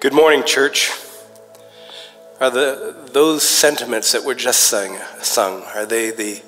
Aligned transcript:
Good 0.00 0.12
morning, 0.12 0.44
church. 0.44 0.92
Are 2.38 2.50
the, 2.50 2.94
those 3.10 3.42
sentiments 3.42 4.12
that 4.12 4.22
were 4.22 4.36
just 4.36 4.60
sung, 4.60 4.96
sung, 5.22 5.64
are 5.74 5.86
they 5.86 6.12
the, 6.12 6.40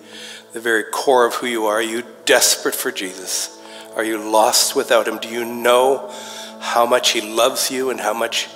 the 0.53 0.61
very 0.61 0.84
core 0.84 1.26
of 1.26 1.34
who 1.34 1.49
you 1.49 1.67
are? 1.67 1.78
Are 1.78 1.83
you 1.83 2.05
desperate 2.26 2.76
for 2.76 2.92
Jesus? 2.92 3.60
Are 3.97 4.05
you 4.05 4.18
lost 4.18 4.76
without 4.76 5.08
him? 5.08 5.18
Do 5.18 5.28
you 5.28 5.44
know 5.44 6.15
how 6.60 6.86
much 6.86 7.10
he 7.10 7.21
loves 7.21 7.73
you 7.73 7.91
and 7.91 7.99
how 7.99 8.14
much, 8.14 8.46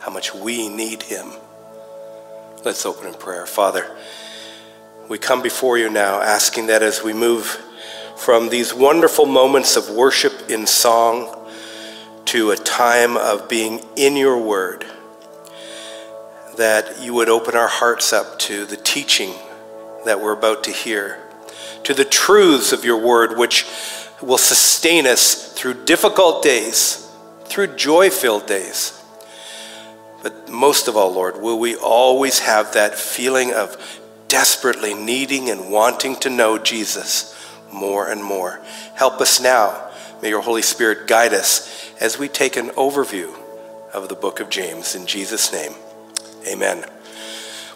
how 0.00 0.10
much 0.10 0.34
we 0.34 0.68
need 0.68 1.04
him? 1.04 1.28
Let's 2.64 2.84
open 2.84 3.06
in 3.06 3.14
prayer. 3.14 3.46
Father, 3.46 3.88
we 5.08 5.16
come 5.16 5.42
before 5.42 5.78
you 5.78 5.88
now 5.88 6.20
asking 6.20 6.66
that 6.66 6.82
as 6.82 7.04
we 7.04 7.12
move 7.12 7.46
from 8.16 8.48
these 8.48 8.74
wonderful 8.74 9.26
moments 9.26 9.76
of 9.76 9.90
worship 9.90 10.50
in 10.50 10.66
song, 10.66 11.41
to 12.26 12.50
a 12.50 12.56
time 12.56 13.16
of 13.16 13.48
being 13.48 13.84
in 13.96 14.16
your 14.16 14.38
word, 14.38 14.84
that 16.56 17.02
you 17.02 17.14
would 17.14 17.28
open 17.28 17.56
our 17.56 17.68
hearts 17.68 18.12
up 18.12 18.38
to 18.40 18.64
the 18.64 18.76
teaching 18.76 19.34
that 20.04 20.20
we're 20.20 20.32
about 20.32 20.64
to 20.64 20.70
hear, 20.70 21.18
to 21.84 21.94
the 21.94 22.04
truths 22.04 22.72
of 22.72 22.84
your 22.84 22.98
word, 22.98 23.38
which 23.38 23.66
will 24.20 24.38
sustain 24.38 25.06
us 25.06 25.52
through 25.52 25.84
difficult 25.84 26.42
days, 26.42 27.10
through 27.44 27.76
joy 27.76 28.10
filled 28.10 28.46
days. 28.46 28.98
But 30.22 30.48
most 30.48 30.88
of 30.88 30.96
all, 30.96 31.12
Lord, 31.12 31.40
will 31.40 31.58
we 31.58 31.74
always 31.76 32.38
have 32.40 32.74
that 32.74 32.98
feeling 32.98 33.52
of 33.52 34.00
desperately 34.28 34.94
needing 34.94 35.50
and 35.50 35.70
wanting 35.70 36.16
to 36.16 36.30
know 36.30 36.58
Jesus 36.58 37.36
more 37.72 38.08
and 38.08 38.22
more? 38.22 38.60
Help 38.94 39.20
us 39.20 39.40
now. 39.40 39.90
May 40.22 40.28
your 40.28 40.40
Holy 40.40 40.62
Spirit 40.62 41.08
guide 41.08 41.34
us 41.34 41.90
as 42.00 42.16
we 42.16 42.28
take 42.28 42.56
an 42.56 42.68
overview 42.70 43.34
of 43.92 44.08
the 44.08 44.14
book 44.14 44.38
of 44.38 44.48
James. 44.48 44.94
In 44.94 45.04
Jesus' 45.04 45.52
name, 45.52 45.72
amen. 46.46 46.84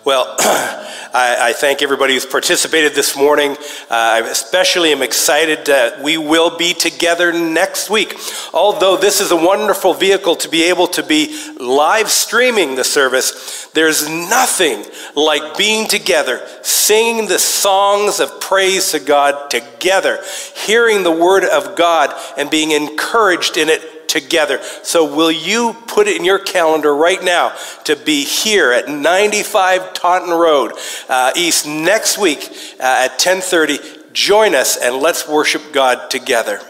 Well, 0.07 0.37
I, 0.39 1.49
I, 1.49 1.53
thank 1.53 1.83
everybody 1.83 2.15
who's 2.15 2.25
participated 2.25 2.95
this 2.95 3.17
morning. 3.17 3.57
Uh, 3.57 3.57
I 3.91 4.19
especially 4.21 4.93
am 4.93 5.03
excited 5.03 5.67
that 5.67 6.01
we 6.01 6.17
will 6.17 6.57
be 6.57 6.75
together 6.75 7.33
next 7.33 7.91
week. 7.91 8.15
Although 8.55 8.97
this 8.97 9.21
is 9.21 9.33
a 9.33 9.37
wonderful 9.37 9.95
vehicle 9.95 10.37
to 10.37 10.48
be 10.48 10.63
able 10.63 10.87
to 10.87 11.03
be 11.03 11.53
live 11.59 12.09
streaming 12.09 12.77
the 12.77 12.85
service, 12.85 13.67
there's 13.75 14.09
nothing 14.09 14.85
like 15.17 15.59
being 15.59 15.89
together, 15.89 16.47
singing 16.63 17.27
the 17.27 17.41
songs 17.41 18.20
of 18.20 18.41
praise 18.41 18.93
to 18.93 19.01
God 19.01 19.51
together, 19.51 20.23
hearing 20.55 21.03
the 21.03 21.11
word 21.11 21.43
of 21.43 21.75
God, 21.75 22.15
and 22.39 22.48
being 22.48 22.70
encouraged 22.70 23.57
in 23.57 23.69
it 23.69 23.95
together. 24.09 24.61
So 24.83 25.05
will 25.05 25.31
you 25.31 25.75
put 25.87 26.09
it 26.09 26.17
in 26.17 26.25
your 26.25 26.39
calendar 26.39 26.95
right 26.95 27.23
now 27.23 27.57
to 27.85 27.97
be 27.97 28.25
here 28.25 28.73
at 28.73 28.89
95 28.89 29.95
Taunton 29.95 30.31
Road 30.31 30.73
uh, 31.09 31.33
East 31.37 31.67
next 31.67 32.19
week 32.19 32.48
uh, 32.81 33.09
at 33.09 33.19
10:30? 33.19 34.13
Join 34.13 34.55
us 34.55 34.77
and 34.77 34.97
let's 34.97 35.29
worship 35.29 35.73
God 35.73 36.11
together. 36.11 36.61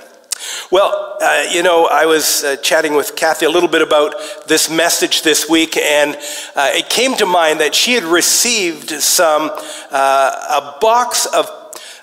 Well, 0.70 1.16
uh, 1.20 1.44
you 1.50 1.62
know, 1.62 1.86
I 1.86 2.06
was 2.06 2.44
uh, 2.44 2.56
chatting 2.56 2.94
with 2.94 3.16
Kathy 3.16 3.46
a 3.46 3.50
little 3.50 3.68
bit 3.68 3.82
about 3.82 4.14
this 4.46 4.68
message 4.68 5.22
this 5.22 5.48
week, 5.48 5.76
and 5.76 6.14
uh, 6.54 6.70
it 6.72 6.88
came 6.88 7.14
to 7.16 7.26
mind 7.26 7.60
that 7.60 7.74
she 7.74 7.94
had 7.94 8.04
received 8.04 8.90
some 8.90 9.50
uh, 9.90 10.74
a 10.76 10.78
box 10.80 11.26
of 11.26 11.48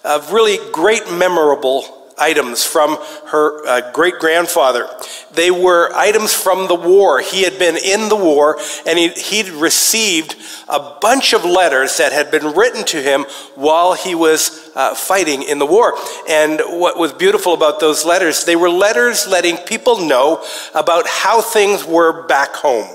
of 0.03 0.34
really 0.34 0.58
great 0.72 1.09
memorable 1.12 1.92
items 2.17 2.64
from 2.64 2.97
her 3.28 3.66
uh, 3.67 3.92
great 3.92 4.19
grandfather. 4.19 4.88
They 5.33 5.52
were 5.52 5.92
items 5.94 6.33
from 6.33 6.67
the 6.67 6.75
war. 6.75 7.19
He 7.22 7.44
had 7.44 7.58
been 7.58 7.78
in 7.78 8.09
the 8.09 8.16
war 8.16 8.58
and 8.86 8.97
he, 9.00 9.09
he'd 9.09 9.50
received 9.50 10.36
a 10.69 10.97
bunch 11.02 11.34
of 11.34 11.44
letters 11.44 11.97
that 11.97 12.11
had 12.11 12.31
been 12.31 12.53
written 12.56 12.84
to 12.86 13.02
him 13.02 13.25
while 13.56 13.94
he 13.94 14.16
was 14.16 14.72
uh, 14.75 14.95
fighting 14.95 15.44
in 15.44 15.59
the 15.59 15.66
war. 15.66 15.94
And 16.29 16.62
what 16.66 16.97
was 16.97 17.13
beautiful 17.13 17.53
about 17.53 17.79
those 17.79 18.06
letters, 18.06 18.45
they 18.45 18.56
were 18.56 18.69
letters 18.69 19.28
letting 19.28 19.57
people 19.57 20.07
know 20.07 20.44
about 20.74 21.07
how 21.07 21.41
things 21.41 21.85
were 21.85 22.28
back 22.28 22.53
home. 22.53 22.88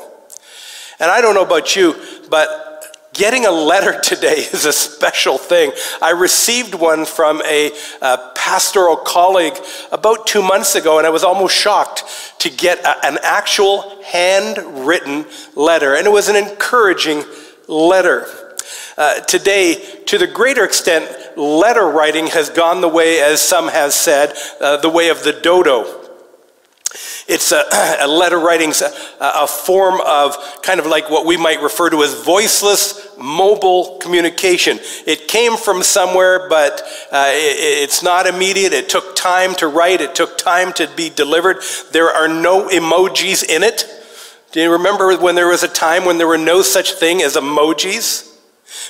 And 1.00 1.10
I 1.10 1.20
don't 1.20 1.34
know 1.34 1.44
about 1.44 1.76
you, 1.76 1.94
but 2.28 2.77
Getting 3.14 3.46
a 3.46 3.50
letter 3.50 3.98
today 4.00 4.36
is 4.52 4.64
a 4.64 4.72
special 4.72 5.38
thing. 5.38 5.72
I 6.02 6.10
received 6.10 6.74
one 6.74 7.04
from 7.04 7.40
a, 7.42 7.72
a, 8.02 8.32
pastoral 8.34 8.96
colleague 8.96 9.56
about 9.90 10.26
two 10.26 10.42
months 10.42 10.74
ago, 10.74 10.98
and 10.98 11.06
I 11.06 11.10
was 11.10 11.24
almost 11.24 11.56
shocked 11.56 12.04
to 12.40 12.50
get 12.50 12.78
a, 12.80 13.06
an 13.06 13.18
actual 13.22 14.02
handwritten 14.04 15.26
letter. 15.54 15.94
And 15.94 16.06
it 16.06 16.10
was 16.10 16.28
an 16.28 16.36
encouraging 16.36 17.24
letter. 17.66 18.26
Uh, 18.96 19.20
today, 19.20 20.02
to 20.06 20.18
the 20.18 20.26
greater 20.26 20.64
extent, 20.64 21.36
letter 21.36 21.88
writing 21.88 22.26
has 22.28 22.50
gone 22.50 22.80
the 22.80 22.88
way, 22.88 23.20
as 23.20 23.40
some 23.40 23.68
have 23.68 23.92
said, 23.92 24.34
uh, 24.60 24.76
the 24.76 24.90
way 24.90 25.08
of 25.08 25.24
the 25.24 25.32
dodo. 25.32 25.98
It's 27.28 27.52
a, 27.52 27.64
a 28.00 28.08
letter 28.08 28.38
writing's 28.38 28.80
a, 28.80 28.90
a 29.20 29.46
form 29.46 30.00
of 30.00 30.36
kind 30.62 30.80
of 30.80 30.86
like 30.86 31.10
what 31.10 31.26
we 31.26 31.36
might 31.36 31.60
refer 31.60 31.90
to 31.90 32.02
as 32.02 32.22
voiceless 32.24 32.97
mobile 33.18 33.98
communication. 33.98 34.78
It 35.06 35.28
came 35.28 35.56
from 35.56 35.82
somewhere, 35.82 36.48
but 36.48 36.82
uh, 37.10 37.30
it, 37.32 37.82
it's 37.82 38.02
not 38.02 38.26
immediate. 38.26 38.72
It 38.72 38.88
took 38.88 39.16
time 39.16 39.54
to 39.56 39.68
write, 39.68 40.00
it 40.00 40.14
took 40.14 40.38
time 40.38 40.72
to 40.74 40.88
be 40.96 41.10
delivered. 41.10 41.58
There 41.92 42.08
are 42.08 42.28
no 42.28 42.68
emojis 42.68 43.48
in 43.48 43.62
it. 43.62 43.86
Do 44.52 44.62
you 44.62 44.72
remember 44.72 45.16
when 45.18 45.34
there 45.34 45.48
was 45.48 45.62
a 45.62 45.68
time 45.68 46.04
when 46.04 46.18
there 46.18 46.26
were 46.26 46.38
no 46.38 46.62
such 46.62 46.92
thing 46.92 47.22
as 47.22 47.36
emojis? 47.36 48.24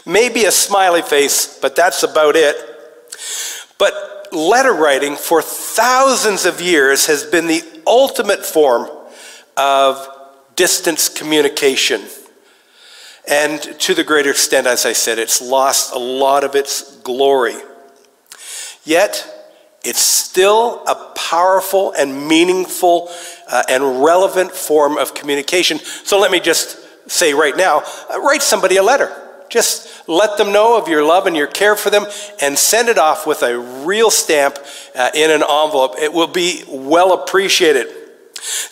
Maybe 0.06 0.44
a 0.44 0.52
smiley 0.52 1.02
face, 1.02 1.58
but 1.60 1.74
that's 1.74 2.02
about 2.02 2.36
it. 2.36 2.56
But 3.78 4.28
letter 4.32 4.72
writing 4.72 5.16
for 5.16 5.42
thousands 5.42 6.44
of 6.44 6.60
years 6.60 7.06
has 7.06 7.24
been 7.24 7.46
the 7.46 7.62
ultimate 7.86 8.44
form 8.44 8.90
of 9.56 10.08
distance 10.54 11.08
communication. 11.08 12.02
And 13.28 13.60
to 13.60 13.94
the 13.94 14.04
greater 14.04 14.30
extent, 14.30 14.66
as 14.66 14.86
I 14.86 14.94
said, 14.94 15.18
it's 15.18 15.42
lost 15.42 15.94
a 15.94 15.98
lot 15.98 16.44
of 16.44 16.54
its 16.54 16.96
glory. 17.00 17.56
Yet, 18.84 19.26
it's 19.84 20.00
still 20.00 20.82
a 20.86 21.12
powerful 21.14 21.92
and 21.92 22.26
meaningful 22.26 23.10
uh, 23.48 23.62
and 23.68 24.02
relevant 24.02 24.52
form 24.52 24.96
of 24.96 25.14
communication. 25.14 25.78
So 25.78 26.18
let 26.18 26.30
me 26.30 26.40
just 26.40 26.78
say 27.10 27.34
right 27.34 27.56
now 27.56 27.82
uh, 28.10 28.20
write 28.20 28.42
somebody 28.42 28.78
a 28.78 28.82
letter. 28.82 29.14
Just 29.50 30.08
let 30.08 30.36
them 30.38 30.52
know 30.52 30.78
of 30.78 30.88
your 30.88 31.04
love 31.04 31.26
and 31.26 31.36
your 31.36 31.46
care 31.46 31.76
for 31.76 31.90
them 31.90 32.06
and 32.40 32.58
send 32.58 32.88
it 32.88 32.98
off 32.98 33.26
with 33.26 33.42
a 33.42 33.58
real 33.58 34.10
stamp 34.10 34.58
uh, 34.94 35.10
in 35.14 35.30
an 35.30 35.42
envelope. 35.42 35.96
It 35.98 36.12
will 36.12 36.26
be 36.26 36.64
well 36.66 37.12
appreciated. 37.12 37.88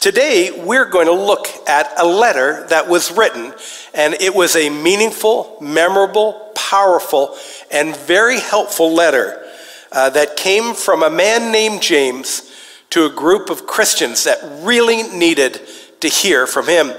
Today, 0.00 0.62
we're 0.64 0.88
going 0.88 1.06
to 1.06 1.12
look 1.12 1.48
at 1.68 1.92
a 1.98 2.06
letter 2.06 2.66
that 2.68 2.88
was 2.88 3.10
written, 3.10 3.52
and 3.94 4.14
it 4.14 4.34
was 4.34 4.56
a 4.56 4.70
meaningful, 4.70 5.58
memorable, 5.60 6.52
powerful, 6.54 7.36
and 7.70 7.96
very 7.96 8.38
helpful 8.38 8.92
letter 8.92 9.44
uh, 9.92 10.10
that 10.10 10.36
came 10.36 10.74
from 10.74 11.02
a 11.02 11.10
man 11.10 11.52
named 11.52 11.82
James 11.82 12.52
to 12.90 13.06
a 13.06 13.10
group 13.10 13.50
of 13.50 13.66
Christians 13.66 14.24
that 14.24 14.38
really 14.62 15.02
needed 15.02 15.60
to 16.00 16.08
hear 16.08 16.46
from 16.46 16.66
him. 16.66 16.92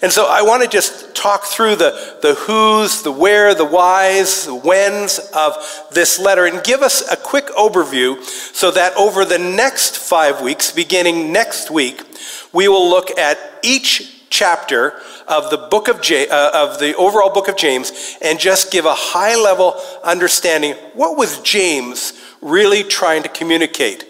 And 0.00 0.12
so 0.12 0.26
I 0.28 0.42
want 0.42 0.62
to 0.62 0.68
just 0.68 1.14
talk 1.14 1.44
through 1.44 1.76
the, 1.76 2.18
the 2.22 2.34
who's, 2.34 3.02
the 3.02 3.12
where, 3.12 3.54
the 3.54 3.64
whys, 3.64 4.46
the 4.46 4.54
whens 4.54 5.18
of 5.34 5.56
this 5.92 6.18
letter 6.18 6.46
and 6.46 6.62
give 6.62 6.82
us 6.82 7.10
a 7.10 7.16
quick 7.16 7.46
overview 7.48 8.22
so 8.22 8.70
that 8.70 8.96
over 8.96 9.24
the 9.24 9.38
next 9.38 9.96
five 9.96 10.40
weeks, 10.40 10.70
beginning 10.70 11.32
next 11.32 11.70
week, 11.70 12.02
we 12.52 12.68
will 12.68 12.88
look 12.88 13.18
at 13.18 13.38
each 13.62 14.26
chapter 14.30 15.00
of 15.26 15.50
the 15.50 15.58
book 15.58 15.88
of, 15.88 16.00
J, 16.00 16.28
uh, 16.28 16.50
of 16.66 16.78
the 16.78 16.94
overall 16.96 17.32
book 17.32 17.48
of 17.48 17.56
James 17.56 18.16
and 18.22 18.38
just 18.38 18.70
give 18.70 18.84
a 18.84 18.94
high 18.94 19.36
level 19.36 19.74
understanding 20.04 20.74
what 20.94 21.18
was 21.18 21.40
James 21.40 22.12
really 22.40 22.84
trying 22.84 23.22
to 23.24 23.28
communicate 23.28 24.04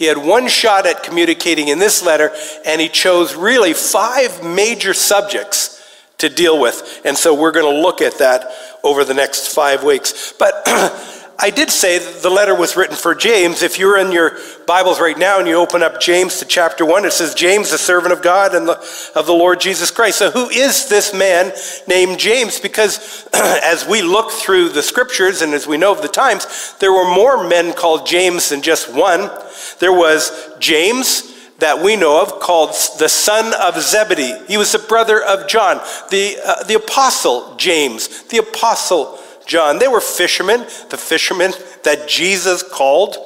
he 0.00 0.06
had 0.06 0.16
one 0.16 0.48
shot 0.48 0.86
at 0.86 1.02
communicating 1.02 1.68
in 1.68 1.78
this 1.78 2.02
letter, 2.02 2.32
and 2.64 2.80
he 2.80 2.88
chose 2.88 3.36
really 3.36 3.74
five 3.74 4.42
major 4.42 4.94
subjects 4.94 5.78
to 6.16 6.30
deal 6.30 6.58
with. 6.58 7.02
And 7.04 7.14
so 7.18 7.38
we're 7.38 7.52
going 7.52 7.70
to 7.70 7.82
look 7.82 8.00
at 8.00 8.16
that 8.16 8.50
over 8.82 9.04
the 9.04 9.12
next 9.12 9.54
five 9.54 9.84
weeks. 9.84 10.32
But 10.38 10.54
I 11.42 11.48
did 11.48 11.70
say 11.70 11.98
the 11.98 12.28
letter 12.28 12.54
was 12.54 12.76
written 12.76 12.96
for 12.96 13.14
James. 13.14 13.62
If 13.62 13.78
you're 13.78 13.96
in 13.96 14.12
your 14.12 14.36
Bibles 14.66 15.00
right 15.00 15.16
now 15.16 15.38
and 15.38 15.48
you 15.48 15.54
open 15.54 15.82
up 15.82 15.98
James 15.98 16.38
to 16.40 16.44
chapter 16.44 16.84
1, 16.84 17.06
it 17.06 17.14
says, 17.14 17.34
James, 17.34 17.70
the 17.70 17.78
servant 17.78 18.12
of 18.12 18.20
God 18.20 18.54
and 18.54 18.68
the, 18.68 18.78
of 19.14 19.24
the 19.24 19.32
Lord 19.32 19.58
Jesus 19.58 19.90
Christ. 19.90 20.18
So, 20.18 20.30
who 20.30 20.50
is 20.50 20.90
this 20.90 21.14
man 21.14 21.52
named 21.88 22.18
James? 22.18 22.60
Because 22.60 23.26
as 23.32 23.86
we 23.86 24.02
look 24.02 24.30
through 24.30 24.68
the 24.68 24.82
scriptures 24.82 25.40
and 25.40 25.54
as 25.54 25.66
we 25.66 25.78
know 25.78 25.92
of 25.92 26.02
the 26.02 26.08
times, 26.08 26.74
there 26.78 26.92
were 26.92 27.14
more 27.14 27.48
men 27.48 27.72
called 27.72 28.06
James 28.06 28.50
than 28.50 28.60
just 28.60 28.92
one. 28.92 29.30
There 29.78 29.94
was 29.94 30.50
James, 30.58 31.26
that 31.60 31.82
we 31.82 31.94
know 31.94 32.22
of 32.22 32.40
called 32.40 32.70
the 32.98 33.08
son 33.08 33.52
of 33.60 33.80
Zebedee. 33.80 34.46
He 34.48 34.56
was 34.56 34.72
the 34.72 34.78
brother 34.78 35.22
of 35.22 35.46
John, 35.46 35.76
the, 36.10 36.38
uh, 36.44 36.64
the 36.64 36.74
apostle 36.74 37.54
James, 37.56 38.22
the 38.24 38.38
apostle 38.38 39.18
John. 39.50 39.80
They 39.80 39.88
were 39.88 40.00
fishermen, 40.00 40.60
the 40.90 40.96
fishermen 40.96 41.52
that 41.82 42.08
Jesus 42.08 42.62
called 42.62 43.16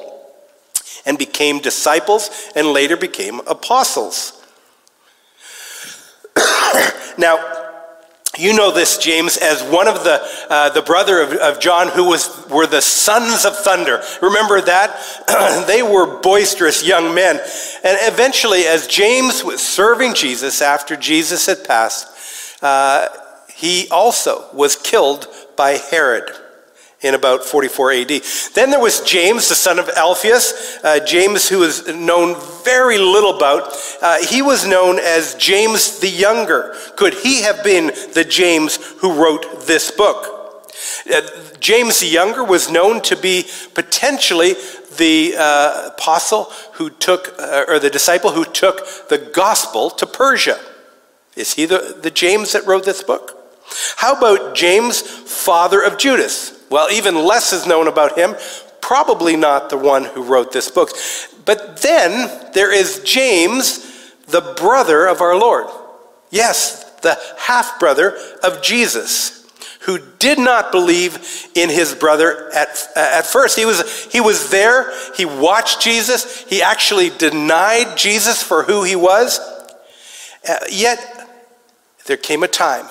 and 1.05 1.19
became 1.19 1.59
disciples 1.59 2.49
and 2.55 2.69
later 2.69 2.97
became 2.97 3.41
apostles. 3.41 4.43
now, 7.19 7.37
you 8.39 8.55
know 8.55 8.71
this, 8.71 8.97
James, 8.97 9.37
as 9.37 9.61
one 9.61 9.87
of 9.87 10.03
the, 10.03 10.19
uh, 10.49 10.69
the 10.71 10.81
brother 10.81 11.21
of, 11.21 11.33
of 11.33 11.59
John 11.59 11.89
who 11.89 12.05
was, 12.05 12.47
were 12.49 12.65
the 12.65 12.81
sons 12.81 13.45
of 13.45 13.55
thunder. 13.55 14.01
Remember 14.23 14.59
that? 14.61 15.65
they 15.67 15.83
were 15.83 16.19
boisterous 16.21 16.83
young 16.83 17.13
men. 17.13 17.37
And 17.83 17.97
eventually, 18.01 18.63
as 18.65 18.87
James 18.87 19.43
was 19.43 19.61
serving 19.61 20.15
Jesus 20.15 20.63
after 20.63 20.95
Jesus 20.95 21.45
had 21.45 21.63
passed, 21.63 22.63
uh, 22.63 23.09
he 23.55 23.87
also 23.89 24.47
was 24.53 24.75
killed 24.75 25.27
by 25.55 25.71
Herod 25.71 26.31
in 27.01 27.13
about 27.13 27.43
44 27.43 27.91
AD. 27.91 28.21
Then 28.53 28.71
there 28.71 28.79
was 28.79 29.01
James, 29.01 29.49
the 29.49 29.55
son 29.55 29.79
of 29.79 29.89
Alphaeus. 29.89 30.79
Uh, 30.83 31.05
James, 31.05 31.47
who 31.47 31.63
is 31.63 31.87
known 31.87 32.35
very 32.63 32.97
little 32.97 33.35
about. 33.35 33.71
Uh, 34.01 34.17
he 34.25 34.41
was 34.41 34.67
known 34.67 34.99
as 34.99 35.35
James 35.35 35.99
the 35.99 36.09
Younger. 36.09 36.75
Could 36.95 37.13
he 37.13 37.43
have 37.43 37.63
been 37.63 37.87
the 38.13 38.25
James 38.27 38.77
who 38.99 39.13
wrote 39.13 39.67
this 39.67 39.91
book? 39.91 40.71
Uh, 41.13 41.21
James 41.59 41.99
the 41.99 42.07
Younger 42.07 42.43
was 42.43 42.71
known 42.71 43.01
to 43.03 43.15
be 43.15 43.45
potentially 43.73 44.53
the 44.97 45.35
uh, 45.37 45.89
apostle 45.93 46.45
who 46.73 46.89
took, 46.89 47.35
uh, 47.37 47.65
or 47.67 47.79
the 47.79 47.89
disciple 47.89 48.31
who 48.31 48.45
took 48.45 49.09
the 49.09 49.17
gospel 49.17 49.89
to 49.91 50.05
Persia. 50.07 50.59
Is 51.35 51.53
he 51.53 51.65
the, 51.65 51.97
the 52.01 52.11
James 52.11 52.53
that 52.53 52.65
wrote 52.65 52.85
this 52.85 53.03
book? 53.03 53.44
How 53.97 54.15
about 54.17 54.55
James, 54.55 55.01
father 55.01 55.81
of 55.81 55.97
Judas? 55.97 56.63
Well, 56.69 56.91
even 56.91 57.15
less 57.15 57.53
is 57.53 57.67
known 57.67 57.87
about 57.87 58.17
him, 58.17 58.35
probably 58.81 59.35
not 59.35 59.69
the 59.69 59.77
one 59.77 60.05
who 60.05 60.23
wrote 60.23 60.51
this 60.51 60.69
book. 60.69 60.89
But 61.45 61.81
then 61.81 62.51
there 62.53 62.73
is 62.73 63.01
James, 63.03 64.13
the 64.27 64.41
brother 64.57 65.07
of 65.07 65.21
our 65.21 65.35
Lord. 65.37 65.67
Yes, 66.31 66.83
the 67.01 67.17
half 67.37 67.79
brother 67.79 68.17
of 68.43 68.61
Jesus, 68.61 69.47
who 69.81 69.99
did 70.17 70.39
not 70.39 70.71
believe 70.71 71.47
in 71.53 71.69
his 71.69 71.93
brother 71.93 72.51
at, 72.53 72.87
at 72.95 73.27
first. 73.27 73.57
He 73.57 73.65
was, 73.65 74.05
he 74.05 74.19
was 74.19 74.49
there, 74.49 74.91
he 75.15 75.25
watched 75.25 75.81
Jesus, 75.81 76.43
he 76.49 76.61
actually 76.63 77.11
denied 77.11 77.95
Jesus 77.95 78.41
for 78.41 78.63
who 78.63 78.83
he 78.83 78.95
was. 78.95 79.39
Uh, 80.47 80.57
yet, 80.71 81.29
there 82.07 82.17
came 82.17 82.43
a 82.43 82.47
time. 82.47 82.87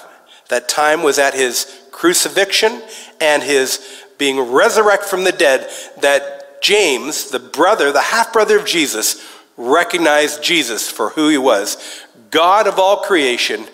That 0.49 0.69
time 0.69 1.03
was 1.03 1.19
at 1.19 1.35
his 1.35 1.83
crucifixion 1.91 2.83
and 3.21 3.43
his 3.43 4.03
being 4.19 4.53
resurrected 4.53 5.09
from 5.09 5.25
the 5.25 5.33
dead 5.33 5.69
that 6.01 6.63
James, 6.63 7.31
the 7.31 7.39
brother, 7.39 7.93
the 7.93 8.01
half 8.01 8.33
brother 8.33 8.59
of 8.59 8.65
Jesus, 8.65 9.25
recognized 9.57 10.43
Jesus 10.43 10.91
for 10.91 11.11
who 11.11 11.29
he 11.29 11.39
was 11.39 12.03
God 12.31 12.67
of 12.67 12.79
all 12.79 12.99
creation 12.99 13.65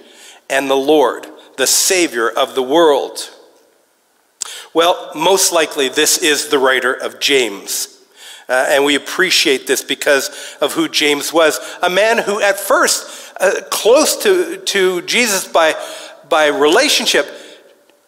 and 0.50 0.68
the 0.68 0.74
Lord, 0.74 1.26
the 1.56 1.66
Savior 1.66 2.28
of 2.28 2.54
the 2.54 2.62
world. 2.62 3.30
Well, 4.74 5.10
most 5.14 5.52
likely, 5.52 5.88
this 5.88 6.18
is 6.18 6.48
the 6.48 6.58
writer 6.58 6.92
of 6.92 7.20
James. 7.20 8.00
Uh, 8.48 8.66
and 8.68 8.84
we 8.84 8.96
appreciate 8.96 9.66
this 9.66 9.82
because 9.82 10.56
of 10.60 10.74
who 10.74 10.88
James 10.88 11.32
was. 11.32 11.58
A 11.82 11.88
man 11.88 12.18
who, 12.18 12.40
at 12.42 12.58
first, 12.58 13.32
uh, 13.40 13.62
close 13.70 14.16
to, 14.24 14.58
to 14.58 15.02
Jesus 15.02 15.46
by, 15.46 15.74
by 16.30 16.46
relationship, 16.46 17.26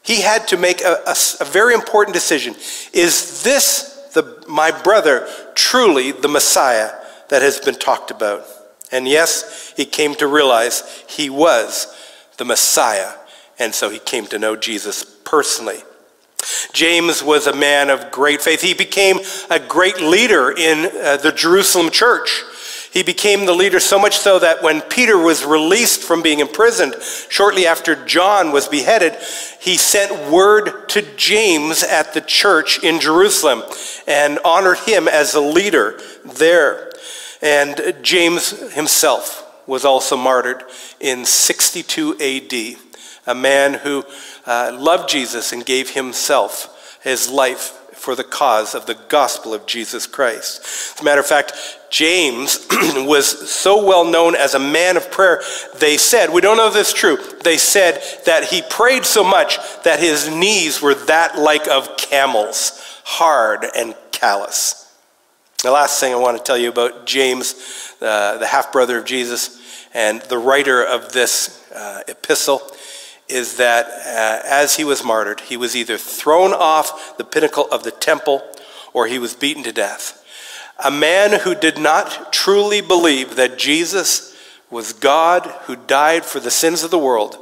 he 0.03 0.23
had 0.23 0.49
to 0.49 0.57
make 0.57 0.81
a, 0.81 1.03
a, 1.07 1.17
a 1.41 1.45
very 1.45 1.75
important 1.75 2.15
decision. 2.15 2.55
Is 2.93 3.43
this 3.43 4.11
the, 4.15 4.45
my 4.49 4.71
brother 4.71 5.29
truly 5.55 6.13
the 6.13 6.29
Messiah 6.29 6.93
that 7.29 7.43
has 7.43 7.61
been 7.61 7.75
talked 7.75 8.11
about? 8.11 8.47
And 8.91 9.09
yes, 9.09 9.73
he 9.77 9.85
came 9.85 10.15
to 10.17 10.27
realize 10.27 11.05
he 11.09 11.31
was 11.31 11.99
the 12.37 12.45
Messiah, 12.45 13.13
and 13.59 13.75
so 13.75 13.91
he 13.91 13.99
came 13.99 14.27
to 14.27 14.39
know 14.39 14.57
Jesus 14.57 15.05
personally. 15.05 15.83
James 16.73 17.23
was 17.23 17.47
a 17.47 17.55
man 17.55 17.89
of 17.89 18.11
great 18.11 18.43
faith. 18.43 18.61
He 18.61 18.75
became 18.75 19.19
a 19.49 19.61
great 19.61 20.01
leader 20.01 20.51
in 20.51 20.87
uh, 20.87 21.17
the 21.19 21.33
Jerusalem 21.33 21.91
church. 21.91 22.43
He 22.93 23.03
became 23.03 23.47
the 23.47 23.55
leader 23.55 23.81
so 23.81 23.99
much 23.99 24.19
so 24.19 24.39
that 24.39 24.63
when 24.63 24.83
Peter 24.83 25.17
was 25.17 25.47
released 25.47 26.03
from 26.03 26.21
being 26.21 26.41
imprisoned, 26.41 26.95
shortly 27.31 27.67
after 27.67 28.05
John 28.05 28.53
was 28.53 28.69
beheaded, 28.69 29.17
he 29.59 29.79
sent 29.79 30.31
word 30.31 30.91
to 30.91 31.01
James 31.17 31.83
at 31.83 32.13
the 32.13 32.21
church 32.21 32.85
in 32.85 33.01
Jerusalem 33.01 33.63
and 34.07 34.39
honored 34.45 34.79
him 34.81 35.09
as 35.09 35.35
a 35.35 35.41
leader 35.41 35.99
there. 36.23 36.93
And 37.41 37.97
James 38.03 38.51
himself 38.75 39.43
was 39.67 39.87
also 39.87 40.15
martyred 40.15 40.63
in 41.01 41.25
62 41.25 42.17
AD, 42.21 42.77
a 43.27 43.35
man 43.35 43.73
who 43.73 44.05
uh, 44.45 44.77
loved 44.79 45.09
Jesus 45.09 45.53
and 45.55 45.65
gave 45.65 45.91
himself, 45.91 46.99
his 47.03 47.31
life, 47.31 47.79
for 47.95 48.15
the 48.15 48.25
cause 48.25 48.75
of 48.75 48.85
the 48.85 48.99
gospel 49.09 49.55
of 49.55 49.65
Jesus 49.65 50.07
Christ. 50.07 50.61
As 50.95 51.01
a 51.01 51.05
matter 51.05 51.21
of 51.21 51.27
fact, 51.27 51.53
James 51.93 52.67
was 52.97 53.51
so 53.51 53.85
well 53.87 54.05
known 54.05 54.35
as 54.35 54.55
a 54.55 54.59
man 54.59 54.97
of 54.97 55.11
prayer, 55.11 55.43
they 55.77 55.99
said, 55.99 56.31
we 56.31 56.41
don't 56.41 56.57
know 56.57 56.67
if 56.67 56.73
this 56.73 56.89
is 56.89 56.95
true, 56.95 57.19
they 57.45 57.59
said 57.59 58.03
that 58.25 58.45
he 58.45 58.63
prayed 58.63 59.05
so 59.05 59.23
much 59.23 59.59
that 59.85 60.01
his 60.01 60.29
knees 60.29 60.81
were 60.81 60.95
that 60.95 61.39
like 61.39 61.69
of 61.69 61.99
camels, 61.99 63.01
hard 63.05 63.67
and 63.77 63.95
callous. 64.11 64.91
The 65.63 65.71
last 65.71 66.01
thing 66.01 66.15
I 66.15 66.17
want 66.17 66.39
to 66.39 66.43
tell 66.43 66.57
you 66.57 66.71
about 66.71 67.07
James, 67.07 67.95
uh, 68.01 68.39
the 68.39 68.47
half 68.47 68.73
brother 68.73 68.99
of 68.99 69.05
Jesus, 69.05 69.61
and 69.93 70.23
the 70.23 70.39
writer 70.39 70.83
of 70.83 71.13
this 71.13 71.71
uh, 71.73 72.03
epistle 72.09 72.63
is 73.29 73.59
that 73.59 73.87
uh, 73.87 74.49
as 74.49 74.77
he 74.77 74.85
was 74.85 75.05
martyred, 75.05 75.41
he 75.41 75.59
was 75.59 75.77
either 75.77 75.99
thrown 75.99 76.55
off 76.55 77.19
the 77.19 77.25
pinnacle 77.25 77.69
of 77.71 77.85
the 77.85 77.91
temple 77.91 78.43
or 78.95 79.07
he 79.07 79.19
was 79.19 79.35
beaten 79.35 79.63
to 79.65 79.73
death. 79.73 80.22
A 80.85 80.91
man 80.91 81.41
who 81.41 81.55
did 81.55 81.79
not 81.79 82.33
truly 82.33 82.81
believe 82.81 83.37
that 83.37 83.59
Jesus 83.59 84.37
was 84.71 84.93
God 84.93 85.47
who 85.65 85.77
died 85.77 86.25
for 86.25 86.41
the 86.41 86.51
sins 86.51 86.83
of 86.83 86.91
the 86.91 86.99
world 86.99 87.39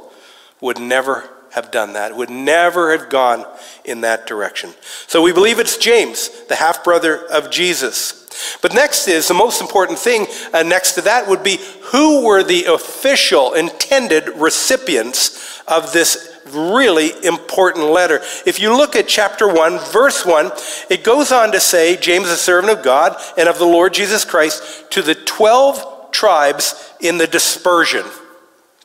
would 0.59 0.79
never 0.79 1.29
have 1.51 1.71
done 1.71 1.93
that, 1.93 2.15
would 2.15 2.29
never 2.29 2.95
have 2.97 3.09
gone 3.09 3.45
in 3.83 4.01
that 4.01 4.25
direction. 4.25 4.73
So 5.07 5.21
we 5.21 5.33
believe 5.33 5.59
it's 5.59 5.77
James, 5.77 6.29
the 6.45 6.55
half 6.55 6.83
brother 6.83 7.25
of 7.27 7.51
Jesus. 7.51 8.57
But 8.61 8.73
next 8.73 9.07
is 9.07 9.27
the 9.27 9.33
most 9.33 9.59
important 9.59 9.99
thing, 9.99 10.27
uh, 10.53 10.63
next 10.63 10.93
to 10.93 11.01
that 11.01 11.27
would 11.27 11.43
be 11.43 11.59
who 11.85 12.25
were 12.25 12.43
the 12.43 12.65
official 12.65 13.53
intended 13.53 14.29
recipients 14.29 15.61
of 15.67 15.91
this 15.91 16.30
really 16.53 17.11
important 17.25 17.85
letter. 17.85 18.21
If 18.45 18.59
you 18.59 18.75
look 18.75 18.95
at 18.95 19.07
chapter 19.07 19.47
1, 19.47 19.79
verse 19.91 20.25
1, 20.25 20.51
it 20.89 21.03
goes 21.03 21.31
on 21.31 21.51
to 21.51 21.59
say, 21.59 21.97
James, 21.97 22.27
a 22.27 22.37
servant 22.37 22.77
of 22.77 22.83
God 22.83 23.15
and 23.37 23.47
of 23.47 23.57
the 23.57 23.65
Lord 23.65 23.93
Jesus 23.93 24.25
Christ, 24.25 24.91
to 24.91 25.01
the 25.01 25.15
12 25.15 26.11
tribes 26.11 26.93
in 26.99 27.17
the 27.17 27.27
dispersion. 27.27 28.05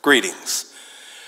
Greetings. 0.03 0.73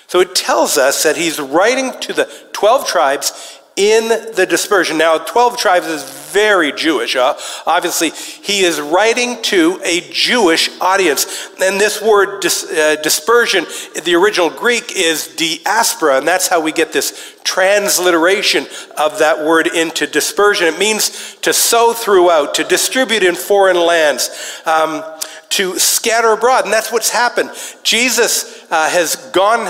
So 0.07 0.21
it 0.21 0.35
tells 0.35 0.79
us 0.79 1.03
that 1.03 1.17
he's 1.17 1.39
writing 1.39 1.93
to 2.01 2.13
the 2.13 2.33
12 2.53 2.87
tribes 2.87 3.58
in 3.79 4.09
the 4.35 4.45
dispersion. 4.45 4.99
Now, 4.99 5.19
12 5.19 5.57
tribes 5.57 5.87
is 5.87 6.03
very 6.33 6.73
Jewish. 6.73 7.15
Uh, 7.15 7.39
obviously, 7.65 8.11
he 8.11 8.63
is 8.65 8.81
writing 8.81 9.41
to 9.43 9.81
a 9.85 10.01
Jewish 10.11 10.69
audience. 10.81 11.49
And 11.63 11.81
this 11.81 12.03
word 12.03 12.41
dis, 12.41 12.65
uh, 12.65 12.97
dispersion, 13.03 13.67
the 14.05 14.17
original 14.17 14.51
Greek 14.51 14.97
is 14.97 15.29
diaspora, 15.37 16.19
and 16.19 16.27
that's 16.27 16.49
how 16.49 16.61
we 16.61 16.73
get 16.73 16.93
this 16.93 17.37
transliteration 17.45 18.67
of 18.99 19.21
that 19.21 19.47
word 19.47 19.69
into 19.69 20.09
dispersion. 20.09 20.67
It 20.67 20.79
means 20.79 21.37
to 21.37 21.53
sow 21.53 21.93
throughout, 21.93 22.55
to 22.55 22.65
distribute 22.65 23.23
in 23.23 23.37
foreign 23.37 23.79
lands. 23.79 24.61
Um, 24.67 25.05
to 25.51 25.79
scatter 25.79 26.33
abroad, 26.33 26.65
and 26.65 26.73
that's 26.73 26.93
what's 26.93 27.09
happened. 27.09 27.51
Jesus 27.83 28.67
uh, 28.71 28.89
has 28.91 29.17
gone 29.33 29.65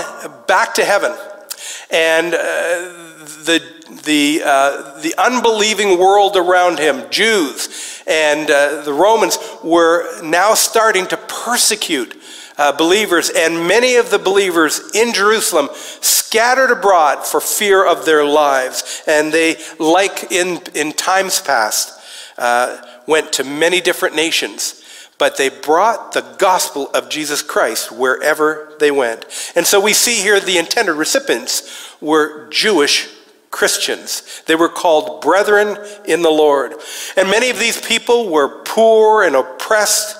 back 0.45 0.73
to 0.73 0.83
heaven, 0.83 1.15
and 1.89 2.33
uh, 2.33 2.39
the, 3.45 3.78
the, 4.03 4.41
uh, 4.45 4.99
the 5.01 5.13
unbelieving 5.17 5.99
world 5.99 6.35
around 6.35 6.79
him, 6.79 7.09
Jews 7.09 8.03
and 8.07 8.49
uh, 8.49 8.81
the 8.83 8.93
Romans, 8.93 9.37
were 9.63 10.21
now 10.23 10.53
starting 10.53 11.05
to 11.07 11.17
persecute 11.17 12.15
uh, 12.57 12.71
believers, 12.75 13.29
and 13.29 13.67
many 13.67 13.95
of 13.95 14.11
the 14.11 14.19
believers 14.19 14.81
in 14.93 15.13
Jerusalem 15.13 15.69
scattered 16.01 16.71
abroad 16.71 17.25
for 17.25 17.39
fear 17.39 17.85
of 17.85 18.05
their 18.05 18.25
lives. 18.25 19.01
And 19.07 19.31
they, 19.31 19.57
like 19.79 20.31
in, 20.31 20.61
in 20.75 20.91
times 20.91 21.39
past, 21.39 21.97
uh, 22.37 22.81
went 23.07 23.31
to 23.33 23.43
many 23.43 23.81
different 23.81 24.15
nations. 24.15 24.83
but 25.19 25.35
they 25.35 25.49
brought 25.49 26.13
the 26.13 26.21
gospel 26.39 26.89
of 26.91 27.09
Jesus 27.09 27.43
Christ 27.43 27.91
wherever 27.91 28.73
they 28.79 28.89
went. 28.89 29.25
And 29.53 29.67
so 29.67 29.79
we 29.79 29.93
see 29.93 30.15
here 30.15 30.39
the 30.39 30.57
intended 30.57 30.93
recipients 30.93 31.93
were 32.01 32.49
Jewish 32.49 33.09
Christians. 33.51 34.43
They 34.45 34.55
were 34.55 34.69
called 34.69 35.21
brethren 35.21 35.77
in 36.05 36.21
the 36.21 36.29
Lord. 36.29 36.73
And 37.17 37.29
many 37.29 37.49
of 37.49 37.59
these 37.59 37.79
people 37.79 38.29
were 38.29 38.63
poor 38.63 39.23
and 39.23 39.35
oppressed. 39.35 40.17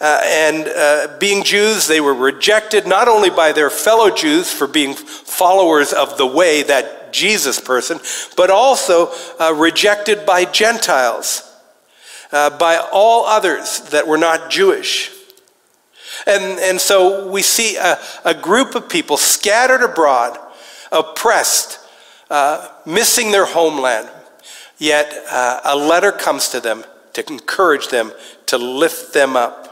Uh, 0.00 0.20
and 0.24 0.68
uh, 0.68 1.16
being 1.18 1.44
Jews, 1.44 1.86
they 1.86 2.00
were 2.00 2.14
rejected 2.14 2.86
not 2.86 3.06
only 3.06 3.28
by 3.28 3.52
their 3.52 3.68
fellow 3.68 4.10
Jews 4.10 4.50
for 4.50 4.66
being 4.66 4.94
followers 4.94 5.92
of 5.92 6.16
the 6.16 6.26
way, 6.26 6.62
that 6.62 7.12
Jesus 7.12 7.60
person, 7.60 7.98
but 8.36 8.50
also 8.50 9.12
uh, 9.38 9.52
rejected 9.54 10.24
by 10.24 10.44
Gentiles 10.44 11.46
uh, 12.32 12.56
by 12.58 12.76
all 12.92 13.26
others 13.26 13.80
that 13.90 14.06
were 14.06 14.18
not 14.18 14.50
Jewish. 14.50 15.10
And, 16.26 16.60
and 16.60 16.80
so 16.80 17.30
we 17.30 17.42
see 17.42 17.76
a, 17.76 17.98
a 18.24 18.34
group 18.34 18.74
of 18.74 18.88
people 18.88 19.16
scattered 19.16 19.82
abroad, 19.82 20.38
oppressed, 20.92 21.79
uh, 22.30 22.68
missing 22.86 23.30
their 23.30 23.46
homeland. 23.46 24.08
Yet 24.78 25.12
uh, 25.30 25.60
a 25.64 25.76
letter 25.76 26.12
comes 26.12 26.48
to 26.50 26.60
them 26.60 26.84
to 27.12 27.32
encourage 27.32 27.88
them, 27.88 28.12
to 28.46 28.58
lift 28.58 29.12
them 29.12 29.36
up. 29.36 29.66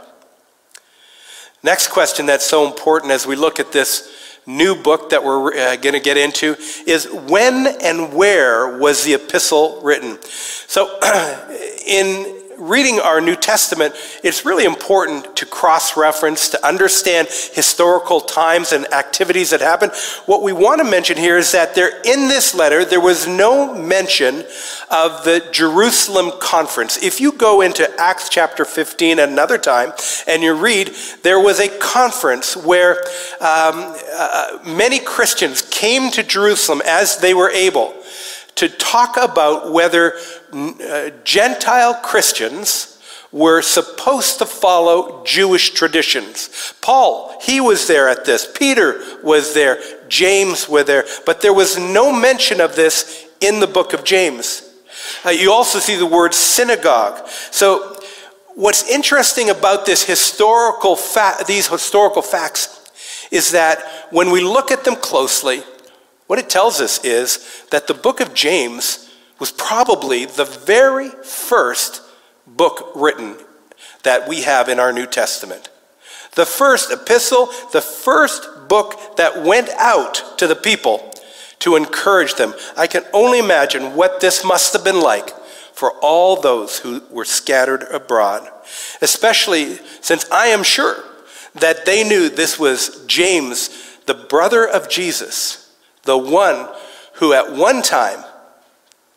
Next 1.62 1.88
question 1.88 2.27
that's 2.27 2.47
so 2.47 2.67
important 2.67 3.12
as 3.12 3.27
we 3.27 3.37
look 3.37 3.59
at 3.61 3.73
this 3.73 4.15
new 4.47 4.75
book 4.75 5.11
that 5.11 5.23
we're 5.23 5.53
uh, 5.55 5.77
going 5.77 5.93
to 5.93 6.00
get 6.00 6.17
into 6.17 6.57
is 6.87 7.07
when 7.29 7.67
and 7.83 8.15
where 8.15 8.79
was 8.79 9.05
the 9.05 9.15
epistle 9.15 9.81
written? 9.83 10.19
So, 10.23 10.99
in 11.87 12.48
reading 12.59 12.99
our 12.99 13.21
New 13.21 13.37
Testament, 13.37 13.95
it's 14.23 14.45
really 14.45 14.65
important 14.65 15.37
to 15.37 15.47
cross 15.47 15.97
reference, 15.97 16.49
to 16.50 16.67
understand 16.67 17.29
historical 17.29 18.21
times 18.21 18.73
and 18.73 18.93
activities 18.93 19.50
that 19.50 19.61
happened. 19.61 19.93
What 20.27 20.43
we 20.43 20.53
want 20.53 20.81
to 20.81 20.91
mention 20.91 21.17
here 21.17 21.38
is 21.38 21.53
that 21.53 21.75
there, 21.75 22.00
in 22.05 22.29
this 22.29 22.55
letter, 22.55 22.85
there 22.85 23.00
was 23.00 23.27
no 23.27 23.75
mention 23.75 24.45
of 24.91 25.25
the 25.25 25.47
Jerusalem 25.53 26.33
conference. 26.41 27.03
If 27.03 27.21
you 27.21 27.33
go 27.33 27.61
into 27.61 27.88
Acts 28.00 28.29
chapter 28.29 28.65
15 28.65 29.19
at 29.19 29.29
another 29.29 29.59
time 29.59 29.93
and 30.27 30.43
you 30.43 30.55
read, 30.55 30.95
there 31.23 31.41
was 31.41 31.61
a 31.61 31.69
conference 31.79 32.57
where 32.57 32.97
um, 33.41 33.95
uh, 34.12 34.59
many 34.67 34.99
Christians 34.99 35.62
came 35.62 36.11
to 36.11 36.23
Jerusalem 36.23 36.83
as 36.85 37.19
they 37.19 37.35
were 37.35 37.50
able 37.50 37.95
to 38.59 38.69
talk 38.69 39.17
about 39.17 39.73
whether 39.73 40.15
uh, 40.53 41.11
Gentile 41.25 41.95
Christians 41.95 42.99
were 43.31 43.61
supposed 43.62 44.38
to 44.38 44.47
follow 44.47 45.23
Jewish 45.25 45.71
traditions. 45.71 46.75
Paul, 46.81 47.38
he 47.43 47.61
was 47.61 47.87
there 47.87 48.09
at 48.09 48.25
this. 48.25 48.50
Peter 48.57 49.00
was 49.23 49.55
there. 49.55 49.81
James 50.09 50.69
was 50.69 50.87
there. 50.87 51.05
But 51.27 51.41
there 51.41 51.53
was 51.53 51.79
no 51.79 52.12
mention 52.12 52.61
of 52.61 52.75
this 52.75 53.27
in 53.41 53.61
the 53.61 53.67
book 53.67 53.93
of 53.93 54.05
James. 54.05 54.65
Uh, 55.25 55.31
you 55.31 55.53
also 55.53 55.79
see 55.79 55.97
the 55.97 56.07
word 56.07 56.35
synagogue. 56.35 57.29
So, 57.50 57.97
what's 58.55 58.88
interesting 58.88 59.50
about 59.50 59.87
this 59.87 60.05
historical 60.05 60.97
fa- 60.97 61.45
these 61.47 61.69
historical 61.69 62.23
facts 62.23 62.75
is 63.31 63.53
that 63.53 64.09
when 64.11 64.31
we 64.31 64.41
look 64.41 64.73
at 64.73 64.85
them 64.85 64.97
closely, 64.97 65.62
what 66.28 66.38
it 66.38 66.50
tells 66.50 66.80
us 66.80 67.04
is 67.04 67.64
that 67.70 67.87
the 67.87 67.94
book 67.94 68.20
of 68.20 68.35
James 68.35 69.11
was 69.40 69.50
probably 69.50 70.26
the 70.26 70.44
very 70.44 71.08
first 71.08 72.02
book 72.47 72.92
written 72.94 73.37
that 74.02 74.28
we 74.28 74.42
have 74.42 74.68
in 74.68 74.78
our 74.78 74.92
New 74.92 75.06
Testament. 75.06 75.70
The 76.35 76.44
first 76.44 76.92
epistle, 76.92 77.47
the 77.73 77.80
first 77.80 78.47
book 78.68 79.16
that 79.16 79.42
went 79.42 79.70
out 79.70 80.38
to 80.38 80.47
the 80.47 80.54
people 80.54 81.11
to 81.61 81.76
encourage 81.76 82.35
them. 82.35 82.54
I 82.76 82.87
can 82.87 83.04
only 83.14 83.38
imagine 83.38 83.97
what 83.97 84.20
this 84.20 84.44
must 84.44 84.75
have 84.75 84.85
been 84.85 85.00
like 85.00 85.30
for 85.73 85.92
all 86.02 86.38
those 86.38 86.78
who 86.78 87.02
were 87.11 87.25
scattered 87.25 87.85
abroad, 87.85 88.47
especially 89.00 89.78
since 90.02 90.30
I 90.30 90.49
am 90.49 90.62
sure 90.62 91.02
that 91.54 91.87
they 91.87 92.06
knew 92.06 92.28
this 92.28 92.58
was 92.58 93.02
James, 93.06 93.70
the 94.04 94.14
brother 94.14 94.68
of 94.68 94.90
Jesus 94.90 95.58
the 96.09 96.17
one 96.17 96.67
who 97.15 97.35
at 97.35 97.53
one 97.53 97.83
time 97.83 98.25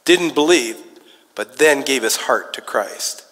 didn't 0.03 0.36
believe, 0.36 0.75
but 1.36 1.57
then 1.57 1.83
gave 1.83 2.03
his 2.03 2.17
heart 2.17 2.53
to 2.53 2.62
Christ. 2.62 3.25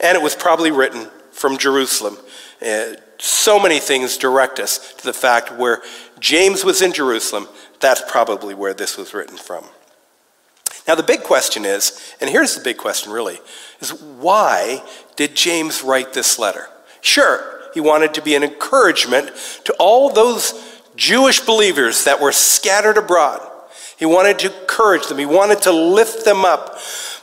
And 0.00 0.16
it 0.16 0.22
was 0.22 0.36
probably 0.36 0.70
written 0.70 1.08
from 1.32 1.58
Jerusalem. 1.58 2.16
Uh, 2.64 2.94
so 3.18 3.58
many 3.58 3.80
things 3.80 4.16
direct 4.16 4.60
us 4.60 4.94
to 4.94 5.04
the 5.04 5.12
fact 5.12 5.50
where 5.58 5.82
James 6.20 6.64
was 6.64 6.80
in 6.80 6.92
Jerusalem, 6.92 7.48
that's 7.80 8.02
probably 8.08 8.54
where 8.54 8.74
this 8.74 8.96
was 8.96 9.12
written 9.12 9.36
from. 9.36 9.64
Now, 10.86 10.94
the 10.94 11.02
big 11.02 11.24
question 11.24 11.64
is, 11.64 12.14
and 12.20 12.30
here's 12.30 12.54
the 12.54 12.62
big 12.62 12.76
question 12.76 13.10
really, 13.10 13.40
is 13.80 13.92
why 13.92 14.84
did 15.16 15.34
James 15.34 15.82
write 15.82 16.12
this 16.12 16.38
letter? 16.38 16.68
Sure, 17.00 17.60
he 17.74 17.80
wanted 17.80 18.14
to 18.14 18.22
be 18.22 18.36
an 18.36 18.44
encouragement 18.44 19.32
to 19.64 19.74
all 19.80 20.10
those 20.10 20.77
Jewish 20.98 21.40
believers 21.40 22.04
that 22.04 22.20
were 22.20 22.32
scattered 22.32 22.98
abroad. 22.98 23.40
He 23.96 24.04
wanted 24.04 24.40
to 24.40 24.60
encourage 24.60 25.06
them, 25.06 25.18
he 25.18 25.26
wanted 25.26 25.62
to 25.62 25.72
lift 25.72 26.24
them 26.24 26.44
up. 26.44 26.78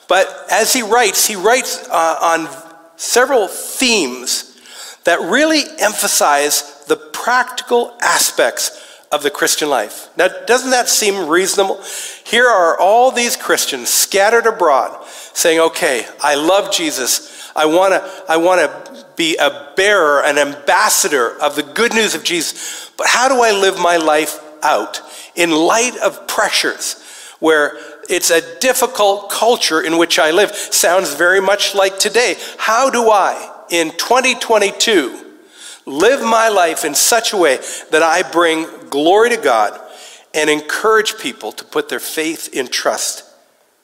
But 0.08 0.28
as 0.50 0.74
he 0.74 0.82
writes, 0.82 1.28
he 1.28 1.36
writes 1.36 1.88
uh, 1.90 2.18
on 2.22 2.48
several 2.96 3.48
themes 3.48 4.58
that 5.04 5.20
really 5.20 5.64
emphasize 5.80 6.86
the 6.86 6.96
practical 6.96 7.96
aspects 8.02 8.82
of 9.12 9.24
the 9.24 9.30
Christian 9.30 9.70
life. 9.70 10.10
Now, 10.18 10.28
doesn't 10.46 10.72
that 10.72 10.90
seem 10.90 11.28
reasonable? 11.28 11.82
Here 12.26 12.48
are 12.48 12.80
all 12.80 13.12
these 13.12 13.36
Christians 13.36 13.90
scattered 13.90 14.46
abroad 14.46 15.06
saying, 15.34 15.60
okay, 15.60 16.06
I 16.22 16.36
love 16.36 16.72
Jesus. 16.72 17.52
I 17.56 17.66
want 17.66 17.94
to 17.94 18.24
I 18.28 18.38
wanna 18.38 18.84
be 19.16 19.36
a 19.38 19.72
bearer, 19.76 20.24
an 20.24 20.38
ambassador 20.38 21.40
of 21.42 21.56
the 21.56 21.64
good 21.64 21.94
news 21.94 22.16
of 22.16 22.24
Jesus. 22.24 22.92
But 22.98 23.08
how 23.08 23.28
do 23.28 23.42
I 23.42 23.52
live 23.52 23.80
my 23.80 23.98
life 23.98 24.40
out 24.64 25.02
in 25.36 25.52
light 25.52 25.98
of 25.98 26.28
pressures 26.28 27.02
where 27.40 27.78
it's 28.10 28.30
a 28.30 28.60
difficult 28.60 29.30
culture 29.30 29.82
in 29.82 29.98
which 29.98 30.20
I 30.20 30.32
live? 30.32 30.56
Sounds 30.56 31.14
very 31.14 31.42
much 31.42 31.76
like 31.76 32.00
today. 32.00 32.36
How 32.58 32.90
do 32.90 33.10
I, 33.10 33.64
in 33.70 33.92
2022, 33.92 35.24
live 35.86 36.22
my 36.22 36.50
life 36.50 36.86
in 36.86 36.96
such 36.96 37.34
a 37.34 37.38
way 37.38 37.58
that 37.92 38.04
I 38.04 38.24
bring 38.24 38.68
glory 38.90 39.30
to 39.32 39.38
God 39.38 39.80
and 40.34 40.50
encourage 40.50 41.18
people 41.18 41.52
to 41.54 41.64
put 41.64 41.90
their 41.90 42.00
faith 42.00 42.54
in 42.54 42.68
trust 42.68 43.25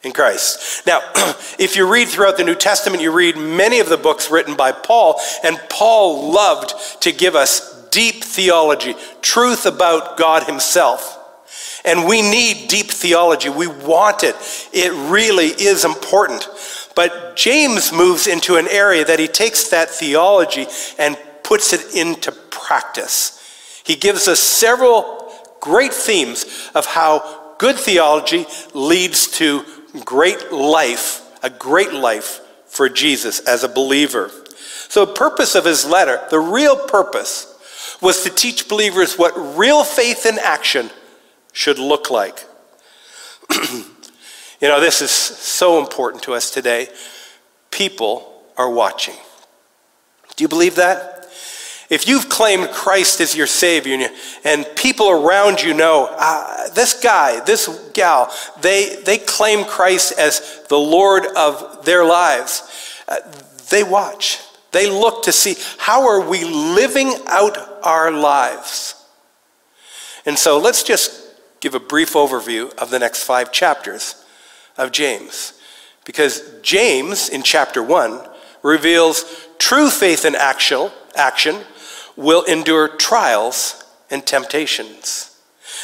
in 0.03 0.11
Christ. 0.11 0.85
Now, 0.85 0.99
if 1.59 1.75
you 1.75 1.91
read 1.91 2.07
throughout 2.07 2.37
the 2.37 2.43
New 2.43 2.55
Testament, 2.55 3.01
you 3.01 3.11
read 3.11 3.37
many 3.37 3.79
of 3.79 3.89
the 3.89 3.97
books 3.97 4.31
written 4.31 4.55
by 4.55 4.71
Paul, 4.71 5.19
and 5.43 5.59
Paul 5.69 6.31
loved 6.31 6.73
to 7.01 7.11
give 7.11 7.35
us 7.35 7.89
deep 7.89 8.23
theology, 8.23 8.95
truth 9.21 9.65
about 9.65 10.17
God 10.17 10.43
Himself. 10.43 11.17
And 11.83 12.07
we 12.07 12.21
need 12.21 12.67
deep 12.67 12.87
theology. 12.87 13.49
We 13.49 13.67
want 13.67 14.23
it. 14.23 14.35
It 14.71 14.91
really 15.11 15.47
is 15.47 15.83
important. 15.83 16.47
But 16.95 17.35
James 17.35 17.91
moves 17.91 18.27
into 18.27 18.57
an 18.57 18.67
area 18.67 19.03
that 19.05 19.19
he 19.19 19.27
takes 19.27 19.69
that 19.69 19.89
theology 19.89 20.67
and 20.99 21.17
puts 21.43 21.73
it 21.73 21.95
into 21.95 22.31
practice. 22.31 23.37
He 23.83 23.95
gives 23.95 24.27
us 24.27 24.39
several 24.39 25.33
great 25.59 25.93
themes 25.93 26.69
of 26.75 26.85
how 26.85 27.55
good 27.57 27.77
theology 27.77 28.45
leads 28.73 29.27
to 29.27 29.63
great 30.05 30.51
life, 30.51 31.21
a 31.43 31.49
great 31.49 31.93
life 31.93 32.39
for 32.65 32.89
Jesus 32.89 33.39
as 33.41 33.63
a 33.63 33.69
believer. 33.69 34.31
So, 34.89 35.05
the 35.05 35.13
purpose 35.13 35.55
of 35.55 35.65
his 35.65 35.85
letter, 35.85 36.21
the 36.29 36.39
real 36.39 36.75
purpose, 36.75 37.47
was 38.01 38.23
to 38.23 38.29
teach 38.29 38.67
believers 38.67 39.17
what 39.17 39.33
real 39.57 39.83
faith 39.83 40.25
in 40.25 40.39
action 40.39 40.89
should 41.53 41.79
look 41.79 42.09
like. 42.09 42.45
you 43.51 43.83
know, 44.61 44.79
this 44.79 45.01
is 45.01 45.11
so 45.11 45.79
important 45.79 46.23
to 46.23 46.33
us 46.33 46.49
today. 46.51 46.87
People 47.69 48.43
are 48.57 48.69
watching. 48.69 49.15
Do 50.35 50.43
you 50.43 50.47
believe 50.47 50.75
that? 50.75 51.20
If 51.91 52.07
you've 52.07 52.29
claimed 52.29 52.69
Christ 52.69 53.19
as 53.19 53.35
your 53.35 53.47
Savior 53.47 53.93
and, 53.95 54.01
you, 54.03 54.09
and 54.45 54.65
people 54.77 55.09
around 55.09 55.61
you 55.61 55.73
know, 55.73 56.07
uh, 56.09 56.69
this 56.69 56.97
guy, 57.03 57.41
this 57.41 57.91
gal, 57.93 58.33
they, 58.61 58.95
they 59.03 59.17
claim 59.17 59.65
Christ 59.65 60.17
as 60.17 60.63
the 60.69 60.77
Lord 60.77 61.25
of 61.35 61.83
their 61.83 62.05
lives, 62.05 62.63
uh, 63.09 63.17
they 63.69 63.83
watch. 63.83 64.39
They 64.71 64.89
look 64.89 65.23
to 65.23 65.33
see 65.33 65.55
how 65.77 66.07
are 66.07 66.21
we 66.21 66.45
living 66.45 67.13
out 67.27 67.57
our 67.83 68.09
lives. 68.09 68.95
And 70.25 70.39
so 70.39 70.59
let's 70.59 70.83
just 70.83 71.11
give 71.59 71.75
a 71.75 71.79
brief 71.79 72.13
overview 72.13 72.73
of 72.77 72.89
the 72.89 72.99
next 72.99 73.23
five 73.23 73.51
chapters 73.51 74.23
of 74.77 74.93
James. 74.93 75.59
Because 76.05 76.41
James, 76.61 77.27
in 77.27 77.43
chapter 77.43 77.83
1, 77.83 78.21
reveals 78.63 79.25
true 79.59 79.89
faith 79.89 80.23
in 80.23 80.35
action, 80.35 80.89
action 81.15 81.57
will 82.15 82.43
endure 82.43 82.87
trials 82.87 83.83
and 84.09 84.25
temptations. 84.25 85.37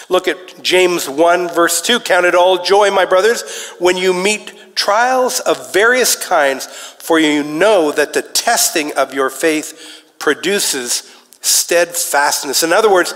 Look 0.10 0.28
at 0.28 0.62
James 0.62 1.10
1, 1.10 1.50
verse 1.50 1.82
2. 1.82 2.00
Count 2.00 2.26
it 2.26 2.36
all 2.36 2.64
joy, 2.64 2.92
my 2.92 3.06
brothers, 3.06 3.74
when 3.80 3.98
you 3.98 4.14
meet 4.14 4.76
trials 4.76 5.40
of 5.40 5.74
various 5.74 6.16
kinds, 6.16 6.68
for 6.68 7.20
you 7.20 7.44
know 7.44 7.92
that 7.92 8.14
the 8.14 8.22
testing 8.22 8.96
of 8.96 9.14
your 9.14 9.30
faith 9.30 10.04
produces 10.20 11.14
steadfastness. 11.42 12.64
In 12.64 12.74
other 12.74 12.92
words, 12.92 13.14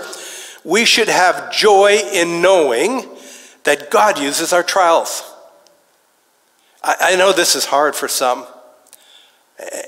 we 0.64 0.84
should 0.84 1.08
have 1.08 1.52
joy 1.52 1.98
in 2.12 2.40
knowing 2.40 3.08
that 3.64 3.90
God 3.90 4.18
uses 4.18 4.52
our 4.52 4.62
trials. 4.62 5.28
I, 6.84 7.14
know 7.14 7.32
this 7.32 7.54
is 7.54 7.64
hard 7.64 7.94
for 7.94 8.08
some. 8.08 8.44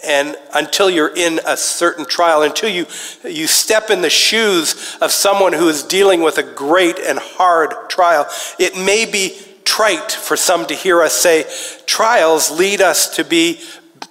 And 0.04 0.36
until 0.54 0.90
you're 0.90 1.14
in 1.14 1.40
a 1.46 1.56
certain 1.56 2.04
trial, 2.04 2.42
until 2.42 2.68
you, 2.68 2.86
you 3.24 3.46
step 3.46 3.90
in 3.90 4.02
the 4.02 4.10
shoes 4.10 4.96
of 5.00 5.10
someone 5.10 5.52
who 5.52 5.68
is 5.68 5.82
dealing 5.82 6.22
with 6.22 6.38
a 6.38 6.42
great 6.42 6.98
and 6.98 7.18
hard 7.18 7.72
trial, 7.88 8.26
it 8.58 8.76
may 8.76 9.06
be 9.10 9.38
trite 9.64 10.12
for 10.12 10.36
some 10.36 10.66
to 10.66 10.74
hear 10.74 11.02
us 11.02 11.14
say, 11.14 11.44
trials 11.86 12.50
lead 12.50 12.80
us 12.80 13.16
to 13.16 13.24
be 13.24 13.60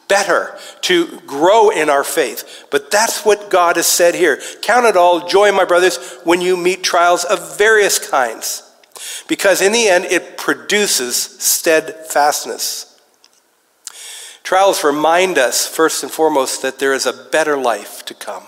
better, 0.07 0.57
to 0.81 1.19
grow 1.21 1.69
in 1.69 1.89
our 1.89 2.03
faith. 2.03 2.65
But 2.69 2.91
that's 2.91 3.23
what 3.23 3.49
God 3.49 3.77
has 3.77 3.87
said 3.87 4.15
here. 4.15 4.41
Count 4.61 4.85
it 4.85 4.97
all 4.97 5.27
joy, 5.27 5.51
my 5.51 5.65
brothers, 5.65 6.19
when 6.23 6.41
you 6.41 6.57
meet 6.57 6.83
trials 6.83 7.23
of 7.23 7.57
various 7.57 7.97
kinds, 7.99 8.69
because 9.27 9.61
in 9.61 9.71
the 9.71 9.87
end, 9.87 10.05
it 10.05 10.37
produces 10.37 11.15
steadfastness. 11.15 12.92
Trials 14.43 14.83
remind 14.83 15.37
us, 15.37 15.65
first 15.65 16.03
and 16.03 16.11
foremost, 16.11 16.61
that 16.61 16.77
there 16.77 16.93
is 16.93 17.05
a 17.05 17.29
better 17.31 17.57
life 17.57 18.03
to 18.05 18.13
come. 18.13 18.43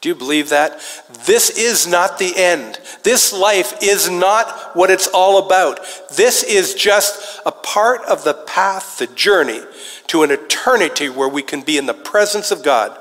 Do 0.00 0.08
you 0.08 0.14
believe 0.14 0.50
that? 0.50 0.80
This 1.26 1.48
is 1.50 1.86
not 1.86 2.18
the 2.18 2.36
end. 2.36 2.78
This 3.02 3.32
life 3.32 3.82
is 3.82 4.10
not 4.10 4.76
what 4.76 4.90
it's 4.90 5.06
all 5.06 5.44
about. 5.44 5.80
This 6.14 6.42
is 6.42 6.74
just 6.74 7.40
a 7.46 7.52
part 7.52 8.02
of 8.02 8.24
the 8.24 8.34
path, 8.34 8.98
the 8.98 9.06
journey 9.06 9.60
to 10.08 10.22
an 10.22 10.30
eternity 10.30 11.08
where 11.08 11.28
we 11.28 11.42
can 11.42 11.62
be 11.62 11.78
in 11.78 11.86
the 11.86 11.94
presence 11.94 12.50
of 12.50 12.62
God, 12.62 12.98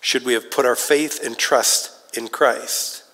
should 0.00 0.24
we 0.24 0.32
have 0.32 0.50
put 0.50 0.64
our 0.64 0.76
faith 0.76 1.24
and 1.24 1.36
trust 1.36 2.16
in 2.16 2.28
Christ. 2.28 3.04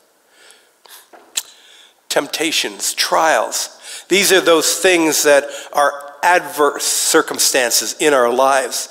Temptations, 2.08 2.94
trials, 2.94 4.04
these 4.08 4.32
are 4.32 4.40
those 4.40 4.78
things 4.78 5.24
that 5.24 5.44
are 5.72 6.07
adverse 6.22 6.84
circumstances 6.84 7.96
in 8.00 8.14
our 8.14 8.32
lives. 8.32 8.88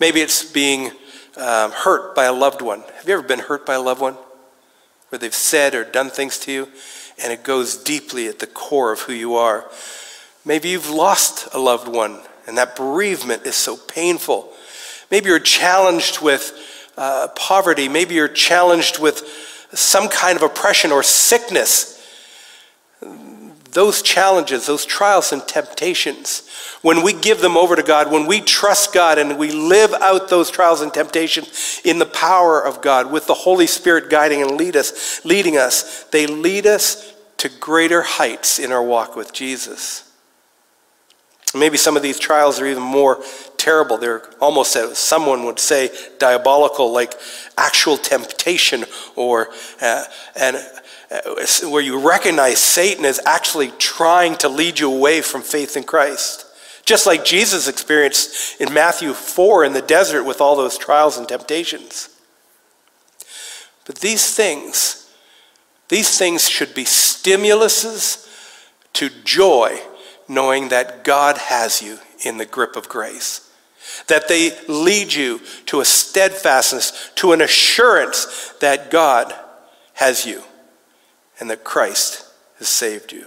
Maybe 0.00 0.20
it's 0.20 0.44
being 0.44 0.90
um, 1.36 1.72
hurt 1.72 2.14
by 2.14 2.24
a 2.24 2.32
loved 2.32 2.62
one. 2.62 2.80
Have 2.80 3.04
you 3.06 3.14
ever 3.14 3.26
been 3.26 3.38
hurt 3.38 3.66
by 3.66 3.74
a 3.74 3.80
loved 3.80 4.00
one? 4.00 4.16
Where 5.08 5.18
they've 5.18 5.34
said 5.34 5.74
or 5.74 5.84
done 5.84 6.10
things 6.10 6.38
to 6.40 6.52
you, 6.52 6.68
and 7.22 7.32
it 7.32 7.44
goes 7.44 7.76
deeply 7.76 8.28
at 8.28 8.38
the 8.38 8.46
core 8.46 8.92
of 8.92 9.00
who 9.00 9.12
you 9.12 9.36
are. 9.36 9.70
Maybe 10.44 10.68
you've 10.68 10.90
lost 10.90 11.48
a 11.54 11.58
loved 11.58 11.88
one, 11.88 12.20
and 12.46 12.58
that 12.58 12.76
bereavement 12.76 13.46
is 13.46 13.54
so 13.54 13.76
painful. 13.76 14.52
Maybe 15.10 15.28
you're 15.28 15.38
challenged 15.38 16.20
with 16.20 16.92
uh, 16.96 17.28
poverty. 17.36 17.88
Maybe 17.88 18.14
you're 18.14 18.28
challenged 18.28 18.98
with 18.98 19.68
some 19.72 20.08
kind 20.08 20.36
of 20.36 20.42
oppression 20.42 20.92
or 20.92 21.02
sickness 21.02 21.95
those 23.76 24.00
challenges, 24.00 24.64
those 24.64 24.86
trials 24.86 25.32
and 25.32 25.46
temptations, 25.46 26.48
when 26.80 27.02
we 27.02 27.12
give 27.12 27.42
them 27.42 27.58
over 27.58 27.76
to 27.76 27.82
God, 27.82 28.10
when 28.10 28.24
we 28.24 28.40
trust 28.40 28.94
God 28.94 29.18
and 29.18 29.38
we 29.38 29.52
live 29.52 29.92
out 29.92 30.30
those 30.30 30.50
trials 30.50 30.80
and 30.80 30.94
temptations 30.94 31.82
in 31.84 31.98
the 31.98 32.06
power 32.06 32.58
of 32.58 32.80
God 32.80 33.12
with 33.12 33.26
the 33.26 33.34
Holy 33.34 33.66
Spirit 33.66 34.08
guiding 34.08 34.40
and 34.40 34.52
lead 34.52 34.76
us, 34.76 35.22
leading 35.26 35.58
us, 35.58 36.04
they 36.04 36.26
lead 36.26 36.66
us 36.66 37.12
to 37.36 37.50
greater 37.50 38.00
heights 38.00 38.58
in 38.58 38.72
our 38.72 38.82
walk 38.82 39.14
with 39.14 39.34
Jesus. 39.34 40.10
Maybe 41.54 41.76
some 41.76 41.98
of 41.98 42.02
these 42.02 42.18
trials 42.18 42.58
are 42.58 42.66
even 42.66 42.82
more 42.82 43.22
terrible. 43.58 43.98
They're 43.98 44.22
almost, 44.40 44.74
someone 44.96 45.44
would 45.44 45.58
say, 45.58 45.90
diabolical, 46.18 46.92
like 46.92 47.12
actual 47.58 47.98
temptation 47.98 48.86
or 49.16 49.48
uh, 49.82 50.04
uh, 50.40 50.62
Uh, 51.08 51.46
where 51.68 51.82
you 51.82 52.00
recognize 52.00 52.58
Satan 52.58 53.04
is 53.04 53.20
actually 53.24 53.70
trying 53.78 54.34
to 54.36 54.48
lead 54.48 54.80
you 54.80 54.92
away 54.92 55.20
from 55.20 55.40
faith 55.40 55.76
in 55.76 55.84
Christ. 55.84 56.46
Just 56.84 57.06
like 57.06 57.24
Jesus 57.24 57.68
experienced 57.68 58.60
in 58.60 58.74
Matthew 58.74 59.12
4 59.12 59.64
in 59.64 59.72
the 59.72 59.82
desert 59.82 60.24
with 60.24 60.40
all 60.40 60.56
those 60.56 60.76
trials 60.76 61.16
and 61.16 61.28
temptations. 61.28 62.08
But 63.84 63.98
these 63.98 64.34
things, 64.34 65.08
these 65.88 66.18
things 66.18 66.48
should 66.48 66.74
be 66.74 66.84
stimuluses 66.84 68.28
to 68.94 69.08
joy, 69.24 69.80
knowing 70.26 70.70
that 70.70 71.04
God 71.04 71.38
has 71.38 71.82
you 71.82 72.00
in 72.24 72.38
the 72.38 72.46
grip 72.46 72.74
of 72.74 72.88
grace. 72.88 73.48
That 74.08 74.26
they 74.26 74.58
lead 74.66 75.12
you 75.12 75.40
to 75.66 75.80
a 75.80 75.84
steadfastness, 75.84 77.12
to 77.16 77.30
an 77.30 77.40
assurance 77.40 78.52
that 78.60 78.90
God 78.90 79.32
has 79.94 80.26
you 80.26 80.42
and 81.40 81.50
that 81.50 81.64
Christ 81.64 82.26
has 82.58 82.68
saved 82.68 83.12
you. 83.12 83.26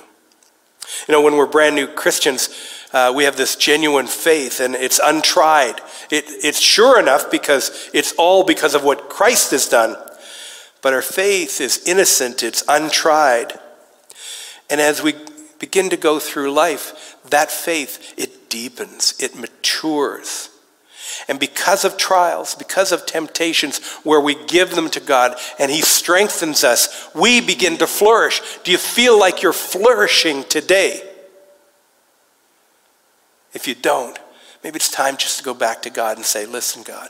You 1.07 1.11
know, 1.11 1.21
when 1.21 1.35
we're 1.35 1.45
brand 1.45 1.75
new 1.75 1.87
Christians, 1.87 2.49
uh, 2.93 3.13
we 3.15 3.23
have 3.25 3.37
this 3.37 3.55
genuine 3.55 4.07
faith 4.07 4.59
and 4.59 4.75
it's 4.75 4.99
untried. 5.03 5.79
It, 6.09 6.25
it's 6.27 6.59
sure 6.59 6.99
enough 6.99 7.29
because 7.29 7.89
it's 7.93 8.13
all 8.13 8.43
because 8.43 8.73
of 8.73 8.83
what 8.83 9.09
Christ 9.09 9.51
has 9.51 9.67
done. 9.67 9.95
But 10.81 10.93
our 10.93 11.01
faith 11.01 11.61
is 11.61 11.83
innocent, 11.85 12.41
it's 12.41 12.63
untried. 12.67 13.53
And 14.69 14.79
as 14.79 15.03
we 15.03 15.13
begin 15.59 15.89
to 15.89 15.97
go 15.97 16.19
through 16.19 16.51
life, 16.51 17.17
that 17.29 17.51
faith, 17.51 18.13
it 18.17 18.49
deepens, 18.49 19.13
it 19.19 19.37
matures. 19.37 20.49
And 21.27 21.39
because 21.39 21.83
of 21.83 21.97
trials, 21.97 22.55
because 22.55 22.91
of 22.91 23.05
temptations 23.05 23.79
where 24.03 24.21
we 24.21 24.35
give 24.45 24.75
them 24.75 24.89
to 24.91 24.99
God 24.99 25.37
and 25.59 25.71
He 25.71 25.81
strengthens 25.81 26.63
us, 26.63 27.09
we 27.13 27.41
begin 27.41 27.77
to 27.77 27.87
flourish. 27.87 28.41
Do 28.63 28.71
you 28.71 28.77
feel 28.77 29.19
like 29.19 29.41
you're 29.41 29.53
flourishing 29.53 30.43
today? 30.45 31.01
If 33.53 33.67
you 33.67 33.75
don't, 33.75 34.17
maybe 34.63 34.77
it's 34.77 34.91
time 34.91 35.17
just 35.17 35.39
to 35.39 35.43
go 35.43 35.53
back 35.53 35.81
to 35.83 35.89
God 35.89 36.17
and 36.17 36.25
say, 36.25 36.45
Listen, 36.45 36.83
God, 36.83 37.09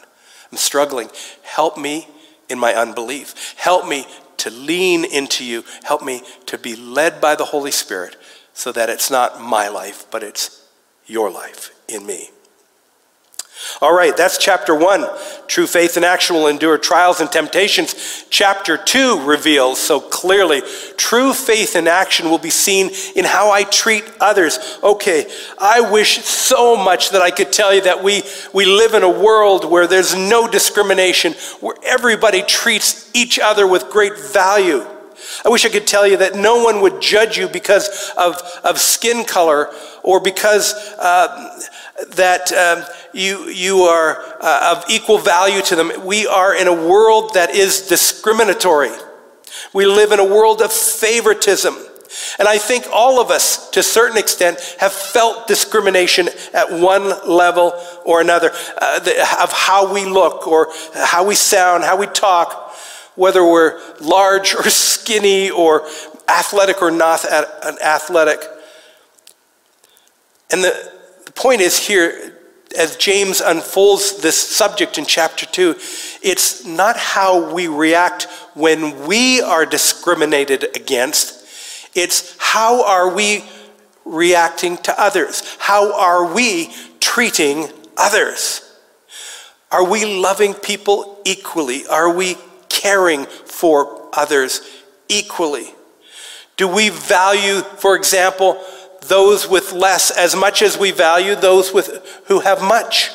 I'm 0.51 0.57
struggling. 0.57 1.09
Help 1.43 1.77
me 1.77 2.07
in 2.49 2.57
my 2.57 2.73
unbelief. 2.73 3.55
Help 3.57 3.87
me 3.87 4.05
to 4.37 4.49
lean 4.49 5.05
into 5.05 5.45
you. 5.45 5.63
Help 5.83 6.03
me 6.03 6.23
to 6.47 6.57
be 6.57 6.75
led 6.75 7.21
by 7.21 7.35
the 7.35 7.45
Holy 7.45 7.71
Spirit 7.71 8.15
so 8.53 8.71
that 8.71 8.89
it's 8.89 9.11
not 9.11 9.41
my 9.41 9.67
life, 9.67 10.05
but 10.09 10.23
it's 10.23 10.65
your 11.05 11.29
life 11.29 11.71
in 11.87 12.05
me. 12.05 12.29
All 13.81 13.93
right, 13.93 14.15
that's 14.15 14.37
chapter 14.37 14.75
one. 14.75 15.05
True 15.47 15.67
faith 15.67 15.97
in 15.97 16.03
action 16.03 16.35
will 16.35 16.47
endure 16.47 16.77
trials 16.77 17.19
and 17.19 17.31
temptations. 17.31 18.25
Chapter 18.29 18.77
two 18.77 19.21
reveals 19.25 19.79
so 19.79 19.99
clearly 19.99 20.61
true 20.97 21.33
faith 21.33 21.75
in 21.75 21.87
action 21.87 22.29
will 22.29 22.37
be 22.37 22.49
seen 22.49 22.91
in 23.15 23.25
how 23.25 23.51
I 23.51 23.63
treat 23.63 24.03
others. 24.19 24.59
Okay, 24.83 25.25
I 25.57 25.81
wish 25.91 26.23
so 26.23 26.75
much 26.75 27.11
that 27.11 27.21
I 27.21 27.31
could 27.31 27.51
tell 27.51 27.73
you 27.73 27.81
that 27.81 28.03
we, 28.03 28.23
we 28.53 28.65
live 28.65 28.93
in 28.93 29.03
a 29.03 29.09
world 29.09 29.69
where 29.69 29.87
there's 29.87 30.15
no 30.15 30.47
discrimination, 30.47 31.33
where 31.61 31.75
everybody 31.83 32.41
treats 32.43 33.09
each 33.13 33.39
other 33.39 33.67
with 33.67 33.89
great 33.89 34.17
value. 34.17 34.85
I 35.45 35.49
wish 35.49 35.65
I 35.65 35.69
could 35.69 35.87
tell 35.87 36.07
you 36.07 36.17
that 36.17 36.35
no 36.35 36.63
one 36.63 36.81
would 36.81 37.01
judge 37.01 37.37
you 37.37 37.47
because 37.47 38.11
of, 38.17 38.35
of 38.63 38.77
skin 38.79 39.25
color 39.25 39.69
or 40.03 40.19
because 40.19 40.73
uh, 40.97 41.59
that 42.09 42.51
um, 42.51 42.83
you, 43.13 43.45
you 43.49 43.81
are 43.83 44.23
uh, 44.41 44.77
of 44.77 44.89
equal 44.89 45.17
value 45.17 45.61
to 45.63 45.75
them. 45.75 45.91
We 46.05 46.27
are 46.27 46.55
in 46.55 46.67
a 46.67 46.73
world 46.73 47.33
that 47.33 47.51
is 47.51 47.87
discriminatory. 47.87 48.91
We 49.73 49.85
live 49.85 50.11
in 50.11 50.19
a 50.19 50.25
world 50.25 50.61
of 50.61 50.71
favoritism. 50.71 51.75
And 52.39 52.47
I 52.47 52.57
think 52.57 52.85
all 52.91 53.19
of 53.21 53.29
us, 53.29 53.69
to 53.71 53.81
a 53.81 53.83
certain 53.83 54.17
extent, 54.17 54.59
have 54.79 54.91
felt 54.91 55.47
discrimination 55.47 56.29
at 56.53 56.71
one 56.71 57.09
level 57.27 57.73
or 58.03 58.21
another 58.21 58.51
uh, 58.81 58.99
the, 58.99 59.19
of 59.41 59.51
how 59.51 59.93
we 59.93 60.05
look 60.05 60.47
or 60.47 60.69
how 60.95 61.25
we 61.25 61.35
sound, 61.35 61.83
how 61.83 61.97
we 61.97 62.07
talk, 62.07 62.75
whether 63.15 63.43
we're 63.43 63.79
large 63.99 64.55
or 64.55 64.63
skinny 64.69 65.49
or 65.49 65.87
athletic 66.27 66.81
or 66.81 66.89
not 66.89 67.25
athletic. 67.25 68.39
And 70.51 70.63
the, 70.63 70.71
the 70.71 70.98
point 71.39 71.61
is 71.61 71.87
here, 71.87 72.33
as 72.77 72.97
James 72.97 73.39
unfolds 73.39 74.21
this 74.21 74.37
subject 74.37 74.97
in 74.97 75.05
chapter 75.05 75.45
2, 75.45 75.71
it's 76.21 76.65
not 76.65 76.97
how 76.97 77.53
we 77.53 77.67
react 77.67 78.23
when 78.55 79.07
we 79.07 79.41
are 79.41 79.65
discriminated 79.65 80.75
against, 80.75 81.45
it's 81.95 82.35
how 82.37 82.85
are 82.85 83.15
we 83.15 83.45
reacting 84.03 84.75
to 84.77 85.01
others? 85.01 85.55
How 85.59 85.97
are 85.97 86.33
we 86.33 86.73
treating 86.99 87.69
others? 87.95 88.77
Are 89.71 89.89
we 89.89 90.03
loving 90.05 90.53
people 90.53 91.21
equally? 91.23 91.87
Are 91.87 92.13
we 92.13 92.35
caring 92.67 93.25
for 93.25 94.09
others 94.11 94.61
equally? 95.07 95.73
Do 96.57 96.67
we 96.67 96.89
value, 96.89 97.61
for 97.61 97.95
example, 97.95 98.61
those 99.09 99.49
with 99.49 99.73
less 99.73 100.11
as 100.11 100.35
much 100.35 100.61
as 100.61 100.77
we 100.77 100.91
value 100.91 101.35
those 101.35 101.73
with, 101.73 102.21
who 102.27 102.39
have 102.39 102.61
much? 102.61 103.09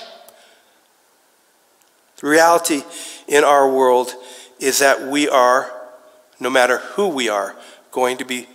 The 2.19 2.27
reality 2.27 2.83
in 3.27 3.45
our 3.45 3.71
world 3.71 4.13
is 4.59 4.81
that 4.81 5.03
we 5.09 5.29
are, 5.29 5.73
no 6.39 6.51
matter 6.51 6.79
who 6.79 7.09
we 7.09 7.29
are, 7.29 7.57
going 7.91 8.19
to 8.19 8.25
be 8.25 8.49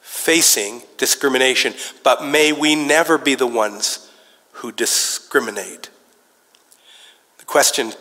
facing 0.00 0.82
discrimination. 0.98 1.74
But 2.02 2.24
may 2.24 2.52
we 2.52 2.74
never 2.74 3.18
be 3.18 3.34
the 3.34 3.46
ones 3.46 4.10
who 4.52 4.72
discriminate. 4.72 5.90
The 7.38 7.44
question 7.44 7.92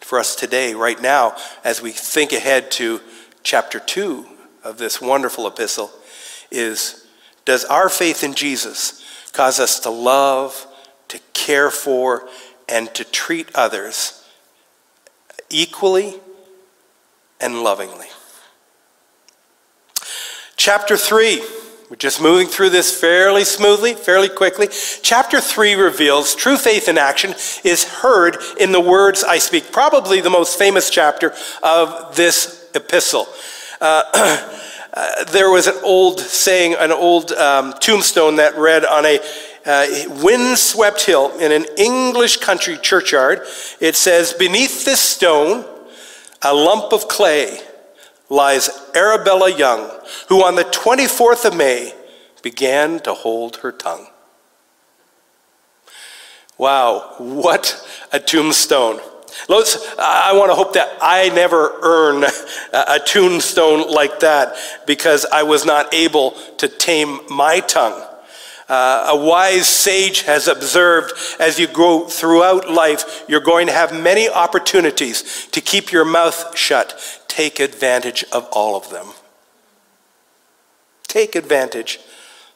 for 0.00 0.18
us 0.18 0.34
today, 0.34 0.74
right 0.74 1.00
now, 1.00 1.36
as 1.64 1.80
we 1.80 1.92
think 1.92 2.32
ahead 2.32 2.70
to 2.72 3.00
chapter 3.42 3.78
2 3.78 4.26
of 4.64 4.78
this 4.78 5.00
wonderful 5.00 5.46
epistle, 5.46 5.90
is 6.50 6.99
Does 7.50 7.64
our 7.64 7.88
faith 7.88 8.22
in 8.22 8.34
Jesus 8.34 9.04
cause 9.32 9.58
us 9.58 9.80
to 9.80 9.90
love, 9.90 10.68
to 11.08 11.18
care 11.32 11.68
for, 11.68 12.28
and 12.68 12.94
to 12.94 13.02
treat 13.02 13.48
others 13.56 14.24
equally 15.50 16.14
and 17.40 17.64
lovingly? 17.64 18.06
Chapter 20.56 20.96
3 20.96 21.42
we're 21.90 21.96
just 21.96 22.22
moving 22.22 22.46
through 22.46 22.70
this 22.70 23.00
fairly 23.00 23.42
smoothly, 23.42 23.94
fairly 23.94 24.28
quickly. 24.28 24.68
Chapter 25.02 25.40
3 25.40 25.74
reveals 25.74 26.36
true 26.36 26.56
faith 26.56 26.88
in 26.88 26.98
action 26.98 27.34
is 27.64 27.82
heard 27.82 28.36
in 28.60 28.70
the 28.70 28.80
words 28.80 29.24
I 29.24 29.38
speak, 29.38 29.72
probably 29.72 30.20
the 30.20 30.30
most 30.30 30.56
famous 30.56 30.88
chapter 30.88 31.34
of 31.64 32.14
this 32.14 32.70
epistle. 32.76 33.26
Uh, 33.80 34.56
uh, 34.92 35.24
there 35.24 35.50
was 35.50 35.66
an 35.66 35.76
old 35.84 36.20
saying, 36.20 36.74
an 36.74 36.92
old 36.92 37.32
um, 37.32 37.72
tombstone 37.80 38.36
that 38.36 38.56
read 38.56 38.84
on 38.84 39.06
a 39.06 39.20
uh, 39.64 39.86
windswept 40.22 41.02
hill 41.04 41.36
in 41.38 41.52
an 41.52 41.66
English 41.76 42.38
country 42.38 42.76
churchyard. 42.78 43.42
It 43.80 43.94
says, 43.94 44.32
Beneath 44.32 44.84
this 44.84 45.00
stone, 45.00 45.64
a 46.42 46.54
lump 46.54 46.92
of 46.92 47.08
clay 47.08 47.60
lies 48.28 48.70
Arabella 48.94 49.50
Young, 49.54 49.90
who 50.28 50.44
on 50.44 50.54
the 50.54 50.64
24th 50.64 51.44
of 51.44 51.56
May 51.56 51.94
began 52.42 53.00
to 53.00 53.12
hold 53.12 53.56
her 53.58 53.72
tongue. 53.72 54.06
Wow, 56.56 57.14
what 57.18 57.86
a 58.12 58.20
tombstone. 58.20 59.00
Let's, 59.48 59.78
I 59.98 60.32
want 60.32 60.50
to 60.50 60.54
hope 60.54 60.74
that 60.74 60.98
I 61.00 61.28
never 61.30 61.78
earn 61.82 62.24
a 62.72 62.98
tombstone 62.98 63.90
like 63.90 64.20
that 64.20 64.56
because 64.86 65.26
I 65.26 65.42
was 65.42 65.64
not 65.64 65.92
able 65.94 66.32
to 66.58 66.68
tame 66.68 67.20
my 67.28 67.60
tongue. 67.60 68.06
Uh, 68.68 69.06
a 69.08 69.16
wise 69.16 69.66
sage 69.66 70.22
has 70.22 70.46
observed 70.46 71.12
as 71.40 71.58
you 71.58 71.66
go 71.66 72.06
throughout 72.06 72.70
life, 72.70 73.24
you're 73.28 73.40
going 73.40 73.66
to 73.66 73.72
have 73.72 73.92
many 73.92 74.28
opportunities 74.28 75.48
to 75.48 75.60
keep 75.60 75.90
your 75.90 76.04
mouth 76.04 76.56
shut, 76.56 77.24
take 77.26 77.58
advantage 77.58 78.24
of 78.30 78.46
all 78.52 78.76
of 78.76 78.88
them. 78.90 79.08
Take 81.08 81.34
advantage 81.34 81.98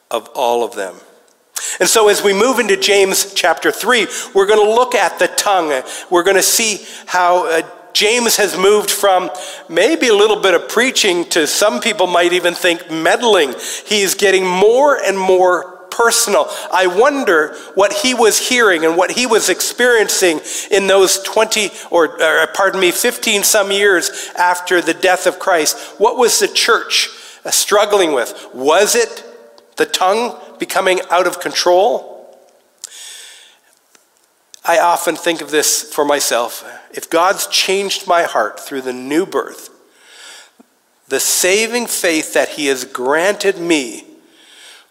of 0.09 0.29
all 0.37 0.63
of 0.63 0.77
them. 0.77 0.95
And 1.81 1.89
so, 1.89 2.09
as 2.09 2.23
we 2.23 2.33
move 2.33 2.59
into 2.59 2.77
James 2.77 3.33
chapter 3.35 3.73
3, 3.73 4.07
we're 4.35 4.47
going 4.47 4.65
to 4.65 4.75
look 4.75 4.95
at 4.95 5.19
the 5.19 5.29
tongue. 5.29 5.83
We're 6.11 6.23
going 6.23 6.37
to 6.37 6.43
see 6.43 6.87
how 7.07 7.49
uh, 7.49 7.63
James 7.93 8.37
has 8.37 8.59
moved 8.59 8.91
from 8.91 9.31
maybe 9.69 10.09
a 10.09 10.15
little 10.15 10.41
bit 10.41 10.55
of 10.55 10.69
preaching 10.69 11.25
to 11.31 11.47
some 11.47 11.81
people 11.81 12.07
might 12.07 12.33
even 12.33 12.55
think 12.55 12.91
meddling. 12.91 13.55
He's 13.87 14.15
getting 14.15 14.45
more 14.45 14.97
and 14.97 15.19
more 15.19 15.75
personal. 15.91 16.47
I 16.73 16.89
wonder 16.89 17.55
what 17.75 17.93
he 17.93 18.15
was 18.15 18.49
hearing 18.49 18.85
and 18.85 18.97
what 18.97 19.13
he 19.13 19.27
was 19.27 19.49
experiencing 19.49 20.41
in 20.73 20.89
those 20.89 21.23
20 21.23 21.71
or, 21.91 22.21
or 22.21 22.47
pardon 22.49 22.81
me, 22.81 22.91
15 22.91 23.45
some 23.45 23.71
years 23.71 24.31
after 24.37 24.81
the 24.83 24.95
death 24.95 25.27
of 25.27 25.39
Christ. 25.39 25.79
What 25.99 26.19
was 26.19 26.41
the 26.41 26.49
church 26.49 27.09
uh, 27.45 27.53
struggling 27.53 28.13
with? 28.13 28.49
Was 28.53 28.97
it 28.97 29.25
the 29.77 29.87
tongue 29.87 30.37
becoming 30.59 31.01
out 31.11 31.27
of 31.27 31.41
control? 31.41 32.15
I 34.65 34.79
often 34.79 35.15
think 35.15 35.43
of 35.43 35.51
this 35.51 35.83
for 35.93 36.05
myself. 36.05 36.65
If 36.91 37.11
God's 37.11 37.47
changed 37.49 38.07
my 38.07 38.23
heart 38.23 38.59
through 38.59 38.83
the 38.83 38.93
new 38.95 39.27
birth, 39.27 39.69
the 41.09 41.21
saving 41.21 41.87
faith 41.87 42.33
that 42.33 42.51
He 42.51 42.67
has 42.67 42.85
granted 42.85 43.59
me 43.59 44.05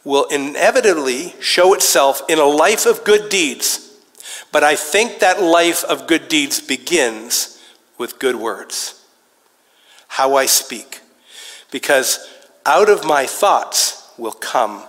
will 0.04 0.26
inevitably 0.26 1.34
show 1.40 1.74
itself 1.74 2.22
in 2.30 2.38
a 2.38 2.46
life 2.46 2.86
of 2.86 3.04
good 3.04 3.30
deeds. 3.30 4.00
But 4.52 4.64
I 4.64 4.76
think 4.76 5.20
that 5.20 5.42
life 5.42 5.84
of 5.86 6.06
good 6.06 6.28
deeds 6.28 6.60
begins 6.60 7.60
with 7.98 8.20
good 8.20 8.36
words. 8.36 9.04
How 10.10 10.36
I 10.36 10.46
speak. 10.46 11.02
Because 11.72 12.30
out 12.66 12.90
of 12.90 13.06
my 13.06 13.26
thoughts 13.26 14.03
will 14.18 14.32
come 14.32 14.84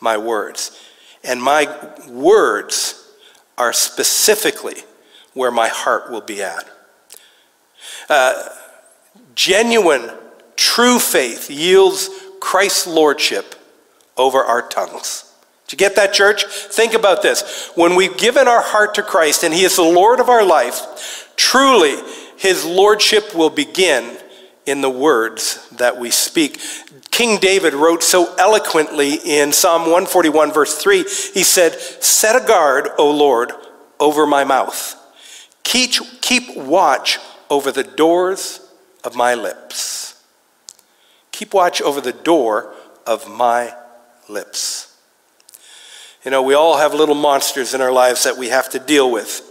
my 0.00 0.16
words. 0.16 0.78
And 1.22 1.42
my 1.42 1.68
words 2.08 3.12
are 3.58 3.72
specifically 3.72 4.76
where 5.34 5.50
my 5.50 5.68
heart 5.68 6.10
will 6.10 6.22
be 6.22 6.42
at. 6.42 6.68
Uh, 8.08 8.48
genuine, 9.34 10.10
true 10.56 10.98
faith 10.98 11.50
yields 11.50 12.08
Christ's 12.40 12.86
lordship 12.86 13.54
over 14.16 14.38
our 14.38 14.66
tongues. 14.66 15.32
Did 15.66 15.80
you 15.80 15.86
get 15.86 15.96
that, 15.96 16.12
church? 16.12 16.44
Think 16.44 16.94
about 16.94 17.22
this. 17.22 17.70
When 17.76 17.94
we've 17.94 18.16
given 18.16 18.48
our 18.48 18.62
heart 18.62 18.94
to 18.94 19.02
Christ 19.02 19.44
and 19.44 19.54
He 19.54 19.62
is 19.62 19.76
the 19.76 19.82
Lord 19.82 20.18
of 20.18 20.28
our 20.28 20.44
life, 20.44 21.32
truly 21.36 21.96
His 22.36 22.64
lordship 22.64 23.34
will 23.34 23.50
begin 23.50 24.16
in 24.66 24.80
the 24.80 24.90
words 24.90 25.68
that 25.70 25.98
we 25.98 26.10
speak. 26.10 26.60
King 27.10 27.38
David 27.38 27.74
wrote 27.74 28.02
so 28.02 28.34
eloquently 28.36 29.14
in 29.14 29.52
Psalm 29.52 29.82
141, 29.82 30.52
verse 30.52 30.76
3, 30.76 30.98
he 30.98 31.42
said, 31.42 31.78
Set 31.78 32.40
a 32.40 32.46
guard, 32.46 32.88
O 32.98 33.10
Lord, 33.10 33.52
over 33.98 34.26
my 34.26 34.44
mouth. 34.44 34.96
Keep, 35.62 35.92
keep 36.20 36.56
watch 36.56 37.18
over 37.48 37.70
the 37.70 37.84
doors 37.84 38.60
of 39.04 39.14
my 39.16 39.34
lips. 39.34 40.22
Keep 41.32 41.54
watch 41.54 41.82
over 41.82 42.00
the 42.00 42.12
door 42.12 42.74
of 43.06 43.28
my 43.28 43.74
lips. 44.28 44.96
You 46.24 46.30
know, 46.30 46.42
we 46.42 46.54
all 46.54 46.76
have 46.76 46.92
little 46.92 47.14
monsters 47.14 47.72
in 47.72 47.80
our 47.80 47.92
lives 47.92 48.24
that 48.24 48.36
we 48.36 48.48
have 48.48 48.68
to 48.70 48.78
deal 48.78 49.10
with. 49.10 49.42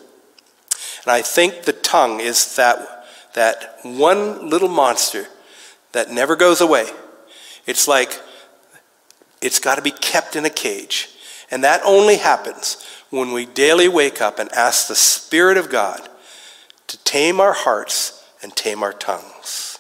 And 1.04 1.12
I 1.12 1.22
think 1.22 1.64
the 1.64 1.74
tongue 1.74 2.20
is 2.20 2.56
that, 2.56 3.06
that 3.34 3.80
one 3.84 4.50
little 4.50 4.70
monster 4.70 5.26
that 5.94 6.12
never 6.12 6.36
goes 6.36 6.62
away. 6.62 6.88
It's 7.70 7.88
like 7.88 8.20
it's 9.44 9.60
got 9.60 9.76
to 9.76 9.84
be 9.84 9.92
kept 9.92 10.36
in 10.36 10.44
a 10.44 10.50
cage. 10.50 11.08
And 11.52 11.64
that 11.64 11.82
only 11.86 12.18
happens 12.18 12.84
when 13.12 13.32
we 13.32 13.46
daily 13.46 13.88
wake 13.88 14.22
up 14.22 14.40
and 14.40 14.52
ask 14.54 14.88
the 14.88 14.96
Spirit 14.96 15.56
of 15.56 15.70
God 15.70 16.10
to 16.88 16.98
tame 17.04 17.40
our 17.40 17.54
hearts 17.54 18.28
and 18.42 18.56
tame 18.56 18.82
our 18.82 18.92
tongues. 18.92 19.78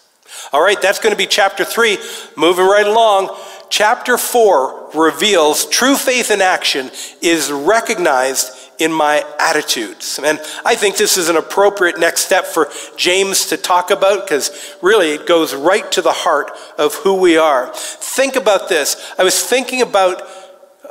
All 0.53 0.61
right, 0.61 0.79
that's 0.79 0.99
going 0.99 1.13
to 1.13 1.17
be 1.17 1.25
chapter 1.25 1.65
3. 1.65 1.97
Moving 2.37 2.67
right 2.67 2.85
along 2.85 3.35
chapter 3.71 4.19
4 4.19 4.91
reveals 4.93 5.65
true 5.65 5.95
faith 5.95 6.29
in 6.29 6.41
action 6.41 6.91
is 7.23 7.51
recognized 7.51 8.51
in 8.79 8.91
my 8.91 9.23
attitudes. 9.39 10.19
And 10.23 10.39
I 10.65 10.75
think 10.75 10.97
this 10.97 11.17
is 11.17 11.29
an 11.29 11.35
appropriate 11.35 11.99
next 11.99 12.21
step 12.21 12.45
for 12.45 12.69
James 12.97 13.47
to 13.47 13.57
talk 13.57 13.91
about 13.91 14.25
because 14.25 14.75
really 14.81 15.11
it 15.11 15.27
goes 15.27 15.53
right 15.53 15.89
to 15.91 16.01
the 16.01 16.11
heart 16.11 16.51
of 16.77 16.95
who 16.95 17.15
we 17.15 17.37
are. 17.37 17.71
Think 17.73 18.35
about 18.35 18.69
this. 18.69 19.13
I 19.19 19.23
was 19.23 19.41
thinking 19.43 19.81
about 19.81 20.27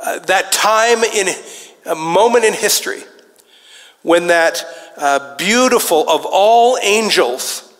uh, 0.01 0.19
that 0.19 0.51
time 0.51 1.03
in 1.03 1.27
a 1.85 1.95
moment 1.95 2.45
in 2.45 2.53
history 2.53 3.03
when 4.03 4.27
that 4.27 4.63
uh, 4.97 5.35
beautiful 5.35 6.07
of 6.09 6.25
all 6.25 6.77
angels, 6.81 7.73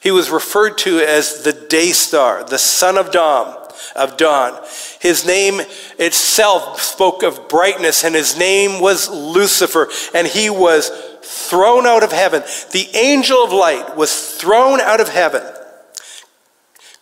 he 0.00 0.10
was 0.10 0.30
referred 0.30 0.76
to 0.78 0.98
as 0.98 1.42
the 1.42 1.52
day 1.52 1.92
star, 1.92 2.44
the 2.44 2.58
son 2.58 2.98
of 2.98 3.10
dawn 3.10 3.63
of 3.96 4.16
dawn. 4.16 4.60
His 5.00 5.26
name 5.26 5.60
itself 5.98 6.80
spoke 6.80 7.22
of 7.22 7.48
brightness, 7.48 8.04
and 8.04 8.14
his 8.14 8.38
name 8.38 8.80
was 8.80 9.08
Lucifer, 9.08 9.88
and 10.14 10.26
he 10.26 10.50
was 10.50 10.90
thrown 11.22 11.86
out 11.86 12.02
of 12.02 12.12
heaven. 12.12 12.42
The 12.72 12.88
angel 12.94 13.44
of 13.44 13.52
light 13.52 13.96
was 13.96 14.32
thrown 14.32 14.80
out 14.80 15.00
of 15.00 15.08
heaven, 15.08 15.42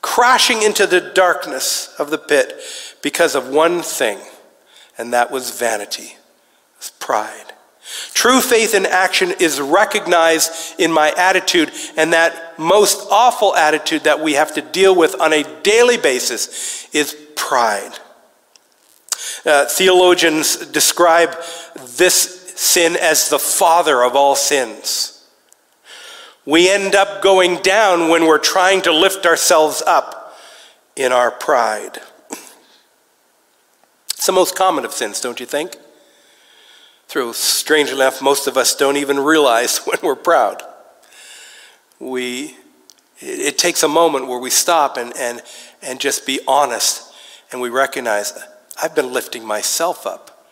crashing 0.00 0.62
into 0.62 0.86
the 0.86 1.00
darkness 1.00 1.94
of 1.98 2.10
the 2.10 2.18
pit 2.18 2.60
because 3.02 3.34
of 3.34 3.48
one 3.48 3.82
thing, 3.82 4.18
and 4.96 5.12
that 5.12 5.30
was 5.30 5.58
vanity, 5.58 6.16
was 6.78 6.90
pride. 6.98 7.51
True 8.14 8.40
faith 8.40 8.74
in 8.74 8.86
action 8.86 9.32
is 9.40 9.60
recognized 9.60 10.78
in 10.78 10.92
my 10.92 11.12
attitude, 11.16 11.72
and 11.96 12.12
that 12.12 12.58
most 12.58 13.06
awful 13.10 13.54
attitude 13.54 14.04
that 14.04 14.20
we 14.20 14.34
have 14.34 14.54
to 14.54 14.62
deal 14.62 14.94
with 14.94 15.20
on 15.20 15.32
a 15.32 15.42
daily 15.62 15.96
basis 15.96 16.88
is 16.94 17.16
pride. 17.36 17.92
Uh, 19.44 19.66
theologians 19.66 20.56
describe 20.66 21.34
this 21.96 22.52
sin 22.56 22.96
as 22.96 23.28
the 23.28 23.38
father 23.38 24.02
of 24.02 24.14
all 24.14 24.36
sins. 24.36 25.28
We 26.44 26.70
end 26.70 26.94
up 26.94 27.22
going 27.22 27.56
down 27.62 28.08
when 28.08 28.26
we're 28.26 28.38
trying 28.38 28.82
to 28.82 28.92
lift 28.92 29.26
ourselves 29.26 29.82
up 29.86 30.38
in 30.96 31.12
our 31.12 31.30
pride. 31.30 31.98
It's 34.10 34.26
the 34.26 34.32
most 34.32 34.54
common 34.54 34.84
of 34.84 34.92
sins, 34.92 35.20
don't 35.20 35.40
you 35.40 35.46
think? 35.46 35.76
Through 37.12 37.34
strange 37.34 37.90
enough, 37.90 38.22
most 38.22 38.46
of 38.46 38.56
us 38.56 38.74
don't 38.74 38.96
even 38.96 39.20
realize 39.20 39.76
when 39.84 39.98
we're 40.02 40.16
proud. 40.16 40.62
We, 41.98 42.56
it, 43.18 43.58
takes 43.58 43.82
a 43.82 43.88
moment 43.88 44.28
where 44.28 44.38
we 44.38 44.48
stop 44.48 44.96
and, 44.96 45.14
and, 45.18 45.42
and 45.82 46.00
just 46.00 46.26
be 46.26 46.40
honest 46.48 47.12
and 47.52 47.60
we 47.60 47.68
recognize 47.68 48.32
I've 48.82 48.94
been 48.94 49.12
lifting 49.12 49.44
myself 49.44 50.06
up 50.06 50.48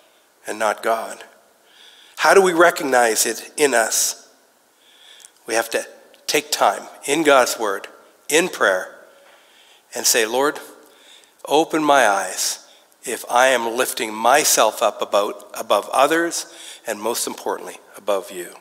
and 0.46 0.58
not 0.58 0.82
God. 0.82 1.24
How 2.18 2.34
do 2.34 2.42
we 2.42 2.52
recognize 2.52 3.24
it 3.24 3.50
in 3.56 3.72
us? 3.72 4.28
We 5.46 5.54
have 5.54 5.70
to 5.70 5.86
take 6.26 6.50
time 6.50 6.82
in 7.06 7.22
God's 7.22 7.58
Word, 7.58 7.86
in 8.28 8.50
prayer, 8.50 8.98
and 9.94 10.04
say, 10.04 10.26
Lord, 10.26 10.60
open 11.48 11.82
my 11.82 12.06
eyes 12.06 12.69
if 13.10 13.24
I 13.30 13.48
am 13.48 13.76
lifting 13.76 14.14
myself 14.14 14.82
up 14.82 15.02
about, 15.02 15.50
above 15.58 15.88
others 15.90 16.52
and 16.86 17.00
most 17.00 17.26
importantly, 17.26 17.76
above 17.96 18.30
you. 18.30 18.54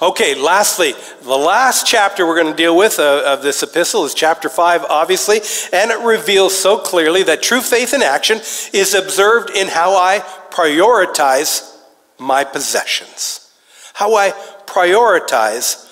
Okay, 0.00 0.34
lastly, 0.34 0.94
the 1.22 1.36
last 1.36 1.86
chapter 1.86 2.26
we're 2.26 2.40
going 2.40 2.52
to 2.52 2.56
deal 2.56 2.76
with 2.76 2.98
uh, 2.98 3.22
of 3.26 3.42
this 3.42 3.62
epistle 3.62 4.04
is 4.04 4.14
chapter 4.14 4.48
5, 4.48 4.84
obviously, 4.84 5.40
and 5.72 5.90
it 5.90 5.98
reveals 6.04 6.56
so 6.56 6.78
clearly 6.78 7.22
that 7.24 7.42
true 7.42 7.60
faith 7.60 7.94
in 7.94 8.02
action 8.02 8.38
is 8.72 8.94
observed 8.94 9.50
in 9.50 9.68
how 9.68 9.96
I 9.96 10.20
prioritize 10.50 11.76
my 12.18 12.44
possessions. 12.44 13.52
How 13.94 14.14
I 14.14 14.30
prioritize 14.66 15.90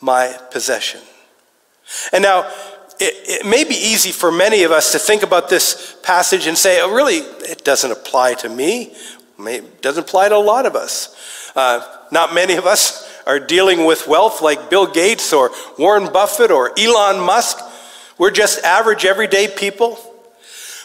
my 0.00 0.38
possession. 0.50 1.00
And 2.12 2.22
now, 2.22 2.50
it, 3.00 3.42
it, 3.42 3.46
may 3.46 3.64
be 3.64 3.74
easy 3.74 4.10
for 4.10 4.32
many 4.32 4.64
of 4.64 4.72
us 4.72 4.92
to 4.92 4.98
think 4.98 5.22
about 5.22 5.48
this 5.48 5.96
passage 6.02 6.46
and 6.46 6.56
say, 6.58 6.80
oh, 6.80 6.92
really, 6.92 7.18
it 7.18 7.64
doesn't 7.64 7.90
apply 7.90 8.34
to 8.34 8.48
me. 8.48 8.94
It 9.38 9.82
doesn't 9.82 10.04
apply 10.04 10.30
to 10.30 10.36
a 10.36 10.38
lot 10.38 10.66
of 10.66 10.74
us. 10.74 11.52
Uh, 11.54 11.80
not 12.10 12.34
many 12.34 12.54
of 12.54 12.66
us 12.66 13.08
are 13.26 13.38
dealing 13.38 13.84
with 13.84 14.08
wealth 14.08 14.42
like 14.42 14.70
Bill 14.70 14.86
Gates 14.86 15.32
or 15.32 15.50
Warren 15.78 16.12
Buffett 16.12 16.50
or 16.50 16.72
Elon 16.78 17.20
Musk. 17.24 17.58
We're 18.16 18.30
just 18.30 18.64
average, 18.64 19.04
everyday 19.04 19.48
people. 19.48 19.98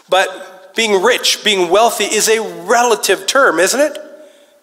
But 0.09 0.75
being 0.75 1.01
rich, 1.01 1.43
being 1.43 1.69
wealthy 1.69 2.05
is 2.05 2.29
a 2.29 2.41
relative 2.65 3.25
term, 3.25 3.59
isn't 3.59 3.79
it? 3.79 3.97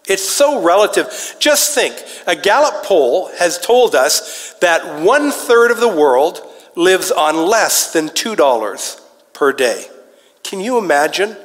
It's 0.06 0.28
so 0.28 0.62
relative. 0.62 1.36
Just 1.38 1.74
think 1.74 1.94
a 2.26 2.34
Gallup 2.34 2.84
poll 2.84 3.30
has 3.38 3.58
told 3.58 3.94
us 3.94 4.54
that 4.60 5.02
one 5.04 5.30
third 5.30 5.70
of 5.70 5.80
the 5.80 5.88
world 5.88 6.46
lives 6.80 7.10
on 7.10 7.36
less 7.36 7.92
than 7.92 8.08
$2 8.08 9.00
per 9.34 9.52
day. 9.52 9.84
Can 10.42 10.60
you 10.60 10.78
imagine? 10.78 11.36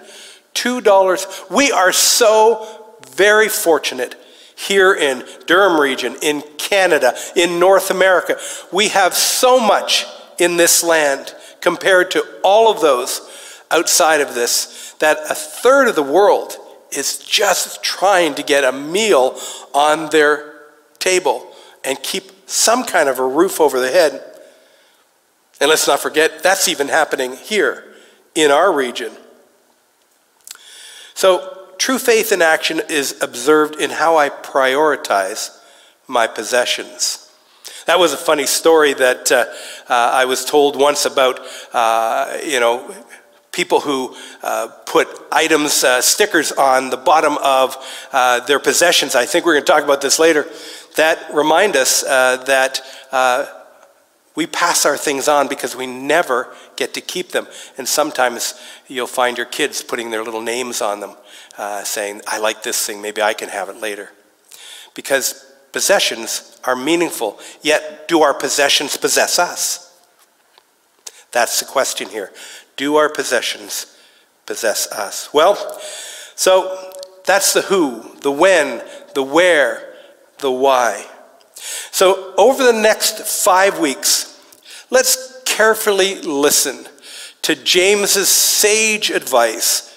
$2. 0.54 1.52
We 1.52 1.72
are 1.72 1.92
so 1.92 2.66
very 3.10 3.50
fortunate 3.50 4.16
here 4.56 4.94
in 4.94 5.26
Durham 5.46 5.80
region, 5.80 6.16
in 6.22 6.42
Canada, 6.58 7.14
in 7.36 7.60
North 7.60 7.92
America. 7.92 8.38
We 8.72 8.88
have 8.90 9.14
so 9.14 9.60
much 9.60 10.06
in 10.40 10.56
this 10.56 10.84
land 10.84 11.36
compared 11.60 12.12
to 12.12 12.24
all 12.42 12.72
of 12.72 12.80
those 12.80 13.62
outside 13.72 14.22
of 14.22 14.36
this 14.36 14.96
that 15.00 15.18
a 15.30 15.36
third 15.36 15.90
of 15.90 15.96
the 15.96 16.04
world 16.04 16.56
is 16.92 17.20
just 17.20 17.84
trying 17.84 18.36
to 18.36 18.44
get 18.44 18.64
a 18.64 18.72
meal 18.72 19.38
on 19.74 20.10
their 20.12 20.54
table 21.00 21.52
and 21.84 22.02
keep 22.02 22.32
some 22.46 22.86
kind 22.86 23.10
of 23.10 23.20
a 23.20 23.28
roof 23.28 23.60
over 23.60 23.82
their 23.82 23.92
head. 23.92 24.35
And 25.60 25.70
let's 25.70 25.88
not 25.88 26.00
forget, 26.00 26.44
that's 26.44 26.68
even 26.68 26.90
happening 26.90 27.34
here 27.34 27.84
in 28.34 28.52
our 28.52 28.74
region. 28.74 29.12
So, 31.14 31.70
true 31.78 31.98
faith 31.98 32.32
in 32.32 32.42
action 32.42 32.82
is 32.90 33.22
observed 33.22 33.80
in 33.80 33.90
how 33.90 34.18
I 34.18 34.30
prioritize 34.30 35.58
my 36.08 36.28
possessions. 36.28 37.32
That 37.86 38.00
was 38.00 38.14
a 38.14 38.18
funny 38.18 38.48
story 38.48 38.94
that 38.96 39.32
uh, 39.32 39.46
uh, 39.88 39.94
I 40.14 40.26
was 40.26 40.44
told 40.44 40.76
once 40.76 41.06
about, 41.06 41.40
uh, 41.72 42.38
you 42.44 42.60
know, 42.60 42.94
people 43.52 43.80
who 43.80 44.16
uh, 44.44 44.68
put 44.86 45.08
items, 45.32 45.84
uh, 45.84 46.02
stickers 46.02 46.52
on 46.52 46.90
the 46.90 46.98
bottom 46.98 47.38
of 47.38 47.78
uh, 48.12 48.42
their 48.42 48.60
possessions. 48.60 49.16
I 49.16 49.26
think 49.26 49.46
we're 49.46 49.54
going 49.54 49.66
to 49.66 49.72
talk 49.72 49.84
about 49.84 50.02
this 50.02 50.20
later. 50.20 50.48
That 50.98 51.34
remind 51.34 51.76
us 51.76 52.02
that 52.02 52.82
we 54.36 54.46
pass 54.46 54.86
our 54.86 54.98
things 54.98 55.28
on 55.28 55.48
because 55.48 55.76
we 55.76 55.88
never 55.88 56.54
get 56.76 56.94
to 56.94 57.02
keep 57.02 57.32
them. 57.32 57.48
And 57.78 57.88
sometimes 57.88 58.60
you'll 58.88 59.08
find 59.08 59.38
your 59.38 59.46
kids 59.46 59.82
putting 59.82 60.12
their 60.12 60.24
little 60.24 60.42
names 60.42 60.82
on 60.82 61.00
them, 61.00 61.16
uh, 61.58 61.84
saying, 61.84 62.22
I 62.28 62.40
like 62.40 62.64
this 62.64 62.86
thing, 62.86 63.02
maybe 63.02 63.22
I 63.22 63.34
can 63.34 63.50
have 63.50 63.70
it 63.70 63.78
later. 63.78 64.12
Because 64.94 65.54
possessions 65.72 66.60
are 66.66 66.76
meaningful, 66.76 67.40
yet 67.62 68.08
do 68.08 68.22
our 68.22 68.34
possessions 68.34 68.98
possess 68.98 69.40
us? 69.40 69.82
That's 71.32 71.60
the 71.60 71.66
question 71.66 72.10
here. 72.10 72.32
Do 72.78 72.96
our 72.96 73.10
possessions 73.10 73.98
possess 74.46 74.92
us? 74.92 75.34
Well, 75.34 75.80
so 76.36 76.94
that's 77.26 77.54
the 77.54 77.62
who, 77.62 78.16
the 78.22 78.32
when, 78.32 78.82
the 79.14 79.24
where, 79.24 79.96
the 80.40 80.52
why. 80.52 81.06
So, 81.92 82.34
over 82.38 82.64
the 82.64 82.74
next 82.74 83.20
five 83.20 83.80
weeks, 83.80 84.40
let's 84.90 85.42
carefully 85.46 86.22
listen 86.22 86.86
to 87.44 87.56
James's 87.56 88.30
sage 88.30 89.10
advice. 89.12 89.92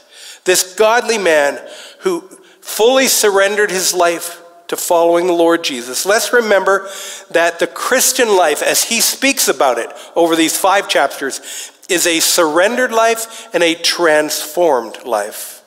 This 0.44 0.74
godly 0.74 1.18
man 1.18 1.58
who 2.00 2.20
fully 2.60 3.06
surrendered 3.06 3.70
his 3.70 3.94
life 3.94 4.42
to 4.68 4.76
following 4.76 5.26
the 5.26 5.32
Lord 5.32 5.64
Jesus. 5.64 6.06
Let's 6.06 6.32
remember 6.32 6.88
that 7.30 7.58
the 7.58 7.66
Christian 7.66 8.36
life, 8.36 8.62
as 8.62 8.84
he 8.84 9.00
speaks 9.00 9.48
about 9.48 9.78
it 9.78 9.90
over 10.14 10.36
these 10.36 10.56
five 10.56 10.88
chapters, 10.88 11.72
is 11.88 12.06
a 12.06 12.20
surrendered 12.20 12.92
life 12.92 13.48
and 13.54 13.62
a 13.62 13.74
transformed 13.74 15.04
life. 15.04 15.57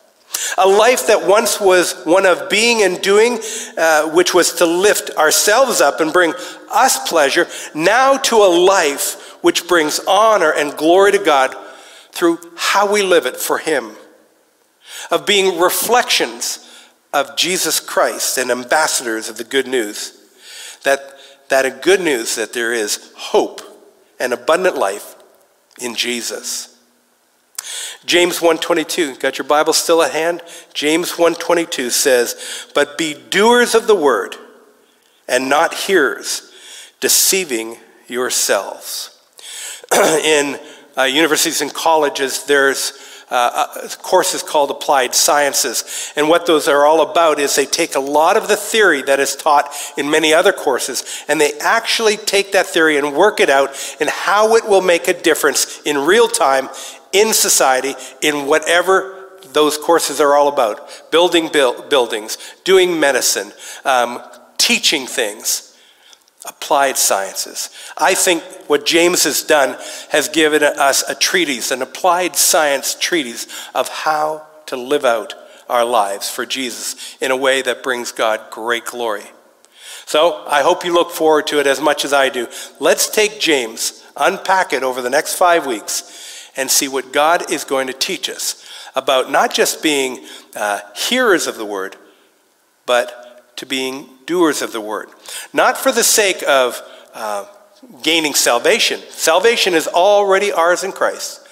A 0.58 0.68
life 0.68 1.08
that 1.08 1.28
once 1.28 1.60
was 1.60 1.94
one 2.04 2.26
of 2.26 2.50
being 2.50 2.84
and 2.84 3.02
doing, 3.02 3.40
uh, 3.78 4.10
which 4.10 4.34
was 4.34 4.54
to 4.56 4.66
lift 4.66 5.12
ourselves 5.18 5.82
up 5.82 6.00
and 6.00 6.12
bring 6.12 6.34
us 6.72 7.08
pleasure, 7.08 7.48
now 7.74 8.18
to 8.18 8.38
a 8.38 8.48
life 8.48 9.38
which 9.42 9.68
brings 9.68 10.00
honor 10.08 10.52
and 10.52 10.78
glory 10.78 11.12
to 11.14 11.18
God 11.18 11.56
through 12.12 12.40
how 12.56 12.92
we 12.92 13.02
live 13.02 13.26
it 13.26 13.38
for 13.38 13.58
Him. 13.58 13.92
Of 15.10 15.26
being 15.26 15.60
reflections 15.60 16.68
of 17.14 17.36
Jesus 17.36 17.80
Christ 17.80 18.38
and 18.38 18.52
ambassadors 18.52 19.30
of 19.30 19.38
the 19.38 19.44
good 19.44 19.68
news. 19.68 20.18
That, 20.84 21.18
that 21.50 21.66
a 21.66 21.72
good 21.72 22.02
news 22.02 22.36
that 22.36 22.54
there 22.54 22.74
is 22.74 23.12
hope 23.16 23.62
and 24.20 24.34
abundant 24.34 24.78
life 24.78 25.16
in 25.80 25.96
Jesus. 25.96 26.71
James 28.06 28.40
1:22, 28.40 29.16
got 29.20 29.38
your 29.38 29.46
Bible 29.46 29.74
still 29.74 30.02
at 30.02 30.12
hand? 30.12 30.42
James 30.74 31.18
1:22 31.18 31.92
says, 31.92 32.36
"But 32.74 32.98
be 32.98 33.14
doers 33.14 33.76
of 33.76 33.88
the 33.88 33.96
word 33.96 34.38
and 35.28 35.50
not 35.50 35.74
hearers, 35.74 36.44
deceiving 37.00 37.80
yourselves." 38.08 39.12
in 39.94 40.60
uh, 40.98 41.04
universities 41.04 41.62
and 41.62 41.74
colleges, 41.74 42.44
there's 42.44 42.94
uh, 43.32 43.70
uh, 43.74 43.88
courses 44.02 44.44
called 44.44 44.70
applied 44.72 45.16
sciences. 45.16 46.12
And 46.18 46.28
what 46.28 46.46
those 46.46 46.68
are 46.68 46.86
all 46.86 47.00
about 47.00 47.40
is 47.40 47.56
they 47.56 47.66
take 47.66 47.96
a 47.96 48.00
lot 48.00 48.36
of 48.36 48.50
the 48.50 48.58
theory 48.58 49.02
that 49.04 49.22
is 49.22 49.38
taught 49.38 49.74
in 49.96 50.12
many 50.12 50.34
other 50.34 50.52
courses 50.52 51.24
and 51.30 51.40
they 51.40 51.54
actually 51.62 52.18
take 52.18 52.52
that 52.52 52.68
theory 52.68 52.98
and 52.98 53.16
work 53.16 53.40
it 53.40 53.50
out 53.50 53.70
and 54.02 54.10
how 54.10 54.58
it 54.58 54.68
will 54.68 54.82
make 54.82 55.08
a 55.08 55.14
difference 55.14 55.82
in 55.86 55.98
real 56.00 56.28
time 56.28 56.68
in 57.14 57.34
society 57.34 57.96
in 58.22 58.48
whatever 58.48 59.30
those 59.54 59.78
courses 59.78 60.22
are 60.22 60.34
all 60.34 60.48
about 60.48 61.12
building 61.12 61.50
buildings, 61.52 62.38
doing 62.64 63.00
medicine, 63.00 63.52
um, 63.86 64.22
teaching 64.58 65.06
things, 65.08 65.78
applied 66.46 66.98
sciences. 66.98 67.70
I 67.98 68.14
think 68.14 68.44
what 68.68 68.86
James 68.86 69.24
has 69.26 69.44
done 69.44 69.78
has 70.10 70.30
given 70.30 70.64
us 70.64 71.04
a 71.08 71.16
treatise, 71.16 71.72
an 71.72 71.82
applied 71.82 72.36
science 72.36 72.96
treatise 72.96 73.48
of 73.76 73.90
how 73.90 74.48
to 74.68 74.78
live 74.78 75.06
out 75.06 75.34
our 75.70 75.86
lives 75.86 76.30
for 76.30 76.46
Jesus 76.46 77.18
in 77.22 77.32
a 77.32 77.38
way 77.38 77.62
that 77.62 77.84
brings 77.84 78.12
God 78.12 78.42
great 78.52 78.86
glory. 78.86 79.24
So 80.06 80.44
I 80.48 80.62
hope 80.62 80.84
you 80.84 80.94
look 80.94 81.12
forward 81.12 81.48
to 81.48 81.60
it 81.60 81.68
as 81.68 81.80
much 81.80 82.04
as 82.04 82.12
I 82.12 82.30
do. 82.30 82.48
Let's 82.80 83.10
take 83.10 83.40
James, 83.40 84.06
unpack 84.18 84.74
it 84.74 84.84
over 84.84 85.02
the 85.02 85.10
next 85.10 85.36
five 85.36 85.66
weeks, 85.66 86.31
and 86.56 86.70
see 86.70 86.88
what 86.88 87.14
God 87.14 87.52
is 87.52 87.64
going 87.64 87.88
to 87.88 87.94
teach 87.94 88.30
us 88.30 88.68
about 88.96 89.32
not 89.32 89.54
just 89.54 89.82
being 89.82 90.26
uh, 90.56 90.80
hearers 90.96 91.48
of 91.48 91.56
the 91.56 91.66
word, 91.66 91.96
but 92.86 93.56
to 93.58 93.66
being 93.66 94.10
doers 94.26 94.62
of 94.62 94.72
the 94.72 94.82
word. 94.82 95.10
Not 95.54 95.78
for 95.78 95.92
the 95.92 96.04
sake 96.04 96.44
of 96.48 96.82
uh, 97.14 97.46
gaining 98.04 98.34
salvation, 98.34 99.00
salvation 99.10 99.74
is 99.74 99.88
already 99.88 100.52
ours 100.52 100.84
in 100.84 100.92
Christ, 100.92 101.48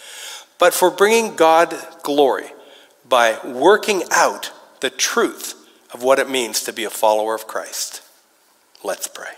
but 0.57 0.73
for 0.73 0.89
bringing 0.89 1.35
God 1.35 1.75
glory 2.03 2.51
by 3.07 3.39
working 3.45 4.03
out 4.12 4.51
the 4.81 4.89
truth 4.89 5.55
of 5.93 6.03
what 6.03 6.19
it 6.19 6.29
means 6.29 6.63
to 6.63 6.73
be 6.73 6.83
a 6.83 6.89
follower 6.89 7.33
of 7.35 7.47
Christ. 7.47 8.01
Let's 8.83 9.07
pray. 9.07 9.33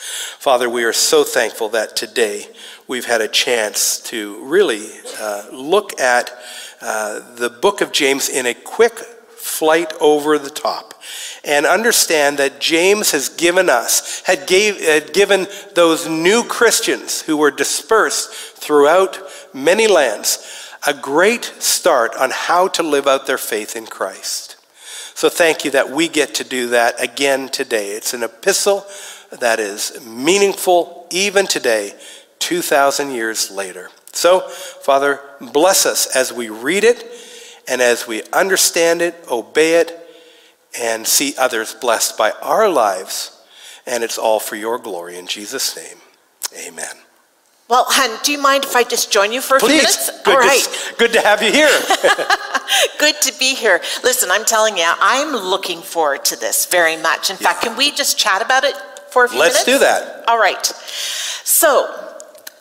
Father, 0.00 0.70
we 0.70 0.84
are 0.84 0.94
so 0.94 1.24
thankful 1.24 1.68
that 1.70 1.94
today 1.94 2.46
we've 2.88 3.04
had 3.04 3.20
a 3.20 3.28
chance 3.28 4.00
to 4.00 4.42
really 4.46 4.86
uh, 5.18 5.44
look 5.52 6.00
at 6.00 6.32
uh, 6.80 7.34
the 7.34 7.50
book 7.50 7.82
of 7.82 7.92
James 7.92 8.30
in 8.30 8.46
a 8.46 8.54
quick 8.54 8.94
flight 8.96 9.92
over 10.00 10.38
the 10.38 10.48
top 10.48 10.94
and 11.44 11.66
understand 11.66 12.38
that 12.38 12.60
James 12.60 13.10
has 13.10 13.28
given 13.28 13.68
us, 13.68 14.22
had, 14.24 14.46
gave, 14.46 14.80
had 14.80 15.12
given 15.12 15.46
those 15.74 16.08
new 16.08 16.44
Christians 16.44 17.20
who 17.20 17.36
were 17.36 17.50
dispersed 17.50 18.30
throughout 18.30 19.18
many 19.52 19.86
lands 19.86 20.70
a 20.86 20.94
great 20.94 21.44
start 21.58 22.14
on 22.16 22.30
how 22.30 22.68
to 22.68 22.82
live 22.82 23.06
out 23.06 23.26
their 23.26 23.36
faith 23.36 23.76
in 23.76 23.84
Christ. 23.84 24.56
So 25.14 25.28
thank 25.28 25.66
you 25.66 25.70
that 25.72 25.90
we 25.90 26.08
get 26.08 26.36
to 26.36 26.44
do 26.44 26.70
that 26.70 27.02
again 27.02 27.50
today. 27.50 27.90
It's 27.90 28.14
an 28.14 28.22
epistle 28.22 28.86
that 29.38 29.60
is 29.60 30.04
meaningful 30.04 31.06
even 31.10 31.46
today, 31.46 31.92
2,000 32.40 33.10
years 33.10 33.50
later. 33.50 33.90
So, 34.12 34.40
Father, 34.40 35.20
bless 35.40 35.86
us 35.86 36.14
as 36.16 36.32
we 36.32 36.48
read 36.48 36.84
it 36.84 37.04
and 37.68 37.80
as 37.80 38.06
we 38.06 38.22
understand 38.32 39.02
it, 39.02 39.14
obey 39.30 39.80
it, 39.80 39.96
and 40.78 41.06
see 41.06 41.34
others 41.38 41.74
blessed 41.74 42.18
by 42.18 42.32
our 42.42 42.68
lives. 42.68 43.40
And 43.86 44.02
it's 44.02 44.18
all 44.18 44.40
for 44.40 44.56
your 44.56 44.78
glory. 44.78 45.18
In 45.18 45.26
Jesus' 45.26 45.76
name, 45.76 45.98
amen. 46.66 46.94
Well, 47.68 47.86
Hun, 47.88 48.18
do 48.24 48.32
you 48.32 48.42
mind 48.42 48.64
if 48.64 48.74
I 48.74 48.82
just 48.82 49.12
join 49.12 49.32
you 49.32 49.40
for 49.40 49.56
a 49.56 49.60
Please. 49.60 49.68
few 49.68 49.76
minutes? 49.78 50.22
Good, 50.24 50.36
All 50.36 50.42
to, 50.42 50.94
good 50.98 51.12
to 51.12 51.20
have 51.20 51.40
you 51.40 51.52
here. 51.52 51.70
Good 52.98 53.20
to 53.22 53.38
be 53.38 53.54
here. 53.54 53.80
Listen, 54.04 54.30
I'm 54.30 54.44
telling 54.44 54.76
you, 54.76 54.84
I'm 54.86 55.32
looking 55.32 55.80
forward 55.80 56.24
to 56.26 56.36
this 56.36 56.66
very 56.66 56.96
much. 56.96 57.30
In 57.30 57.36
fact, 57.36 57.62
can 57.62 57.76
we 57.76 57.90
just 57.90 58.18
chat 58.18 58.42
about 58.42 58.64
it 58.64 58.74
for 59.10 59.24
a 59.24 59.28
few 59.28 59.38
Let's 59.38 59.66
minutes? 59.66 59.72
do 59.72 59.78
that. 59.80 60.24
All 60.28 60.38
right. 60.38 60.64
So, 61.44 62.06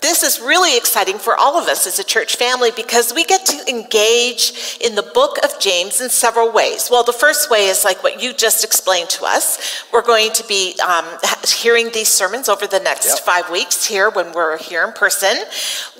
this 0.01 0.23
is 0.23 0.39
really 0.39 0.77
exciting 0.77 1.17
for 1.17 1.35
all 1.35 1.57
of 1.61 1.67
us 1.67 1.85
as 1.85 1.99
a 1.99 2.05
church 2.05 2.37
family 2.37 2.71
because 2.73 3.13
we 3.13 3.25
get 3.25 3.45
to 3.47 3.69
engage 3.69 4.77
in 4.79 4.95
the 4.95 5.03
book 5.03 5.37
of 5.43 5.59
James 5.59 5.99
in 5.99 6.09
several 6.09 6.53
ways. 6.53 6.87
Well, 6.89 7.03
the 7.03 7.11
first 7.11 7.51
way 7.51 7.65
is 7.67 7.83
like 7.83 8.01
what 8.01 8.23
you 8.23 8.31
just 8.31 8.63
explained 8.63 9.09
to 9.09 9.25
us. 9.25 9.83
We're 9.91 10.01
going 10.01 10.31
to 10.31 10.47
be 10.47 10.79
um, 10.79 11.05
hearing 11.45 11.89
these 11.91 12.07
sermons 12.07 12.47
over 12.47 12.65
the 12.65 12.79
next 12.79 13.07
Yep. 13.07 13.19
five 13.19 13.49
weeks 13.51 13.85
here 13.85 14.09
when 14.09 14.31
we're 14.31 14.57
here 14.57 14.85
in 14.85 14.93
person. 14.93 15.35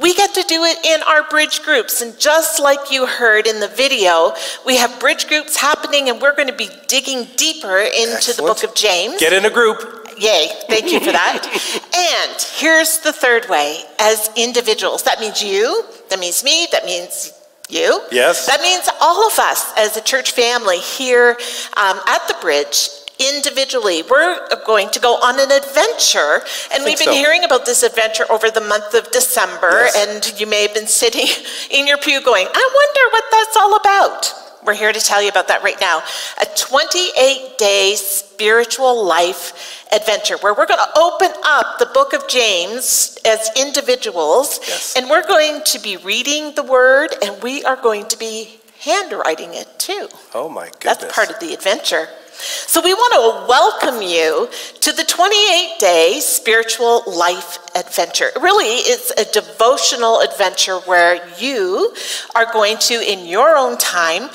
We 0.02 0.14
get 0.16 0.34
to 0.36 0.44
do 0.48 0.64
it 0.64 0.78
in 0.86 1.04
our 1.04 1.24
bridge 1.30 1.62
groups. 1.64 2.02
And 2.02 2.18
just 2.18 2.62
like 2.62 2.92
you 2.92 3.06
heard 3.06 3.48
in 3.48 3.60
the 3.60 3.68
video, 3.68 4.34
we 4.66 4.78
have 4.78 4.98
bridge 5.02 5.28
groups 5.28 5.58
happening 5.58 6.08
and 6.10 6.22
we're 6.22 6.36
going 6.36 6.48
to 6.48 6.56
be 6.56 6.70
digging 6.88 7.28
deeper 7.36 7.80
into 7.80 8.32
the 8.34 8.44
book 8.44 8.64
of 8.64 8.74
James. 8.76 9.20
Get 9.20 9.34
in 9.34 9.44
a 9.44 9.50
group. 9.50 10.06
Yay, 10.20 10.50
thank 10.68 10.92
you 10.92 11.00
for 11.00 11.12
that. 11.12 11.48
and 12.30 12.42
here's 12.58 13.00
the 13.00 13.14
third 13.14 13.48
way 13.48 13.84
as 14.00 14.30
individuals. 14.36 15.04
That 15.04 15.20
means 15.20 15.42
you, 15.42 15.86
that 16.10 16.20
means 16.20 16.44
me, 16.44 16.68
that 16.72 16.86
means 16.86 17.34
you. 17.70 18.02
Yes. 18.12 18.46
That 18.46 18.62
means 18.62 18.90
all 19.00 19.26
of 19.26 19.40
us 19.40 19.72
as 19.78 19.96
a 19.96 20.02
church 20.02 20.32
family 20.32 20.80
here 20.80 21.38
um, 21.78 22.00
at 22.08 22.28
the 22.28 22.36
bridge. 22.42 22.90
Individually, 23.36 24.04
we're 24.10 24.48
going 24.66 24.90
to 24.92 25.00
go 25.00 25.16
on 25.16 25.40
an 25.40 25.52
adventure, 25.52 26.42
and 26.74 26.86
we've 26.86 26.98
been 26.98 27.08
so. 27.08 27.14
hearing 27.14 27.44
about 27.44 27.66
this 27.66 27.84
adventure 27.84 28.26
over 28.32 28.50
the 28.50 28.62
month 28.62 28.94
of 28.94 29.12
December. 29.12 29.88
Yes. 29.94 30.08
And 30.08 30.40
you 30.40 30.48
may 30.48 30.62
have 30.62 30.74
been 30.74 30.88
sitting 30.88 31.28
in 31.72 31.86
your 31.86 31.98
pew 31.98 32.22
going, 32.22 32.48
I 32.48 32.70
wonder 32.74 33.02
what 33.12 33.24
that's 33.32 33.58
all 33.58 33.76
about. 33.76 34.34
We're 34.66 34.76
here 34.76 34.92
to 34.92 35.00
tell 35.00 35.22
you 35.22 35.30
about 35.30 35.48
that 35.50 35.64
right 35.64 35.80
now. 35.80 36.02
A 36.42 36.46
28 36.56 37.58
day 37.58 37.96
spiritual 38.40 39.04
life 39.06 39.86
adventure 39.92 40.38
where 40.38 40.54
we're 40.54 40.66
going 40.66 40.80
to 40.80 40.98
open 40.98 41.30
up 41.44 41.78
the 41.78 41.86
book 41.88 42.14
of 42.14 42.26
James 42.30 43.18
as 43.26 43.50
individuals 43.58 44.62
Yes. 44.66 44.94
and 44.96 45.10
we're 45.10 45.28
going 45.28 45.62
to 45.66 45.80
be 45.80 45.98
reading 45.98 46.56
the 46.56 46.64
word 46.64 47.10
and 47.22 47.44
we 47.44 47.66
are 47.66 47.76
going 47.76 48.06
to 48.08 48.18
be 48.18 48.62
handwriting 48.80 49.56
it 49.56 49.68
too. 49.78 50.08
Oh 50.34 50.48
my 50.48 50.68
goodness. 50.68 51.00
That's 51.00 51.14
part 51.14 51.30
of 51.30 51.40
the 51.42 51.54
adventure. 51.54 52.08
So 52.38 52.82
we 52.82 52.94
want 52.94 53.14
to 53.20 53.50
welcome 53.50 54.02
you 54.02 54.48
to 54.80 54.94
the 54.94 55.04
28 55.04 55.76
day 55.82 56.20
spiritual 56.22 57.04
life 57.08 57.58
adventure. 57.76 58.30
Really 58.40 58.68
it's 58.88 59.12
a 59.20 59.30
devotional 59.34 60.22
adventure 60.22 60.78
where 60.86 61.20
you 61.38 61.94
are 62.36 62.46
going 62.54 62.78
to, 62.88 62.94
in 62.94 63.26
your 63.28 63.58
own 63.58 63.78
time, 63.78 64.30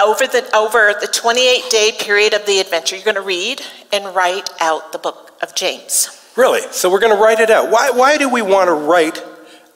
over 0.00 0.26
the, 0.26 0.48
over 0.56 0.94
the 1.00 1.06
28 1.06 1.70
day 1.70 1.92
period 1.98 2.34
of 2.34 2.46
the 2.46 2.60
adventure, 2.60 2.96
you're 2.96 3.04
going 3.04 3.14
to 3.14 3.20
read 3.20 3.62
and 3.92 4.14
write 4.14 4.50
out 4.60 4.92
the 4.92 4.98
book 4.98 5.32
of 5.42 5.54
James. 5.54 6.16
Really? 6.36 6.62
So 6.72 6.90
we're 6.90 7.00
going 7.00 7.16
to 7.16 7.22
write 7.22 7.40
it 7.40 7.50
out. 7.50 7.70
Why, 7.70 7.90
why 7.90 8.16
do 8.16 8.28
we 8.28 8.42
want 8.42 8.68
to 8.68 8.74
write 8.74 9.22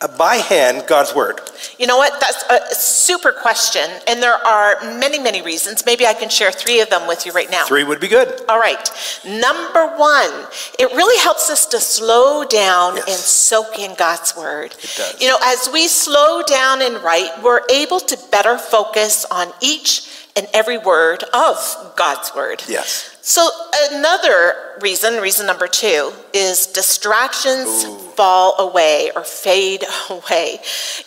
Uh, 0.05 0.19
by 0.19 0.37
hand 0.37 0.85
God's 0.87 1.15
word? 1.15 1.41
You 1.79 1.87
know 1.87 1.97
what? 1.97 2.21
That's 2.21 2.45
a 2.51 2.75
super 2.75 3.33
question, 3.33 3.89
and 4.07 4.23
there 4.23 4.35
are 4.35 4.77
many, 4.99 5.19
many 5.19 5.41
reasons. 5.41 5.87
Maybe 5.87 6.07
I 6.07 6.13
can 6.13 6.29
share 6.29 6.53
three 6.53 6.81
of 6.81 6.91
them 6.91 7.09
with 7.09 7.25
you 7.25 7.33
right 7.33 7.51
now. 7.51 7.65
Three 7.65 7.85
would 7.85 8.01
be 8.01 8.09
good. 8.09 8.43
All 8.49 8.59
right. 8.59 8.91
Number 9.25 9.87
one, 9.97 10.31
it 10.79 10.93
really 10.93 11.19
helps 11.23 11.49
us 11.49 11.65
to 11.67 11.81
slow 11.81 12.45
down 12.45 12.97
Yes. 12.97 13.09
and 13.09 13.17
soak 13.17 13.79
in 13.79 13.95
God's 13.95 14.37
word. 14.37 14.73
It 14.79 14.95
does. 14.95 15.21
You 15.23 15.29
know, 15.29 15.39
as 15.43 15.71
we 15.73 15.89
slow 15.89 16.43
down 16.43 16.83
and 16.83 17.03
write, 17.03 17.43
we're 17.43 17.63
able 17.71 18.01
to 18.01 18.19
better 18.31 18.59
focus 18.59 19.25
on 19.31 19.53
each 19.63 20.11
and 20.37 20.47
every 20.53 20.77
word 20.77 21.23
of 21.33 21.93
God's 21.97 22.35
word. 22.35 22.63
Yes. 22.69 23.14
So 23.27 23.49
another 23.91 24.53
reason, 24.83 25.15
reason 25.23 25.47
number 25.47 25.67
two, 25.67 26.13
is 26.35 26.67
distractions 26.67 27.87
fall 28.15 28.55
away 28.59 29.11
or 29.17 29.25
fade 29.25 29.83
away. 30.11 30.59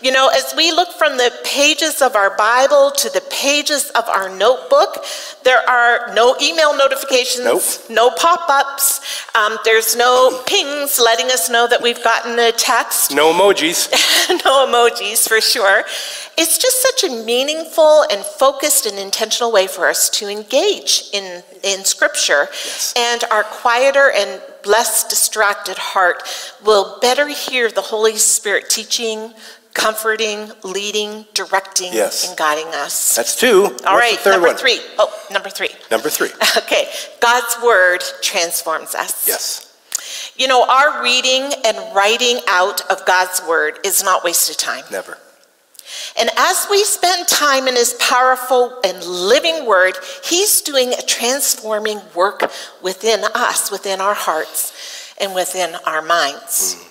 You 0.01 0.11
know, 0.11 0.27
as 0.29 0.51
we 0.57 0.71
look 0.71 0.89
from 0.93 1.17
the 1.17 1.31
pages 1.43 2.01
of 2.01 2.15
our 2.15 2.35
Bible 2.35 2.89
to 2.97 3.09
the 3.11 3.21
pages 3.29 3.91
of 3.91 4.09
our 4.09 4.35
notebook, 4.35 5.05
there 5.43 5.59
are 5.69 6.11
no 6.15 6.35
email 6.41 6.75
notifications, 6.75 7.45
Nope. 7.45 7.61
no 7.91 8.09
pop-ups, 8.09 8.99
um, 9.35 9.59
there's 9.63 9.95
no 9.95 10.41
pings 10.47 10.99
letting 10.99 11.27
us 11.27 11.51
know 11.51 11.67
that 11.67 11.83
we've 11.83 12.03
gotten 12.03 12.39
a 12.39 12.51
text 12.51 13.13
No 13.13 13.31
emojis. 13.31 13.91
no 14.43 14.65
emojis 14.65 15.27
for 15.27 15.39
sure. 15.39 15.83
It's 16.35 16.57
just 16.57 16.81
such 16.81 17.03
a 17.03 17.23
meaningful 17.23 18.05
and 18.11 18.23
focused 18.23 18.87
and 18.87 18.97
intentional 18.97 19.51
way 19.51 19.67
for 19.67 19.87
us 19.87 20.09
to 20.11 20.27
engage 20.27 21.03
in, 21.13 21.43
in 21.63 21.85
Scripture. 21.85 22.06
And 22.95 23.23
our 23.31 23.43
quieter 23.43 24.11
and 24.15 24.41
less 24.65 25.07
distracted 25.07 25.77
heart 25.77 26.23
will 26.63 26.99
better 27.01 27.27
hear 27.27 27.69
the 27.71 27.81
Holy 27.81 28.17
Spirit 28.17 28.69
teaching, 28.69 29.33
comforting, 29.73 30.51
leading, 30.63 31.25
directing, 31.33 31.93
Yes. 31.93 32.27
and 32.27 32.37
guiding 32.37 32.67
us. 32.73 33.15
That's 33.15 33.35
two. 33.35 33.63
All 33.65 33.69
What's 33.69 33.85
right, 33.85 34.25
number 34.25 34.47
one? 34.47 34.57
three. 34.57 34.79
Oh, 34.97 35.11
number 35.31 35.49
three. 35.49 35.69
Number 35.91 36.09
three. 36.09 36.29
Okay, 36.57 36.89
God's 37.21 37.55
Word 37.63 38.03
transforms 38.21 38.95
us. 38.95 39.27
Yes. 39.27 39.63
You 40.35 40.47
know, 40.47 40.65
our 40.67 41.01
reading 41.03 41.51
and 41.65 41.77
writing 41.95 42.39
out 42.47 42.81
of 42.91 43.05
God's 43.05 43.41
Word 43.47 43.79
is 43.85 44.03
not 44.03 44.23
wasted 44.23 44.57
time. 44.57 44.83
Never. 44.91 45.17
And 46.17 46.29
as 46.37 46.67
we 46.69 46.83
spend 46.83 47.27
time 47.27 47.67
in 47.67 47.75
his 47.75 47.93
powerful 47.99 48.79
and 48.83 49.03
living 49.03 49.65
word, 49.65 49.97
he's 50.23 50.61
doing 50.61 50.93
a 50.93 51.01
transforming 51.01 52.01
work 52.15 52.51
within 52.81 53.23
us, 53.35 53.71
within 53.71 54.01
our 54.01 54.13
hearts, 54.13 55.13
and 55.19 55.33
within 55.33 55.75
our 55.85 56.01
minds. 56.01 56.86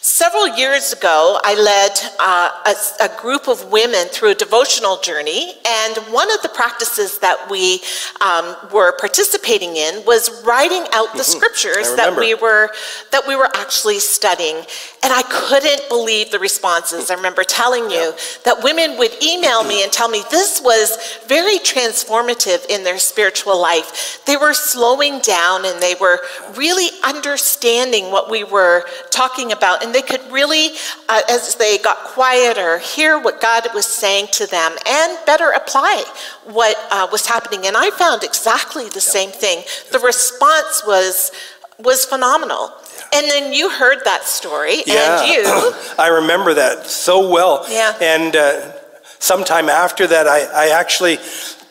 Several 0.00 0.48
years 0.56 0.92
ago, 0.92 1.38
I 1.44 1.54
led 1.54 1.92
uh, 2.18 2.50
a, 2.66 3.04
a, 3.04 3.20
group 3.20 3.46
of 3.48 3.70
women 3.70 4.08
through 4.08 4.30
a 4.30 4.34
devotional 4.34 4.96
journey, 5.00 5.54
and 5.66 5.96
one 6.12 6.32
of 6.32 6.42
the 6.42 6.48
practices 6.48 7.18
that 7.18 7.48
we 7.50 7.80
um, 8.20 8.56
were 8.72 8.96
participating 8.98 9.76
in 9.76 10.04
was 10.06 10.42
writing 10.44 10.84
out 10.92 11.12
the 11.12 11.18
mm-hmm. 11.18 11.38
scriptures 11.38 11.94
that 11.96 12.16
we 12.16 12.34
were 12.34 12.70
that 13.12 13.26
we 13.28 13.36
were 13.36 13.48
actually 13.54 13.98
studying. 13.98 14.56
And 15.02 15.12
I 15.12 15.22
couldn't 15.30 15.88
believe 15.88 16.30
the 16.30 16.38
responses. 16.38 17.10
I 17.10 17.14
remember 17.14 17.44
telling 17.44 17.90
you 17.90 18.12
that 18.44 18.62
women 18.62 18.98
would 18.98 19.12
email 19.22 19.62
me 19.62 19.82
and 19.84 19.92
tell 19.92 20.08
me 20.08 20.22
this 20.30 20.60
was 20.60 20.96
very 21.26 21.58
transformative 21.58 22.66
in 22.68 22.82
their 22.82 22.98
spiritual 22.98 23.60
life. 23.60 24.24
They 24.26 24.36
were 24.36 24.54
slowing 24.54 25.20
down 25.20 25.64
and 25.64 25.80
they 25.80 25.94
were 26.00 26.20
really 26.56 26.88
understanding 27.04 28.10
what 28.10 28.30
we 28.30 28.44
were 28.44 28.84
talking 29.10 29.52
about, 29.52 29.57
and 29.62 29.94
they 29.94 30.02
could 30.02 30.20
really, 30.30 30.70
uh, 31.08 31.22
as 31.28 31.54
they 31.56 31.78
got 31.78 31.98
quieter, 31.98 32.78
hear 32.78 33.18
what 33.18 33.40
God 33.40 33.66
was 33.74 33.86
saying 33.86 34.28
to 34.32 34.46
them 34.46 34.72
and 34.86 35.18
better 35.26 35.50
apply 35.50 36.04
what 36.44 36.76
uh, 36.90 37.06
was 37.10 37.26
happening. 37.26 37.66
And 37.66 37.76
I 37.76 37.90
found 37.90 38.24
exactly 38.24 38.88
the 38.88 39.00
same 39.00 39.30
thing. 39.30 39.64
The 39.92 39.98
response 39.98 40.82
was 40.86 41.32
was 41.78 42.04
phenomenal. 42.04 42.72
And 43.12 43.30
then 43.30 43.52
you 43.52 43.70
heard 43.70 43.98
that 44.04 44.24
story, 44.24 44.82
yeah. 44.84 45.22
and 45.22 45.30
you. 45.30 45.42
I 45.98 46.08
remember 46.08 46.54
that 46.54 46.86
so 46.86 47.30
well. 47.30 47.64
Yeah. 47.70 47.96
And 48.00 48.34
uh, 48.34 48.72
sometime 49.18 49.68
after 49.68 50.06
that, 50.08 50.26
I, 50.26 50.40
I 50.66 50.68
actually 50.70 51.18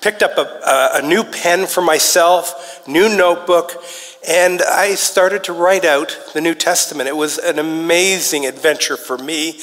picked 0.01 0.23
up 0.23 0.37
a, 0.37 0.41
a, 0.41 1.03
a 1.03 1.07
new 1.07 1.23
pen 1.23 1.67
for 1.67 1.81
myself, 1.81 2.87
new 2.87 3.09
notebook, 3.15 3.83
and 4.27 4.61
I 4.61 4.95
started 4.95 5.45
to 5.45 5.53
write 5.53 5.85
out 5.85 6.19
the 6.33 6.41
New 6.41 6.53
Testament. 6.53 7.07
It 7.07 7.15
was 7.15 7.37
an 7.37 7.59
amazing 7.59 8.45
adventure 8.45 8.97
for 8.97 9.17
me. 9.17 9.59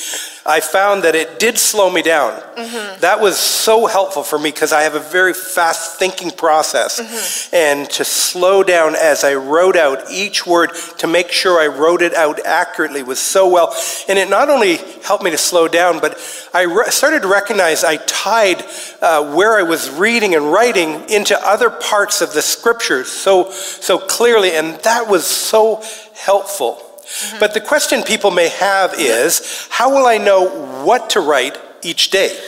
I 0.46 0.60
found 0.60 1.04
that 1.04 1.14
it 1.14 1.38
did 1.38 1.56
slow 1.56 1.90
me 1.90 2.02
down. 2.02 2.32
Mm-hmm. 2.32 3.00
That 3.00 3.20
was 3.20 3.38
so 3.38 3.86
helpful 3.86 4.22
for 4.22 4.38
me 4.38 4.50
because 4.50 4.72
I 4.72 4.82
have 4.82 4.94
a 4.94 5.00
very 5.00 5.32
fast 5.32 5.98
thinking 5.98 6.30
process. 6.30 7.00
Mm-hmm. 7.00 7.54
And 7.54 7.90
to 7.90 8.04
slow 8.04 8.62
down 8.62 8.94
as 8.94 9.24
I 9.24 9.34
wrote 9.34 9.76
out 9.76 10.10
each 10.10 10.46
word 10.46 10.70
to 10.98 11.06
make 11.06 11.30
sure 11.30 11.58
I 11.58 11.66
wrote 11.68 12.02
it 12.02 12.12
out 12.12 12.44
accurately 12.44 13.02
was 13.02 13.18
so 13.18 13.48
well. 13.48 13.74
And 14.06 14.18
it 14.18 14.28
not 14.28 14.50
only 14.50 14.76
helped 15.02 15.24
me 15.24 15.30
to 15.30 15.38
slow 15.38 15.66
down, 15.66 15.98
but 16.00 16.18
I 16.52 16.62
re- 16.62 16.90
started 16.90 17.22
to 17.22 17.28
recognize 17.28 17.82
I 17.82 17.96
tied 17.96 18.64
uh, 19.00 19.34
where 19.34 19.58
I 19.58 19.62
was 19.62 19.90
reading 19.90 20.34
and 20.34 20.52
writing 20.52 21.08
into 21.08 21.38
other 21.46 21.70
parts 21.70 22.20
of 22.20 22.34
the 22.34 22.42
scriptures 22.42 23.08
so, 23.08 23.50
so 23.50 23.98
clearly 23.98 24.52
and 24.52 24.74
that 24.82 25.08
was 25.08 25.26
so 25.26 25.82
helpful. 26.14 26.82
Mm-hmm. 27.04 27.38
But 27.38 27.54
the 27.54 27.60
question 27.60 28.02
people 28.02 28.30
may 28.30 28.48
have 28.48 28.94
is 28.98 29.68
how 29.70 29.90
will 29.90 30.06
I 30.06 30.18
know 30.18 30.48
what 30.84 31.10
to 31.10 31.20
write 31.20 31.58
each 31.82 32.10
day? 32.10 32.38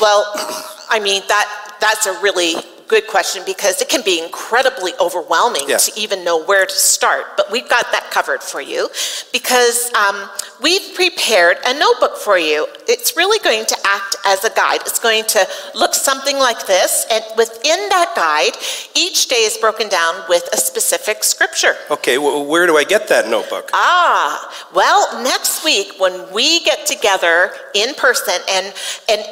Well, 0.00 0.24
I 0.88 1.00
mean, 1.00 1.22
that, 1.28 1.76
that's 1.80 2.06
a 2.06 2.20
really 2.22 2.54
good 2.88 3.06
question 3.06 3.42
because 3.44 3.80
it 3.80 3.88
can 3.88 4.02
be 4.02 4.22
incredibly 4.22 4.92
overwhelming 5.00 5.64
yes. 5.66 5.88
to 5.88 6.00
even 6.00 6.24
know 6.24 6.42
where 6.44 6.66
to 6.66 6.74
start. 6.74 7.36
But 7.36 7.50
we've 7.50 7.68
got 7.68 7.90
that 7.92 8.10
covered 8.10 8.42
for 8.42 8.60
you 8.60 8.88
because 9.32 9.92
um, 9.94 10.28
we've 10.62 10.94
prepared 10.94 11.58
a 11.66 11.78
notebook 11.78 12.16
for 12.16 12.38
you. 12.38 12.66
It's 12.88 13.16
really 13.16 13.38
going 13.42 13.66
to 13.66 13.76
act 13.84 14.16
as 14.24 14.44
a 14.44 14.50
guide. 14.50 14.80
It's 14.82 14.98
going 14.98 15.24
to 15.24 15.46
look 15.74 15.94
something 15.94 16.38
like 16.38 16.66
this. 16.66 17.06
And 17.10 17.24
within 17.36 17.88
that 17.88 18.12
guide, 18.14 18.56
each 18.94 19.28
day 19.28 19.42
is 19.42 19.56
broken 19.58 19.88
down 19.88 20.22
with 20.28 20.48
a 20.52 20.56
specific 20.56 21.24
scripture. 21.24 21.74
Okay, 21.90 22.18
well, 22.18 22.44
where 22.46 22.66
do 22.66 22.76
I 22.76 22.84
get 22.84 23.08
that 23.08 23.28
notebook? 23.28 23.70
Ah, 23.72 24.66
well, 24.74 25.22
next 25.22 25.64
week 25.64 25.94
when 25.98 26.32
we 26.32 26.60
get 26.60 26.86
together 26.86 27.52
in 27.74 27.94
person 27.94 28.34
and, 28.48 28.74
and 29.08 29.22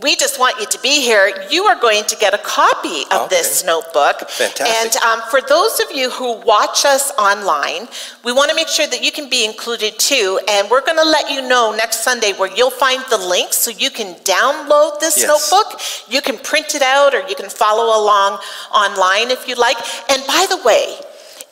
we 0.00 0.16
just 0.16 0.40
want 0.40 0.58
you 0.58 0.66
to 0.66 0.78
be 0.80 1.02
here. 1.02 1.30
You 1.50 1.64
are 1.64 1.78
going 1.78 2.04
to 2.04 2.16
get 2.16 2.32
a 2.32 2.38
copy 2.38 3.02
of 3.10 3.22
okay. 3.22 3.28
this 3.28 3.64
notebook. 3.64 4.28
Fantastic. 4.30 4.66
And 4.66 4.96
um, 5.04 5.20
for 5.30 5.40
those 5.42 5.80
of 5.80 5.92
you 5.94 6.10
who 6.10 6.40
watch 6.40 6.84
us 6.86 7.12
online, 7.18 7.88
we 8.24 8.32
want 8.32 8.48
to 8.48 8.56
make 8.56 8.68
sure 8.68 8.86
that 8.86 9.04
you 9.04 9.12
can 9.12 9.28
be 9.28 9.44
included 9.44 9.98
too. 9.98 10.40
And 10.48 10.70
we're 10.70 10.80
going 10.80 10.96
to 10.96 11.04
let 11.04 11.30
you 11.30 11.46
know 11.46 11.74
next 11.76 12.02
Sunday 12.02 12.32
where 12.32 12.50
you'll 12.56 12.70
find 12.70 13.04
the 13.10 13.18
link 13.18 13.52
so 13.52 13.70
you 13.70 13.90
can 13.90 14.14
download 14.20 14.98
this 15.00 15.18
yes. 15.18 15.28
notebook. 15.28 15.80
You 16.08 16.22
can 16.22 16.38
print 16.38 16.74
it 16.74 16.82
out 16.82 17.14
or 17.14 17.28
you 17.28 17.34
can 17.34 17.50
follow 17.50 18.00
along 18.00 18.40
online 18.74 19.30
if 19.30 19.46
you 19.46 19.56
like. 19.56 19.76
And 20.10 20.26
by 20.26 20.46
the 20.48 20.62
way, 20.64 20.96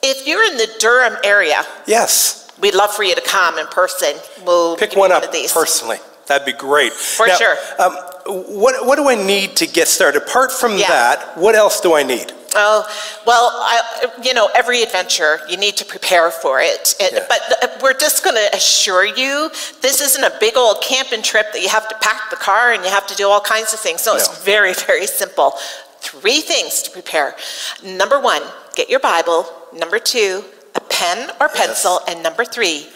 if 0.02 0.26
you're 0.26 0.44
in 0.44 0.56
the 0.56 0.68
Durham 0.78 1.18
area, 1.24 1.62
yes, 1.86 2.50
we'd 2.58 2.74
love 2.74 2.90
for 2.90 3.02
you 3.02 3.14
to 3.14 3.22
come 3.22 3.58
in 3.58 3.66
person. 3.66 4.14
We'll 4.46 4.78
pick 4.78 4.96
one 4.96 5.12
up 5.12 5.24
one 5.24 5.48
personally. 5.52 5.98
That'd 6.26 6.46
be 6.46 6.52
great. 6.52 6.92
For 6.92 7.26
now, 7.26 7.36
sure. 7.36 7.56
Um, 7.80 7.96
what, 8.30 8.86
what 8.86 8.96
do 8.96 9.08
I 9.08 9.14
need 9.14 9.56
to 9.56 9.66
get 9.66 9.88
started? 9.88 10.22
Apart 10.22 10.52
from 10.52 10.72
yeah. 10.72 10.88
that, 10.88 11.36
what 11.36 11.54
else 11.54 11.80
do 11.80 11.94
I 11.94 12.02
need? 12.02 12.32
Oh, 12.54 12.84
well, 13.26 13.50
I, 13.54 14.08
you 14.22 14.34
know, 14.34 14.50
every 14.54 14.82
adventure, 14.82 15.38
you 15.48 15.56
need 15.56 15.76
to 15.76 15.84
prepare 15.84 16.30
for 16.30 16.60
it. 16.60 16.94
it 16.98 17.12
yeah. 17.12 17.26
But 17.28 17.40
uh, 17.62 17.78
we're 17.80 17.94
just 17.94 18.24
going 18.24 18.36
to 18.36 18.56
assure 18.56 19.04
you 19.06 19.50
this 19.82 20.00
isn't 20.00 20.24
a 20.24 20.32
big 20.40 20.56
old 20.56 20.82
camping 20.82 21.22
trip 21.22 21.52
that 21.52 21.62
you 21.62 21.68
have 21.68 21.88
to 21.88 21.94
pack 22.00 22.28
the 22.30 22.36
car 22.36 22.72
and 22.72 22.82
you 22.84 22.90
have 22.90 23.06
to 23.06 23.14
do 23.14 23.28
all 23.28 23.40
kinds 23.40 23.72
of 23.72 23.78
things. 23.78 24.00
So 24.00 24.12
no. 24.12 24.16
it's 24.16 24.42
very, 24.44 24.74
very 24.74 25.06
simple. 25.06 25.54
Three 26.00 26.40
things 26.40 26.82
to 26.82 26.90
prepare. 26.90 27.36
Number 27.84 28.20
one, 28.20 28.42
get 28.74 28.90
your 28.90 29.00
Bible. 29.00 29.46
Number 29.72 29.98
two, 29.98 30.44
a 30.74 30.80
pen 30.80 31.30
or 31.40 31.48
pencil. 31.48 32.00
Yes. 32.06 32.14
And 32.14 32.22
number 32.24 32.44
three, 32.44 32.88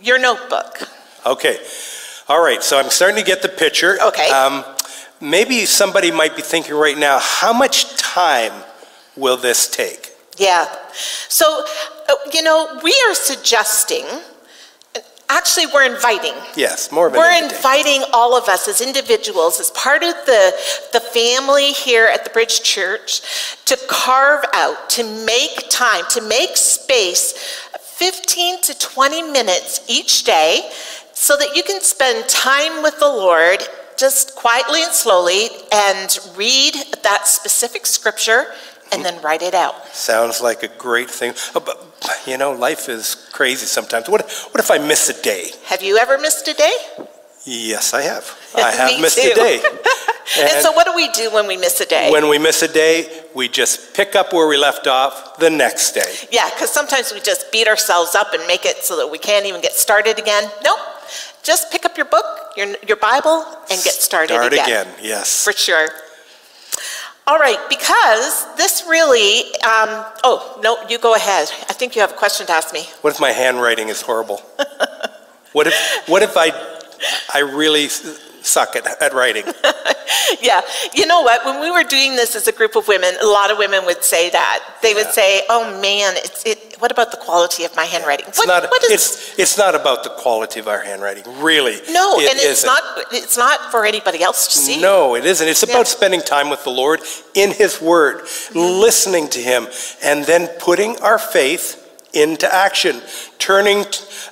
your 0.00 0.18
notebook. 0.18 0.88
Okay. 1.26 1.58
All 2.28 2.42
right, 2.42 2.62
so 2.62 2.78
I'm 2.78 2.88
starting 2.88 3.18
to 3.18 3.24
get 3.24 3.42
the 3.42 3.48
picture. 3.48 3.98
Okay. 4.00 4.30
Um, 4.30 4.64
maybe 5.22 5.64
somebody 5.64 6.10
might 6.10 6.36
be 6.36 6.42
thinking 6.42 6.74
right 6.74 6.98
now, 6.98 7.18
how 7.20 7.52
much 7.52 7.96
time 7.96 8.52
will 9.16 9.36
this 9.36 9.70
take? 9.70 10.10
Yeah. 10.36 10.66
So, 11.28 11.64
uh, 12.08 12.14
you 12.32 12.42
know, 12.42 12.80
we 12.82 12.90
are 13.08 13.14
suggesting, 13.14 14.04
actually, 15.28 15.66
we're 15.66 15.84
inviting. 15.84 16.34
Yes, 16.56 16.90
more 16.90 17.06
of 17.06 17.12
We're 17.14 17.42
inviting 17.44 18.02
all 18.12 18.36
of 18.36 18.48
us 18.48 18.66
as 18.66 18.80
individuals, 18.80 19.60
as 19.60 19.70
part 19.70 20.02
of 20.02 20.14
the, 20.26 20.52
the 20.92 21.00
family 21.00 21.72
here 21.72 22.06
at 22.06 22.24
the 22.24 22.30
Bridge 22.30 22.62
Church, 22.62 23.22
to 23.66 23.78
carve 23.88 24.44
out, 24.54 24.90
to 24.90 25.04
make 25.24 25.68
time, 25.70 26.04
to 26.10 26.20
make 26.20 26.56
space 26.56 27.32
15 27.78 28.62
to 28.62 28.78
20 28.78 29.22
minutes 29.30 29.84
each 29.88 30.24
day 30.24 30.70
so 31.12 31.36
that 31.36 31.54
you 31.54 31.62
can 31.62 31.80
spend 31.80 32.28
time 32.28 32.82
with 32.82 32.98
the 32.98 33.06
Lord 33.06 33.62
just 34.02 34.34
quietly 34.34 34.82
and 34.82 34.92
slowly 34.92 35.46
and 35.70 36.18
read 36.36 36.74
that 37.04 37.28
specific 37.28 37.86
scripture 37.86 38.46
and 38.90 39.04
then 39.04 39.22
write 39.22 39.42
it 39.42 39.54
out. 39.54 39.86
Sounds 39.94 40.40
like 40.40 40.64
a 40.64 40.68
great 40.76 41.08
thing. 41.08 41.34
Oh, 41.54 41.60
but, 41.60 41.78
you 42.26 42.36
know, 42.36 42.50
life 42.50 42.88
is 42.88 43.14
crazy 43.32 43.64
sometimes. 43.64 44.08
What, 44.08 44.28
what 44.50 44.58
if 44.58 44.72
I 44.72 44.78
miss 44.78 45.08
a 45.08 45.22
day? 45.22 45.50
Have 45.66 45.84
you 45.84 45.98
ever 45.98 46.18
missed 46.18 46.48
a 46.48 46.52
day? 46.52 46.74
Yes, 47.44 47.94
I 47.94 48.02
have. 48.02 48.36
I 48.56 48.72
have 48.72 49.00
missed 49.00 49.22
too. 49.22 49.30
a 49.30 49.34
day. 49.36 49.62
And, 49.62 50.48
and, 50.50 50.62
so, 50.62 50.72
what 50.72 50.84
do 50.84 50.96
we 50.96 51.08
do 51.12 51.32
when 51.32 51.46
we 51.46 51.56
miss 51.56 51.80
a 51.80 51.86
day? 51.86 52.10
When 52.10 52.28
we 52.28 52.38
miss 52.38 52.60
a 52.62 52.68
day, 52.68 53.24
we 53.36 53.48
just 53.48 53.94
pick 53.94 54.16
up 54.16 54.32
where 54.32 54.48
we 54.48 54.56
left 54.56 54.88
off 54.88 55.38
the 55.38 55.48
next 55.48 55.92
day. 55.92 56.12
Yeah, 56.32 56.50
because 56.50 56.72
sometimes 56.72 57.12
we 57.12 57.20
just 57.20 57.52
beat 57.52 57.68
ourselves 57.68 58.16
up 58.16 58.34
and 58.34 58.44
make 58.48 58.64
it 58.64 58.78
so 58.82 58.96
that 58.96 59.08
we 59.08 59.18
can't 59.18 59.46
even 59.46 59.60
get 59.60 59.74
started 59.74 60.18
again. 60.18 60.50
Nope. 60.64 60.78
Just 61.42 61.70
pick 61.72 61.84
up 61.84 61.96
your 61.96 62.06
book, 62.06 62.24
your, 62.56 62.68
your 62.86 62.96
Bible, 62.96 63.44
and 63.70 63.82
get 63.82 63.94
started 63.94 64.34
Start 64.34 64.52
again. 64.52 64.64
again, 64.64 64.86
yes. 65.02 65.44
For 65.44 65.52
sure. 65.52 65.88
All 67.26 67.38
right, 67.38 67.58
because 67.68 68.46
this 68.56 68.84
really, 68.88 69.42
um, 69.62 70.04
oh, 70.24 70.58
no, 70.62 70.78
you 70.88 70.98
go 70.98 71.14
ahead. 71.14 71.50
I 71.68 71.72
think 71.72 71.94
you 71.94 72.00
have 72.00 72.12
a 72.12 72.16
question 72.16 72.46
to 72.46 72.52
ask 72.52 72.72
me. 72.72 72.86
What 73.02 73.12
if 73.12 73.20
my 73.20 73.30
handwriting 73.30 73.88
is 73.88 74.02
horrible? 74.02 74.42
what 75.52 75.66
if, 75.66 75.74
what 76.06 76.22
if 76.22 76.36
I, 76.36 76.50
I 77.32 77.40
really 77.40 77.88
suck 78.44 78.76
at, 78.76 78.86
at 79.00 79.14
writing. 79.14 79.44
yeah. 80.42 80.60
You 80.94 81.06
know 81.06 81.22
what? 81.22 81.44
When 81.44 81.60
we 81.60 81.70
were 81.70 81.84
doing 81.84 82.16
this 82.16 82.34
as 82.36 82.48
a 82.48 82.52
group 82.52 82.76
of 82.76 82.88
women, 82.88 83.14
a 83.22 83.26
lot 83.26 83.50
of 83.50 83.58
women 83.58 83.84
would 83.84 84.02
say 84.04 84.30
that. 84.30 84.76
They 84.82 84.94
would 84.94 85.08
say, 85.08 85.42
oh 85.48 85.80
man, 85.80 86.14
it's, 86.16 86.44
it, 86.44 86.76
what 86.78 86.90
about 86.90 87.10
the 87.10 87.16
quality 87.16 87.64
of 87.64 87.74
my 87.76 87.84
handwriting? 87.84 88.26
It's, 88.28 88.38
what, 88.38 88.48
not, 88.48 88.64
what 88.70 88.82
is, 88.84 88.90
it's, 88.90 89.38
it's 89.38 89.58
not 89.58 89.74
about 89.74 90.04
the 90.04 90.10
quality 90.10 90.60
of 90.60 90.68
our 90.68 90.82
handwriting, 90.82 91.24
really. 91.40 91.80
No, 91.90 92.18
it 92.18 92.30
and 92.30 92.38
it's 92.40 92.64
not, 92.64 92.82
it's 93.12 93.36
not 93.36 93.70
for 93.70 93.84
anybody 93.84 94.22
else 94.22 94.46
to 94.48 94.58
see. 94.58 94.80
No, 94.80 95.14
it 95.14 95.24
isn't. 95.24 95.46
It's 95.46 95.62
about 95.62 95.78
yeah. 95.78 95.84
spending 95.84 96.20
time 96.20 96.50
with 96.50 96.64
the 96.64 96.70
Lord 96.70 97.00
in 97.34 97.52
His 97.52 97.80
Word, 97.80 98.22
mm-hmm. 98.22 98.58
listening 98.58 99.28
to 99.28 99.38
Him, 99.38 99.66
and 100.02 100.24
then 100.24 100.48
putting 100.58 100.98
our 101.00 101.18
faith 101.18 101.78
into 102.14 102.52
action, 102.52 103.00
turning, 103.38 103.84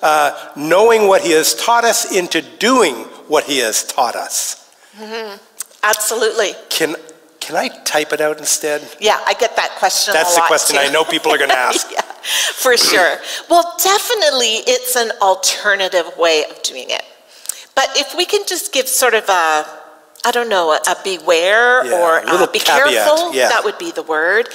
uh, 0.02 0.50
knowing 0.54 1.08
what 1.08 1.22
He 1.22 1.32
has 1.32 1.54
taught 1.54 1.84
us 1.84 2.14
into 2.14 2.42
doing 2.58 3.06
what 3.30 3.44
he 3.44 3.58
has 3.58 3.84
taught 3.84 4.16
us. 4.16 4.68
Mm-hmm. 4.98 5.36
Absolutely. 5.82 6.52
Can 6.68 6.96
can 7.40 7.56
I 7.56 7.68
type 7.84 8.12
it 8.12 8.20
out 8.20 8.38
instead? 8.38 8.86
Yeah, 9.00 9.18
I 9.26 9.34
get 9.34 9.56
that 9.56 9.70
question. 9.78 10.12
That's 10.12 10.34
the 10.36 10.42
question 10.42 10.76
too. 10.76 10.82
I 10.82 10.92
know 10.92 11.04
people 11.04 11.32
are 11.32 11.38
going 11.38 11.50
to 11.56 11.56
ask. 11.56 11.90
yeah. 11.90 12.02
for 12.02 12.76
sure. 12.76 13.16
Well, 13.48 13.74
definitely 13.82 14.62
it's 14.68 14.94
an 14.94 15.10
alternative 15.22 16.12
way 16.18 16.44
of 16.50 16.62
doing 16.62 16.90
it. 16.90 17.02
But 17.74 17.88
if 17.96 18.14
we 18.16 18.26
can 18.26 18.42
just 18.46 18.72
give 18.72 18.86
sort 18.86 19.14
of 19.14 19.24
a, 19.28 19.64
I 20.24 20.30
don't 20.32 20.50
know, 20.50 20.72
a, 20.72 20.80
a 20.90 20.96
beware 21.02 21.84
Yeah, 21.86 21.98
or 21.98 22.18
a 22.18 22.24
uh, 22.26 22.46
be 22.52 22.58
caveat, 22.58 22.92
careful, 22.92 23.34
yeah. 23.34 23.48
that 23.48 23.64
would 23.64 23.78
be 23.78 23.90
the 23.90 24.02
word. 24.02 24.48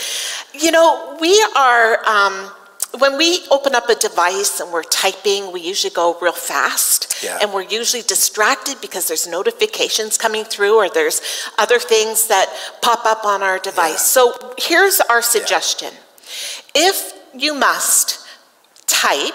You 0.53 0.71
know, 0.71 1.17
we 1.19 1.43
are, 1.57 2.07
um, 2.07 2.51
when 2.99 3.17
we 3.17 3.45
open 3.51 3.75
up 3.75 3.89
a 3.89 3.95
device 3.95 4.59
and 4.59 4.71
we're 4.71 4.83
typing, 4.83 5.51
we 5.51 5.61
usually 5.61 5.93
go 5.93 6.17
real 6.19 6.31
fast. 6.31 7.23
Yeah. 7.23 7.39
And 7.41 7.53
we're 7.53 7.63
usually 7.63 8.03
distracted 8.03 8.79
because 8.81 9.07
there's 9.07 9.27
notifications 9.27 10.17
coming 10.17 10.43
through 10.43 10.75
or 10.75 10.89
there's 10.89 11.21
other 11.57 11.79
things 11.79 12.27
that 12.27 12.53
pop 12.81 13.05
up 13.05 13.25
on 13.25 13.41
our 13.41 13.59
device. 13.59 14.15
Yeah. 14.15 14.23
So 14.23 14.53
here's 14.57 14.99
our 15.01 15.21
suggestion. 15.21 15.93
If 16.75 17.13
you 17.33 17.53
must 17.53 18.25
type, 18.87 19.33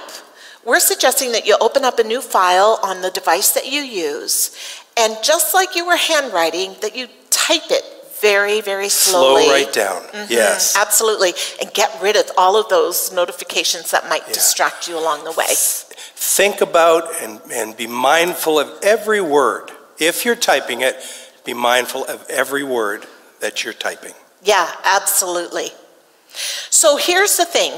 we're 0.64 0.80
suggesting 0.80 1.32
that 1.32 1.46
you 1.46 1.56
open 1.60 1.84
up 1.84 1.98
a 1.98 2.04
new 2.04 2.20
file 2.20 2.78
on 2.82 3.00
the 3.00 3.10
device 3.10 3.52
that 3.52 3.70
you 3.70 3.80
use, 3.80 4.56
and 4.96 5.16
just 5.22 5.54
like 5.54 5.74
you 5.74 5.86
were 5.86 5.96
handwriting, 5.96 6.76
that 6.82 6.94
you 6.94 7.08
type 7.30 7.70
it 7.70 7.84
very, 8.20 8.60
very 8.60 8.88
slowly. 8.88 9.44
Slow 9.44 9.52
right 9.52 9.72
down. 9.72 10.02
Mm-hmm. 10.02 10.32
Yes. 10.32 10.76
Absolutely, 10.76 11.32
and 11.60 11.72
get 11.72 11.96
rid 12.02 12.16
of 12.16 12.30
all 12.36 12.56
of 12.56 12.68
those 12.68 13.12
notifications 13.12 13.90
that 13.90 14.08
might 14.08 14.26
distract 14.28 14.88
you 14.88 14.98
along 14.98 15.24
the 15.24 15.32
way. 15.32 15.46
Think 15.48 16.60
about 16.60 17.08
and, 17.22 17.40
and 17.52 17.76
be 17.76 17.86
mindful 17.86 18.58
of 18.58 18.70
every 18.82 19.20
word. 19.20 19.70
If 19.98 20.24
you're 20.24 20.36
typing 20.36 20.80
it, 20.82 20.96
be 21.44 21.54
mindful 21.54 22.04
of 22.04 22.24
every 22.28 22.62
word 22.62 23.06
that 23.40 23.64
you're 23.64 23.74
typing. 23.74 24.12
Yeah, 24.42 24.70
absolutely. 24.84 25.72
So 26.70 26.96
here's 26.96 27.36
the 27.36 27.44
thing. 27.44 27.72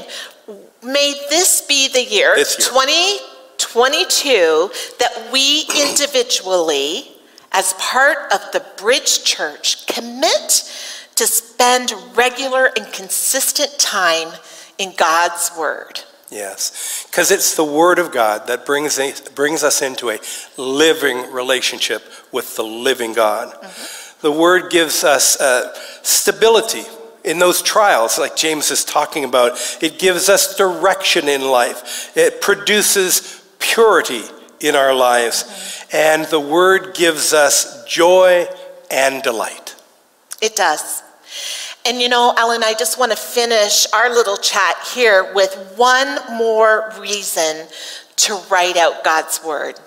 May 0.83 1.13
this 1.29 1.61
be 1.61 1.87
the 1.87 2.03
year, 2.03 2.35
This 2.35 2.59
year. 2.59 2.67
2022, 2.69 4.69
that 4.99 5.29
we 5.31 5.65
individually, 5.79 7.07
as 7.53 7.73
part 7.73 8.17
of 8.33 8.41
the 8.51 8.65
Bridge 8.77 9.23
Church, 9.23 9.85
commit 9.87 10.69
to 11.15 11.27
spend 11.27 11.93
regular 12.15 12.71
and 12.75 12.91
consistent 12.91 13.77
time 13.79 14.29
in 14.77 14.93
God's 14.97 15.51
Word. 15.57 16.01
Yes, 16.31 17.05
because 17.09 17.29
it's 17.29 17.55
the 17.55 17.63
Word 17.63 17.99
of 17.99 18.11
God 18.11 18.47
that 18.47 18.65
brings, 18.65 18.99
brings 19.35 19.63
us 19.63 19.83
into 19.83 20.09
a 20.09 20.19
living 20.57 21.31
relationship 21.31 22.01
with 22.31 22.55
the 22.55 22.63
living 22.63 23.13
God. 23.13 23.55
The 24.21 24.31
Word 24.31 24.71
gives 24.71 25.03
us 25.03 25.39
uh, 25.39 25.75
stability 26.01 26.83
in 27.23 27.37
those 27.37 27.61
trials, 27.61 28.17
like 28.17 28.35
James 28.35 28.71
is 28.71 28.83
talking 28.83 29.23
about. 29.25 29.59
It 29.79 29.99
gives 29.99 30.27
us 30.27 30.57
direction 30.57 31.29
in 31.29 31.41
life, 31.41 32.11
it 32.17 32.41
produces 32.41 33.43
purity 33.59 34.23
in 34.63 34.75
our 34.75 34.93
lives, 34.93 35.85
and 35.91 36.25
the 36.25 36.39
Word 36.39 36.95
gives 36.95 37.33
us 37.33 37.85
joy 37.85 38.47
and 38.89 39.21
delight. 39.21 39.75
It 40.41 40.55
does. 40.55 41.03
And 41.85 42.01
you 42.01 42.07
know, 42.07 42.33
Ellen, 42.37 42.63
I 42.63 42.73
just 42.73 42.97
want 42.97 43.11
to 43.11 43.17
finish 43.17 43.85
our 43.93 44.09
little 44.09 44.37
chat 44.37 44.77
here 44.93 45.33
with 45.33 45.73
one 45.75 46.17
more 46.37 46.93
reason 46.99 47.67
to 48.15 48.39
write 48.49 48.77
out 48.77 49.03
God's 49.03 49.43
word. 49.43 49.79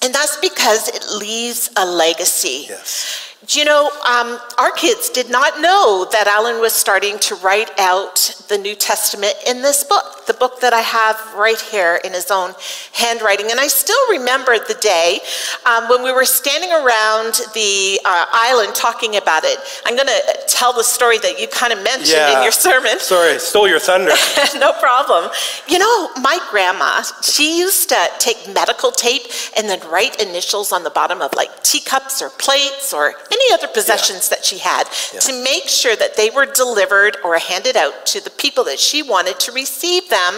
And 0.00 0.14
that's 0.14 0.36
because 0.36 0.88
it 0.88 1.04
leaves 1.18 1.70
a 1.76 1.84
legacy. 1.84 2.66
Yes. 2.68 3.33
Do 3.46 3.58
you 3.58 3.64
know, 3.64 3.90
um, 4.08 4.38
our 4.58 4.70
kids 4.70 5.10
did 5.10 5.28
not 5.28 5.60
know 5.60 6.06
that 6.12 6.26
Alan 6.26 6.60
was 6.60 6.72
starting 6.72 7.18
to 7.20 7.34
write 7.36 7.70
out 7.78 8.30
the 8.48 8.56
New 8.56 8.74
Testament 8.74 9.34
in 9.46 9.60
this 9.60 9.84
book, 9.84 10.26
the 10.26 10.34
book 10.34 10.60
that 10.60 10.72
I 10.72 10.80
have 10.80 11.16
right 11.34 11.60
here 11.60 12.00
in 12.04 12.12
his 12.12 12.30
own 12.30 12.54
handwriting. 12.92 13.50
And 13.50 13.58
I 13.58 13.66
still 13.66 14.10
remember 14.10 14.58
the 14.58 14.78
day 14.80 15.20
um, 15.66 15.88
when 15.88 16.02
we 16.02 16.12
were 16.12 16.24
standing 16.24 16.70
around 16.70 17.34
the 17.54 18.00
uh, 18.04 18.26
island 18.32 18.74
talking 18.74 19.16
about 19.16 19.44
it. 19.44 19.58
I'm 19.84 19.96
going 19.96 20.08
to 20.08 20.22
tell 20.46 20.72
the 20.72 20.84
story 20.84 21.18
that 21.18 21.40
you 21.40 21.48
kind 21.48 21.72
of 21.72 21.82
mentioned 21.82 22.36
in 22.36 22.42
your 22.42 22.52
sermon. 22.52 22.98
Sorry, 23.00 23.38
stole 23.38 23.68
your 23.68 23.80
thunder. 23.80 24.12
no 24.58 24.72
problem. 24.74 25.30
You 25.68 25.80
know, 25.80 26.10
my 26.22 26.38
grandma, 26.50 27.02
she 27.22 27.58
used 27.58 27.88
to 27.90 28.08
take 28.18 28.54
medical 28.54 28.90
tape 28.90 29.22
and 29.56 29.68
then 29.68 29.80
write 29.90 30.22
initials 30.22 30.72
on 30.72 30.84
the 30.84 30.90
bottom 30.90 31.20
of 31.20 31.34
like 31.34 31.62
teacups 31.62 32.22
or 32.22 32.30
plates 32.30 32.92
or 32.92 33.14
any 33.34 33.48
other 33.56 33.68
possessions 33.78 34.28
that 34.32 34.42
she 34.48 34.58
had 34.58 34.84
Yeah. 35.12 35.20
to 35.26 35.32
make 35.50 35.66
sure 35.68 35.96
that 36.02 36.12
they 36.16 36.30
were 36.36 36.46
delivered 36.64 37.14
or 37.24 37.30
handed 37.38 37.76
out 37.84 37.94
to 38.12 38.18
the 38.26 38.30
people 38.44 38.62
that 38.70 38.78
she 38.88 38.98
wanted 39.14 39.36
to 39.46 39.50
receive 39.52 40.08
them 40.18 40.32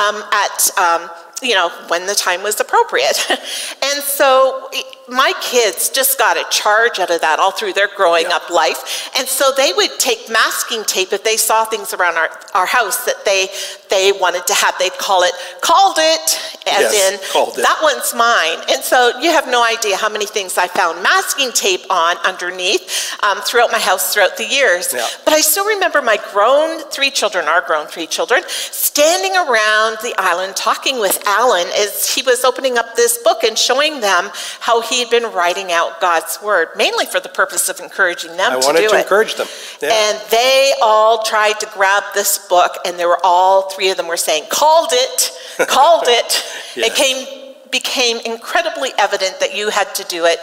um, 0.00 0.16
at. 0.44 0.58
Um, 0.86 1.02
you 1.42 1.54
know, 1.54 1.70
when 1.88 2.04
the 2.06 2.14
time 2.14 2.42
was 2.42 2.60
appropriate. 2.60 3.18
and 3.88 3.98
so 4.20 4.68
my 5.10 5.32
kids 5.42 5.88
just 5.90 6.18
got 6.18 6.36
a 6.36 6.44
charge 6.50 6.98
out 7.00 7.10
of 7.10 7.20
that 7.20 7.38
all 7.40 7.50
through 7.50 7.72
their 7.72 7.88
growing 7.96 8.26
Yeah. 8.28 8.36
up 8.36 8.48
life. 8.48 9.10
And 9.18 9.26
so 9.28 9.52
they 9.56 9.72
would 9.72 9.98
take 9.98 10.28
masking 10.30 10.84
tape 10.84 11.12
if 11.12 11.24
they 11.24 11.36
saw 11.36 11.64
things 11.64 11.92
around 11.92 12.16
our, 12.16 12.30
our 12.54 12.66
house 12.66 13.04
that 13.04 13.24
they 13.24 13.48
they 13.90 14.12
wanted 14.12 14.46
to 14.46 14.54
have. 14.54 14.78
They'd 14.78 14.96
call 14.98 15.24
it, 15.24 15.32
called 15.60 15.96
it, 15.98 16.38
as 16.68 16.92
Yes, 16.94 16.94
in, 17.34 17.62
that 17.62 17.78
one's 17.82 18.14
mine. 18.14 18.58
And 18.70 18.84
so 18.84 19.18
you 19.18 19.32
have 19.32 19.48
no 19.48 19.64
idea 19.64 19.96
how 19.96 20.08
many 20.08 20.26
things 20.26 20.56
I 20.56 20.68
found 20.68 21.02
masking 21.02 21.50
tape 21.50 21.80
on 21.90 22.16
underneath 22.18 23.18
um, 23.24 23.40
throughout 23.40 23.72
my 23.72 23.80
house 23.80 24.14
throughout 24.14 24.36
the 24.36 24.46
years. 24.46 24.94
Yeah. 24.94 25.04
But 25.24 25.34
I 25.34 25.40
still 25.40 25.66
remember 25.66 26.00
my 26.02 26.18
grown 26.32 26.78
three 26.90 27.10
children, 27.10 27.46
our 27.46 27.62
grown 27.62 27.88
three 27.88 28.06
children, 28.06 28.44
standing 28.46 29.32
around 29.34 29.98
the 30.02 30.14
island 30.18 30.54
talking 30.54 31.00
with 31.00 31.20
Alan 31.26 31.66
as 31.76 32.14
he 32.14 32.22
was 32.22 32.44
opening 32.44 32.78
up 32.78 32.94
this 32.94 33.18
book 33.18 33.42
and 33.42 33.58
showing 33.58 34.00
them 34.00 34.30
how 34.60 34.80
he 34.82 34.99
had 35.00 35.10
been 35.10 35.24
writing 35.32 35.72
out 35.72 36.00
God's 36.00 36.38
word, 36.42 36.68
mainly 36.76 37.06
for 37.06 37.20
the 37.20 37.28
purpose 37.28 37.68
of 37.68 37.80
encouraging 37.80 38.36
them 38.36 38.52
I 38.52 38.60
to 38.60 38.66
wanted 38.66 38.80
do 38.82 38.88
to 38.90 38.96
it. 38.96 39.00
encourage 39.02 39.34
them. 39.34 39.48
Yeah. 39.82 39.90
And 39.92 40.30
they 40.30 40.72
all 40.82 41.22
tried 41.22 41.58
to 41.60 41.66
grab 41.74 42.02
this 42.14 42.46
book, 42.48 42.72
and 42.84 42.98
they 42.98 43.06
were 43.06 43.18
all 43.24 43.70
three 43.70 43.90
of 43.90 43.96
them 43.96 44.08
were 44.08 44.16
saying, 44.16 44.44
"Called 44.50 44.90
it, 44.92 45.32
called 45.68 46.04
it." 46.06 46.44
It 46.76 46.94
came 46.94 47.54
became 47.70 48.18
incredibly 48.26 48.90
evident 48.98 49.38
that 49.40 49.56
you 49.56 49.70
had 49.70 49.94
to 49.94 50.04
do 50.04 50.24
it 50.24 50.40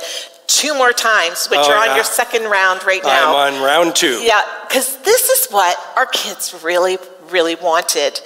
two 0.48 0.74
more 0.74 0.94
times, 0.94 1.48
which 1.48 1.60
Oh, 1.62 1.68
you're 1.68 1.78
on 1.78 1.88
yeah. 1.88 1.96
your 1.96 2.04
second 2.06 2.44
round 2.46 2.86
right 2.86 3.04
now. 3.04 3.36
I'm 3.36 3.56
on 3.56 3.62
round 3.64 3.96
two. 3.98 4.22
Yeah, 4.24 4.42
because 4.68 4.98
this 5.00 5.30
is 5.30 5.48
what 5.52 5.78
our 5.98 6.06
kids 6.06 6.56
really, 6.64 6.98
really 7.30 7.56
wanted. 7.56 8.22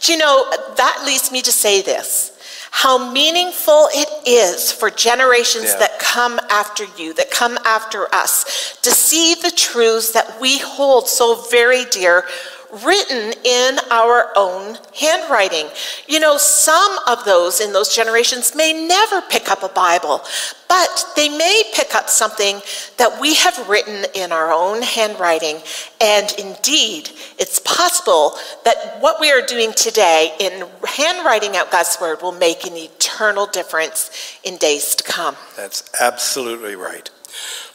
Do 0.00 0.12
you 0.12 0.18
know, 0.18 0.44
that 0.76 1.02
leads 1.06 1.32
me 1.32 1.40
to 1.42 1.50
say 1.52 1.80
this 1.80 2.31
how 2.74 3.12
meaningful 3.12 3.88
it 3.92 4.08
is 4.26 4.72
for 4.72 4.90
generations 4.90 5.66
Yeah. 5.66 5.76
that 5.80 5.98
come 5.98 6.40
after 6.48 6.84
you, 6.96 7.12
that 7.14 7.30
come 7.30 7.58
after 7.66 8.12
us, 8.14 8.78
to 8.80 8.90
see 8.90 9.34
the 9.34 9.50
truths 9.50 10.12
that 10.12 10.40
we 10.40 10.58
hold 10.58 11.06
so 11.06 11.34
very 11.50 11.84
dear 11.84 12.24
written 12.72 13.34
in 13.44 13.78
our 13.90 14.30
own 14.34 14.78
handwriting. 14.98 15.66
You 16.08 16.20
know, 16.20 16.38
some 16.38 16.98
of 17.06 17.24
those 17.24 17.60
in 17.60 17.72
those 17.72 17.94
generations 17.94 18.54
may 18.54 18.72
never 18.72 19.20
pick 19.20 19.50
up 19.50 19.62
a 19.62 19.68
Bible, 19.68 20.22
but 20.68 21.04
they 21.14 21.28
may 21.28 21.64
pick 21.74 21.94
up 21.94 22.08
something 22.08 22.60
that 22.96 23.20
we 23.20 23.34
have 23.34 23.68
written 23.68 24.06
in 24.14 24.32
our 24.32 24.52
own 24.52 24.80
handwriting. 24.80 25.58
And 26.00 26.32
indeed, 26.38 27.10
it's 27.38 27.58
possible 27.58 28.38
that 28.64 28.96
what 29.00 29.20
we 29.20 29.30
are 29.30 29.42
doing 29.42 29.72
today 29.74 30.34
in 30.40 30.66
handwriting 30.86 31.56
out 31.56 31.70
God's 31.70 31.98
word 32.00 32.22
will 32.22 32.32
make 32.32 32.64
an 32.66 32.74
eternal 32.74 33.46
difference 33.46 34.38
in 34.44 34.56
days 34.56 34.94
to 34.94 35.04
come. 35.04 35.36
That's 35.56 35.90
absolutely 36.00 36.76
right. 36.76 37.10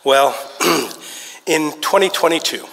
Well, 0.04 0.36
in 1.46 1.72
2022, 1.82 2.66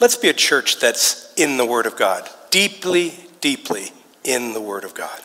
let's 0.00 0.16
be 0.16 0.28
a 0.28 0.34
church 0.34 0.80
that's 0.80 1.32
in 1.36 1.56
the 1.56 1.66
Word 1.66 1.86
of 1.86 1.96
God, 1.96 2.28
deeply, 2.50 3.14
deeply 3.40 3.92
in 4.24 4.52
the 4.52 4.60
Word 4.60 4.84
of 4.84 4.94
God. 4.94 5.20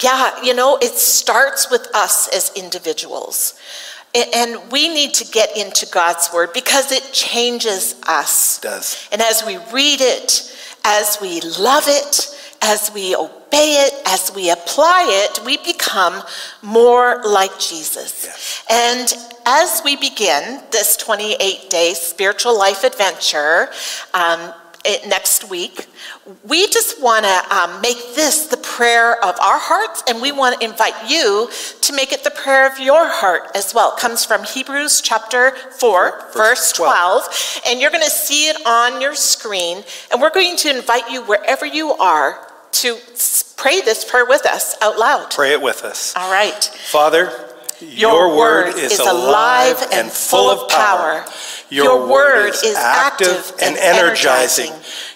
Yeah, 0.00 0.42
you 0.42 0.54
know, 0.54 0.76
it 0.76 0.92
starts 0.92 1.70
with 1.70 1.88
us 1.94 2.28
as 2.28 2.52
individuals. 2.56 3.58
And 4.14 4.72
we 4.72 4.88
need 4.88 5.12
to 5.14 5.24
get 5.26 5.56
into 5.56 5.86
God's 5.86 6.30
word 6.32 6.54
because 6.54 6.92
it 6.92 7.12
changes 7.12 7.94
us. 8.06 8.58
It 8.58 8.62
does. 8.62 9.08
And 9.12 9.20
as 9.20 9.44
we 9.46 9.58
read 9.70 10.00
it, 10.00 10.56
as 10.82 11.18
we 11.20 11.40
love 11.42 11.84
it, 11.86 12.34
as 12.62 12.90
we 12.92 13.14
obey 13.14 13.86
it, 13.86 13.94
as 14.06 14.32
we 14.34 14.50
apply 14.50 15.06
it, 15.08 15.44
we 15.44 15.56
become 15.58 16.22
more 16.62 17.22
like 17.24 17.58
Jesus. 17.58 18.24
Yes. 18.24 18.64
And 18.70 19.14
as 19.46 19.82
we 19.84 19.96
begin 19.96 20.62
this 20.70 20.96
28 20.96 21.70
day 21.70 21.94
spiritual 21.94 22.58
life 22.58 22.84
adventure 22.84 23.70
um, 24.12 24.52
it, 24.84 25.08
next 25.08 25.50
week, 25.50 25.86
we 26.44 26.66
just 26.68 27.02
want 27.02 27.24
to 27.24 27.54
um, 27.54 27.80
make 27.80 27.96
this 28.14 28.46
the 28.46 28.56
prayer 28.56 29.22
of 29.24 29.34
our 29.40 29.58
hearts, 29.58 30.02
and 30.08 30.22
we 30.22 30.32
want 30.32 30.60
to 30.60 30.66
invite 30.66 31.10
you 31.10 31.48
to 31.80 31.92
make 31.92 32.12
it 32.12 32.22
the 32.24 32.30
prayer 32.30 32.70
of 32.70 32.78
your 32.78 33.08
heart 33.08 33.50
as 33.54 33.74
well. 33.74 33.94
It 33.94 34.00
comes 34.00 34.24
from 34.24 34.44
Hebrews 34.44 35.00
chapter 35.00 35.50
4, 35.50 36.10
Verse 36.10 36.34
verse 36.34 36.72
12. 36.72 37.24
12, 37.24 37.62
and 37.66 37.80
you're 37.80 37.90
going 37.90 38.04
to 38.04 38.10
see 38.10 38.48
it 38.48 38.56
on 38.66 39.00
your 39.00 39.14
screen. 39.14 39.82
And 40.12 40.20
we're 40.20 40.30
going 40.30 40.56
to 40.58 40.70
invite 40.76 41.10
you, 41.10 41.22
wherever 41.22 41.66
you 41.66 41.92
are, 41.94 42.47
to 42.72 42.98
pray 43.56 43.80
this 43.80 44.04
prayer 44.04 44.26
with 44.26 44.46
us 44.46 44.76
out 44.82 44.98
loud. 44.98 45.30
Pray 45.30 45.52
it 45.52 45.62
with 45.62 45.84
us. 45.84 46.14
All 46.16 46.30
right. 46.30 46.64
Father, 46.90 47.32
your, 47.80 48.36
word 48.36 48.74
is 48.76 48.98
alive 48.98 49.76
and 49.92 50.10
full 50.10 50.50
of 50.50 50.68
power. 50.68 51.24
Your 51.70 52.08
word 52.08 52.50
is 52.50 52.74
active 52.76 53.52
and 53.62 53.76
energizing. 53.76 54.72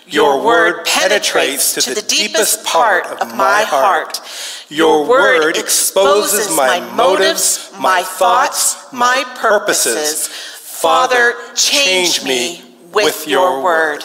Your 0.07 0.45
word 0.45 0.85
penetrates 0.85 1.75
to 1.75 1.95
the 1.95 2.03
deepest 2.03 2.65
part 2.65 3.07
of 3.07 3.35
my 3.35 3.63
heart. 3.63 4.21
Your 4.69 5.09
word 5.09 5.57
exposes 5.57 6.55
my 6.57 6.81
motives, 6.95 7.73
my 7.81 8.03
thoughts, 8.03 8.93
my 8.93 9.25
purposes. 9.37 10.29
Father, 10.29 11.35
change 11.55 12.25
me 12.25 12.63
with 12.93 13.27
your 13.27 13.63
word. 13.63 14.05